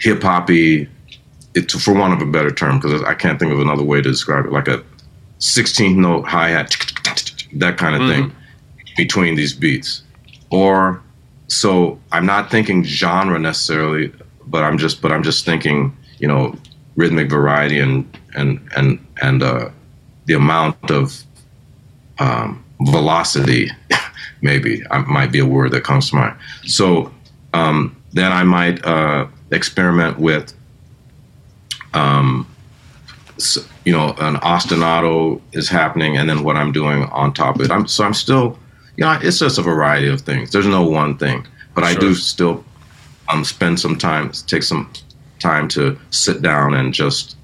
hip 0.00 0.22
hoppy, 0.22 0.88
it 1.54 1.70
for 1.70 1.94
want 1.94 2.12
of 2.12 2.26
a 2.26 2.30
better 2.30 2.50
term, 2.50 2.78
because 2.78 3.02
I 3.02 3.14
can't 3.14 3.38
think 3.38 3.52
of 3.52 3.60
another 3.60 3.82
way 3.82 4.00
to 4.00 4.08
describe 4.08 4.46
it, 4.46 4.52
like 4.52 4.68
a 4.68 4.84
16th 5.40 5.96
note 5.96 6.26
hi 6.26 6.48
hat, 6.48 6.74
that 7.54 7.76
kind 7.76 8.00
of 8.00 8.08
thing 8.08 8.32
between 8.96 9.34
these 9.34 9.52
beats, 9.52 10.02
or 10.50 11.02
so 11.48 11.98
I'm 12.12 12.26
not 12.26 12.50
thinking 12.50 12.84
genre 12.84 13.38
necessarily, 13.38 14.12
but 14.46 14.62
I'm 14.62 14.78
just 14.78 15.02
but 15.02 15.12
I'm 15.12 15.22
just 15.22 15.44
thinking 15.44 15.96
you 16.18 16.28
know 16.28 16.54
rhythmic 16.96 17.30
variety 17.30 17.78
and 17.80 18.06
and 18.34 18.60
and 18.76 19.04
and 19.22 19.42
uh, 19.42 19.70
the 20.26 20.34
amount 20.34 20.90
of 20.90 21.22
um, 22.18 22.64
velocity, 22.82 23.70
maybe 24.42 24.82
I, 24.90 24.98
might 24.98 25.32
be 25.32 25.38
a 25.38 25.46
word 25.46 25.72
that 25.72 25.84
comes 25.84 26.10
to 26.10 26.16
mind. 26.16 26.36
So 26.64 27.12
um, 27.54 27.96
then 28.12 28.32
I 28.32 28.42
might 28.44 28.84
uh, 28.84 29.26
experiment 29.50 30.18
with, 30.18 30.52
um, 31.94 32.46
you 33.84 33.92
know, 33.92 34.14
an 34.18 34.36
ostinato 34.36 35.40
is 35.52 35.68
happening, 35.68 36.16
and 36.16 36.28
then 36.28 36.42
what 36.42 36.56
I'm 36.56 36.72
doing 36.72 37.04
on 37.04 37.32
top 37.32 37.56
of 37.56 37.62
it. 37.62 37.70
I'm 37.70 37.86
so 37.86 38.04
I'm 38.04 38.14
still, 38.14 38.58
you 38.96 39.04
know, 39.04 39.18
it's 39.22 39.38
just 39.38 39.58
a 39.58 39.62
variety 39.62 40.08
of 40.08 40.20
things. 40.22 40.50
There's 40.50 40.66
no 40.66 40.82
one 40.82 41.16
thing, 41.16 41.46
but 41.74 41.84
I 41.84 41.94
do 41.94 42.14
still 42.14 42.64
um, 43.28 43.44
spend 43.44 43.78
some 43.78 43.96
time, 43.96 44.32
take 44.32 44.64
some 44.64 44.90
time 45.38 45.68
to 45.68 45.96
sit 46.10 46.42
down 46.42 46.74
and 46.74 46.92
just, 46.92 47.36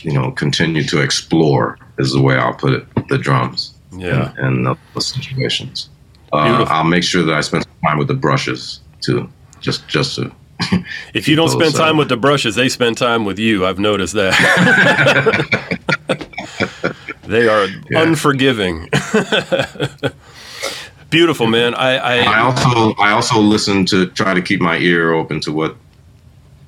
you 0.00 0.12
know, 0.12 0.30
continue 0.30 0.84
to 0.84 1.00
explore. 1.00 1.78
Is 1.98 2.12
the 2.12 2.22
way 2.22 2.36
I'll 2.36 2.54
put 2.54 2.72
it. 2.72 2.86
The 3.08 3.18
drums 3.18 3.71
Yeah. 3.92 4.32
in, 4.38 4.66
in 4.66 4.76
those 4.94 5.06
situations. 5.06 5.90
Uh, 6.32 6.64
I'll 6.68 6.84
make 6.84 7.04
sure 7.04 7.22
that 7.24 7.34
I 7.34 7.40
spend 7.42 7.64
some 7.64 7.72
time 7.90 7.98
with 7.98 8.08
the 8.08 8.14
brushes 8.14 8.80
too, 9.00 9.28
just 9.60 9.86
just 9.88 10.16
to. 10.16 10.32
If 11.14 11.28
you 11.28 11.36
don't 11.36 11.50
spend 11.50 11.74
time 11.74 11.96
uh, 11.96 11.98
with 11.98 12.08
the 12.08 12.16
brushes, 12.16 12.54
they 12.54 12.68
spend 12.68 12.96
time 12.96 13.24
with 13.24 13.38
you. 13.38 13.66
I've 13.66 13.78
noticed 13.78 14.14
that. 14.14 14.32
they 17.26 17.48
are 17.48 17.66
Yeah. 17.90 18.02
unforgiving. 18.02 18.88
Beautiful, 21.10 21.46
man. 21.46 21.74
I, 21.74 21.96
I 21.96 22.16
I 22.22 22.38
also 22.40 22.94
I 22.98 23.10
also 23.10 23.38
listen 23.38 23.84
to 23.86 24.06
try 24.06 24.32
to 24.32 24.40
keep 24.40 24.60
my 24.62 24.78
ear 24.78 25.12
open 25.12 25.40
to 25.40 25.52
what 25.52 25.76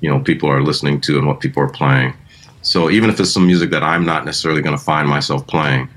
you 0.01 0.11
know 0.11 0.21
people 0.21 0.51
are 0.51 0.63
listening 0.63 1.01
to 1.03 1.17
and 1.19 1.27
what 1.27 1.41
people 1.41 1.63
are 1.63 1.69
playing. 1.71 2.13
So 2.61 2.91
even 2.91 3.09
if 3.11 3.19
it's 3.21 3.31
some 3.31 3.47
music 3.47 3.71
that 3.71 3.83
I'm 3.83 4.05
not 4.05 4.25
necessarily 4.27 4.61
going 4.61 4.77
to 4.77 4.83
find 4.85 5.09
myself 5.09 5.47
playing, 5.47 5.89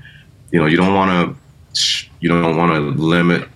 you 0.50 0.60
know, 0.60 0.66
you 0.66 0.76
don't 0.76 0.94
want 0.94 1.36
to 1.74 2.08
you 2.20 2.28
don't 2.28 2.56
want 2.56 2.72
to 2.72 2.80
limit 3.02 3.48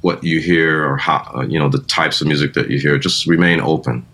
what 0.00 0.22
you 0.24 0.40
hear 0.40 0.84
or 0.84 0.96
how 0.96 1.30
uh, 1.34 1.42
you 1.42 1.58
know 1.58 1.68
the 1.68 1.82
types 1.82 2.20
of 2.20 2.26
music 2.26 2.54
that 2.54 2.70
you 2.70 2.78
hear. 2.78 2.98
Just 2.98 3.26
remain 3.26 3.60
open. 3.60 4.04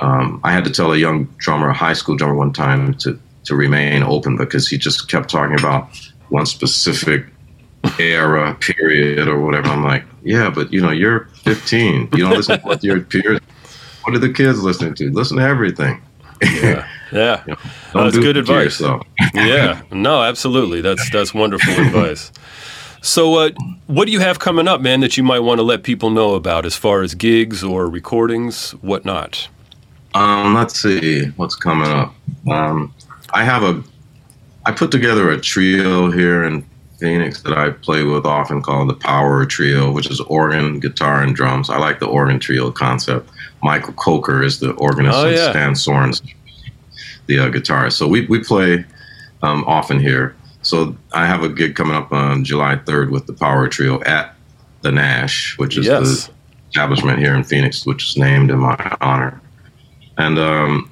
Um, 0.00 0.40
I 0.44 0.52
had 0.52 0.64
to 0.64 0.70
tell 0.70 0.92
a 0.92 0.96
young 0.96 1.24
drummer, 1.38 1.68
a 1.70 1.74
high 1.74 1.92
school 1.92 2.16
drummer, 2.16 2.34
one 2.34 2.52
time 2.52 2.94
to 2.98 3.18
to 3.44 3.54
remain 3.54 4.02
open 4.02 4.36
because 4.36 4.68
he 4.68 4.78
just 4.78 5.08
kept 5.08 5.30
talking 5.30 5.58
about 5.58 5.88
one 6.28 6.46
specific 6.46 7.26
era, 7.98 8.54
period, 8.60 9.28
or 9.28 9.40
whatever. 9.40 9.68
I'm 9.68 9.84
like, 9.84 10.04
yeah, 10.22 10.50
but 10.50 10.72
you 10.72 10.80
know, 10.80 10.90
you're 10.90 11.26
15. 11.44 12.08
You 12.12 12.24
don't 12.24 12.30
listen 12.30 12.60
to 12.60 12.66
what 12.66 12.82
your 12.82 13.00
peers. 13.00 13.40
What 14.02 14.14
are 14.14 14.18
the 14.18 14.32
kids 14.32 14.62
listening 14.62 14.94
to? 14.94 15.10
Listen 15.10 15.38
to 15.38 15.42
everything. 15.42 16.02
Yeah. 16.42 16.86
Don't 17.92 18.04
That's 18.04 18.18
good 18.18 18.36
advice. 18.36 18.80
yeah, 19.34 19.82
no, 19.90 20.22
absolutely. 20.22 20.80
That's 20.80 21.08
that's 21.10 21.32
wonderful 21.32 21.72
advice. 21.86 22.32
So, 23.02 23.34
uh, 23.34 23.50
what 23.86 24.06
do 24.06 24.12
you 24.12 24.20
have 24.20 24.38
coming 24.38 24.66
up, 24.66 24.80
man, 24.80 25.00
that 25.00 25.16
you 25.16 25.22
might 25.22 25.40
want 25.40 25.58
to 25.58 25.62
let 25.62 25.82
people 25.82 26.08
know 26.10 26.34
about 26.34 26.64
as 26.64 26.74
far 26.74 27.02
as 27.02 27.14
gigs 27.14 27.62
or 27.62 27.88
recordings, 27.88 28.70
whatnot? 28.80 29.48
Um, 30.14 30.54
let's 30.54 30.80
see 30.80 31.26
what's 31.36 31.54
coming 31.54 31.88
up. 31.88 32.14
Um, 32.50 32.94
I 33.34 33.44
have 33.44 33.62
a, 33.62 33.82
I 34.64 34.72
put 34.72 34.90
together 34.90 35.30
a 35.30 35.38
trio 35.38 36.10
here 36.10 36.44
in 36.44 36.64
Phoenix 37.04 37.42
that 37.42 37.52
I 37.52 37.68
play 37.68 38.02
with 38.02 38.24
often 38.24 38.62
called 38.62 38.88
the 38.88 38.94
Power 38.94 39.44
Trio, 39.44 39.92
which 39.92 40.10
is 40.10 40.20
organ, 40.22 40.80
guitar, 40.80 41.22
and 41.22 41.36
drums. 41.36 41.68
I 41.68 41.76
like 41.76 41.98
the 42.00 42.06
organ 42.06 42.38
trio 42.40 42.70
concept. 42.70 43.28
Michael 43.62 43.92
Coker 43.92 44.42
is 44.42 44.58
the 44.58 44.70
organist, 44.72 45.18
Oh, 45.18 45.26
and 45.26 45.36
yeah. 45.36 45.50
Stan 45.50 45.74
Sorenson 45.74 46.26
the 47.26 47.38
uh, 47.40 47.50
guitarist. 47.50 47.92
So 47.92 48.08
we 48.08 48.24
we 48.26 48.42
play 48.42 48.86
um, 49.42 49.64
often 49.66 50.00
here. 50.00 50.34
So 50.62 50.96
I 51.12 51.26
have 51.26 51.42
a 51.42 51.48
gig 51.50 51.74
coming 51.76 51.94
up 51.94 52.10
on 52.10 52.42
July 52.42 52.76
3rd 52.76 53.10
with 53.10 53.26
the 53.26 53.34
Power 53.34 53.68
Trio 53.68 54.02
at 54.04 54.34
the 54.80 54.90
Nash, 54.90 55.58
which 55.58 55.76
is 55.76 55.84
Yes. 55.86 56.26
the 56.26 56.32
establishment 56.70 57.18
here 57.18 57.34
in 57.34 57.44
Phoenix, 57.44 57.84
which 57.84 58.02
is 58.08 58.16
named 58.16 58.50
in 58.50 58.58
my 58.60 58.96
honor. 59.02 59.42
And 60.16 60.38
um, 60.38 60.90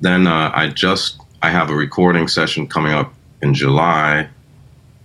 then 0.00 0.26
uh, 0.26 0.50
I 0.52 0.70
just 0.70 1.20
I 1.42 1.50
have 1.50 1.70
a 1.70 1.74
recording 1.76 2.26
session 2.26 2.66
coming 2.66 2.92
up 2.92 3.12
in 3.42 3.54
July 3.54 4.28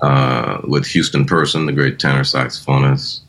uh, 0.02 0.62
with 0.64 0.86
Houston 0.88 1.26
Person, 1.26 1.66
the 1.66 1.72
great 1.72 2.00
tenor 2.00 2.24
saxophonist. 2.24 3.22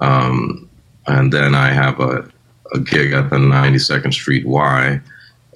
Um, 0.00 0.68
and 1.06 1.32
then 1.32 1.54
I 1.54 1.70
have 1.70 2.00
a, 2.00 2.28
a 2.72 2.80
gig 2.80 3.12
at 3.12 3.30
the 3.30 3.36
92nd 3.36 4.12
Street 4.12 4.46
Y, 4.46 5.00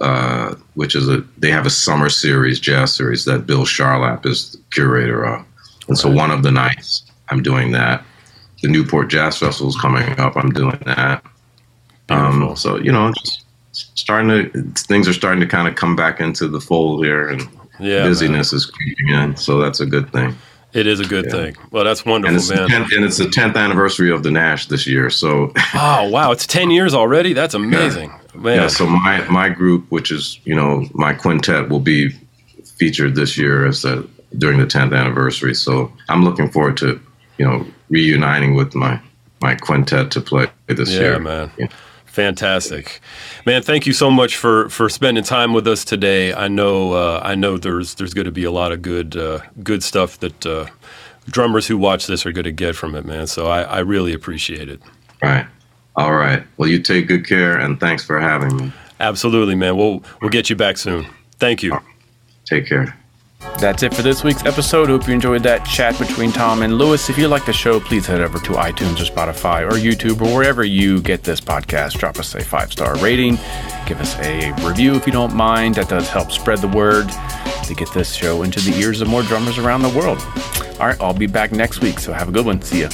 uh, 0.00 0.54
which 0.74 0.94
is 0.94 1.08
a 1.08 1.24
they 1.38 1.50
have 1.50 1.66
a 1.66 1.70
summer 1.70 2.08
series, 2.08 2.58
jazz 2.58 2.94
series 2.94 3.24
that 3.26 3.46
Bill 3.46 3.64
Charlap 3.64 4.26
is 4.26 4.52
the 4.52 4.58
curator 4.70 5.24
of. 5.24 5.44
And 5.88 5.98
so 5.98 6.10
one 6.10 6.30
of 6.30 6.42
the 6.42 6.50
nights 6.50 7.10
I'm 7.28 7.42
doing 7.42 7.72
that. 7.72 8.04
The 8.62 8.68
Newport 8.68 9.10
Jazz 9.10 9.38
Festival 9.38 9.70
is 9.70 9.76
coming 9.76 10.18
up. 10.20 10.36
I'm 10.36 10.50
doing 10.50 10.78
that. 10.86 11.24
Um, 12.08 12.54
so 12.56 12.76
you 12.76 12.92
know, 12.92 13.12
just 13.12 13.44
starting 13.98 14.28
to 14.28 14.62
things 14.74 15.08
are 15.08 15.12
starting 15.12 15.40
to 15.40 15.46
kind 15.46 15.66
of 15.66 15.74
come 15.74 15.96
back 15.96 16.20
into 16.20 16.46
the 16.46 16.60
fold 16.60 17.04
here, 17.04 17.28
and 17.28 17.48
Yeah, 17.80 18.04
busyness 18.04 18.52
is 18.52 18.66
creeping 18.66 19.08
in. 19.08 19.36
So 19.36 19.58
that's 19.58 19.80
a 19.80 19.86
good 19.86 20.10
thing. 20.12 20.36
It 20.74 20.86
is 20.86 21.00
a 21.00 21.04
good 21.04 21.26
Yeah. 21.26 21.30
thing. 21.32 21.56
Well, 21.70 21.84
that's 21.84 22.04
wonderful, 22.04 22.40
the 22.40 22.54
man. 22.54 22.68
10th, 22.84 22.96
and 22.96 23.04
it's 23.04 23.18
the 23.18 23.26
10th 23.26 23.56
anniversary 23.56 24.10
of 24.10 24.22
the 24.22 24.30
Nash 24.30 24.66
this 24.66 24.86
year. 24.86 25.10
So 25.10 25.52
Oh, 25.74 26.08
wow. 26.08 26.32
It's 26.32 26.46
10 26.46 26.70
years 26.70 26.94
already? 26.94 27.32
That's 27.34 27.54
amazing. 27.54 28.10
Man. 28.34 28.56
yeah, 28.56 28.68
so 28.68 28.86
my 28.86 29.20
my 29.28 29.50
group, 29.50 29.84
which 29.90 30.10
is 30.10 30.40
you 30.44 30.54
know 30.54 30.86
my 30.94 31.12
quintet, 31.12 31.68
will 31.68 31.80
be 31.80 32.10
featured 32.78 33.14
this 33.14 33.36
year 33.36 33.66
as 33.66 33.84
a, 33.84 34.02
during 34.38 34.58
the 34.58 34.64
10th 34.66 34.96
anniversary. 34.98 35.54
So 35.54 35.92
I'm 36.08 36.24
looking 36.24 36.50
forward 36.50 36.78
to 36.78 36.98
you 37.38 37.44
know 37.44 37.66
reuniting 37.90 38.54
with 38.54 38.74
my 38.74 38.98
my 39.42 39.54
quintet 39.54 40.10
to 40.12 40.20
play 40.22 40.46
this 40.68 40.90
Yeah, 40.90 41.00
year. 41.00 41.18
man. 41.18 41.50
Yeah. 41.58 41.66
Fantastic, 42.12 43.00
man! 43.46 43.62
Thank 43.62 43.86
you 43.86 43.94
so 43.94 44.10
much 44.10 44.36
for 44.36 44.68
for 44.68 44.90
spending 44.90 45.24
time 45.24 45.54
with 45.54 45.66
us 45.66 45.82
today. 45.82 46.34
I 46.34 46.46
know 46.46 46.92
uh, 46.92 47.22
I 47.24 47.34
know 47.34 47.56
there's 47.56 47.94
there's 47.94 48.12
going 48.12 48.26
to 48.26 48.30
be 48.30 48.44
a 48.44 48.50
lot 48.50 48.70
of 48.70 48.82
good 48.82 49.16
uh, 49.16 49.40
good 49.62 49.82
stuff 49.82 50.20
that 50.20 50.44
uh, 50.44 50.66
drummers 51.26 51.66
who 51.66 51.78
watch 51.78 52.06
this 52.08 52.26
are 52.26 52.32
going 52.32 52.44
to 52.44 52.52
get 52.52 52.76
from 52.76 52.94
it, 52.96 53.06
man. 53.06 53.26
So 53.26 53.46
I, 53.46 53.62
I 53.62 53.78
really 53.78 54.12
appreciate 54.12 54.68
it. 54.68 54.82
Right. 55.22 55.46
All 55.96 56.12
right. 56.12 56.44
Well, 56.58 56.68
you 56.68 56.82
take 56.82 57.08
good 57.08 57.26
care, 57.26 57.58
and 57.58 57.80
thanks 57.80 58.04
for 58.04 58.20
having 58.20 58.56
me. 58.58 58.72
Absolutely, 59.00 59.54
man. 59.54 59.78
We'll 59.78 60.04
we'll 60.20 60.30
get 60.30 60.50
you 60.50 60.56
back 60.56 60.76
soon. 60.76 61.06
Thank 61.38 61.62
you. 61.62 61.78
Take 62.44 62.66
care. 62.66 62.94
That's 63.59 63.82
it 63.84 63.95
for 63.95 64.03
this 64.03 64.24
week's 64.24 64.45
episode. 64.45 64.88
Hope 64.88 65.07
you 65.07 65.14
enjoyed 65.14 65.43
that 65.45 65.64
chat 65.64 65.97
between 65.99 66.32
Tom 66.32 66.62
and 66.62 66.78
Lewis. 66.78 67.09
If 67.09 67.16
you 67.16 67.28
like 67.28 67.47
the 67.47 67.53
show, 67.53 67.78
please 67.78 68.07
head 68.07 68.20
over 68.20 68.38
to 68.38 68.53
iTunes 68.55 69.01
or 69.01 69.05
Spotify 69.05 69.62
or 69.62 69.76
YouTube 69.76 70.20
or 70.20 70.34
wherever 70.34 70.64
you 70.64 71.01
get 71.01 71.22
this 71.22 71.40
podcast. 71.40 71.99
Drop 71.99 72.18
us 72.18 72.34
a 72.34 72.43
five 72.43 72.72
star 72.72 72.97
rating. 72.99 73.36
Give 73.86 74.01
us 74.01 74.18
a 74.18 74.53
review 74.66 74.95
if 74.97 75.07
you 75.07 75.12
don't 75.12 75.34
mind. 75.34 75.76
That 75.76 75.88
does 75.88 76.09
help 76.09 76.32
spread 76.32 76.59
the 76.59 76.68
word 76.68 77.09
to 77.64 77.74
get 77.74 77.93
this 77.93 78.12
show 78.14 78.43
into 78.43 78.61
the 78.61 78.76
ears 78.78 79.01
of 79.01 79.09
more 79.09 79.22
drummers 79.22 79.59
around 79.59 79.82
the 79.82 79.90
world. 79.90 80.18
All 80.80 80.88
right, 80.88 81.01
I'll 81.01 81.14
be 81.14 81.26
back 81.26 81.53
next 81.53 81.80
week, 81.80 82.01
so 82.01 82.12
have 82.12 82.28
a 82.28 82.32
good 82.32 82.47
one. 82.47 82.61
See 82.62 82.80
ya. 82.80 82.88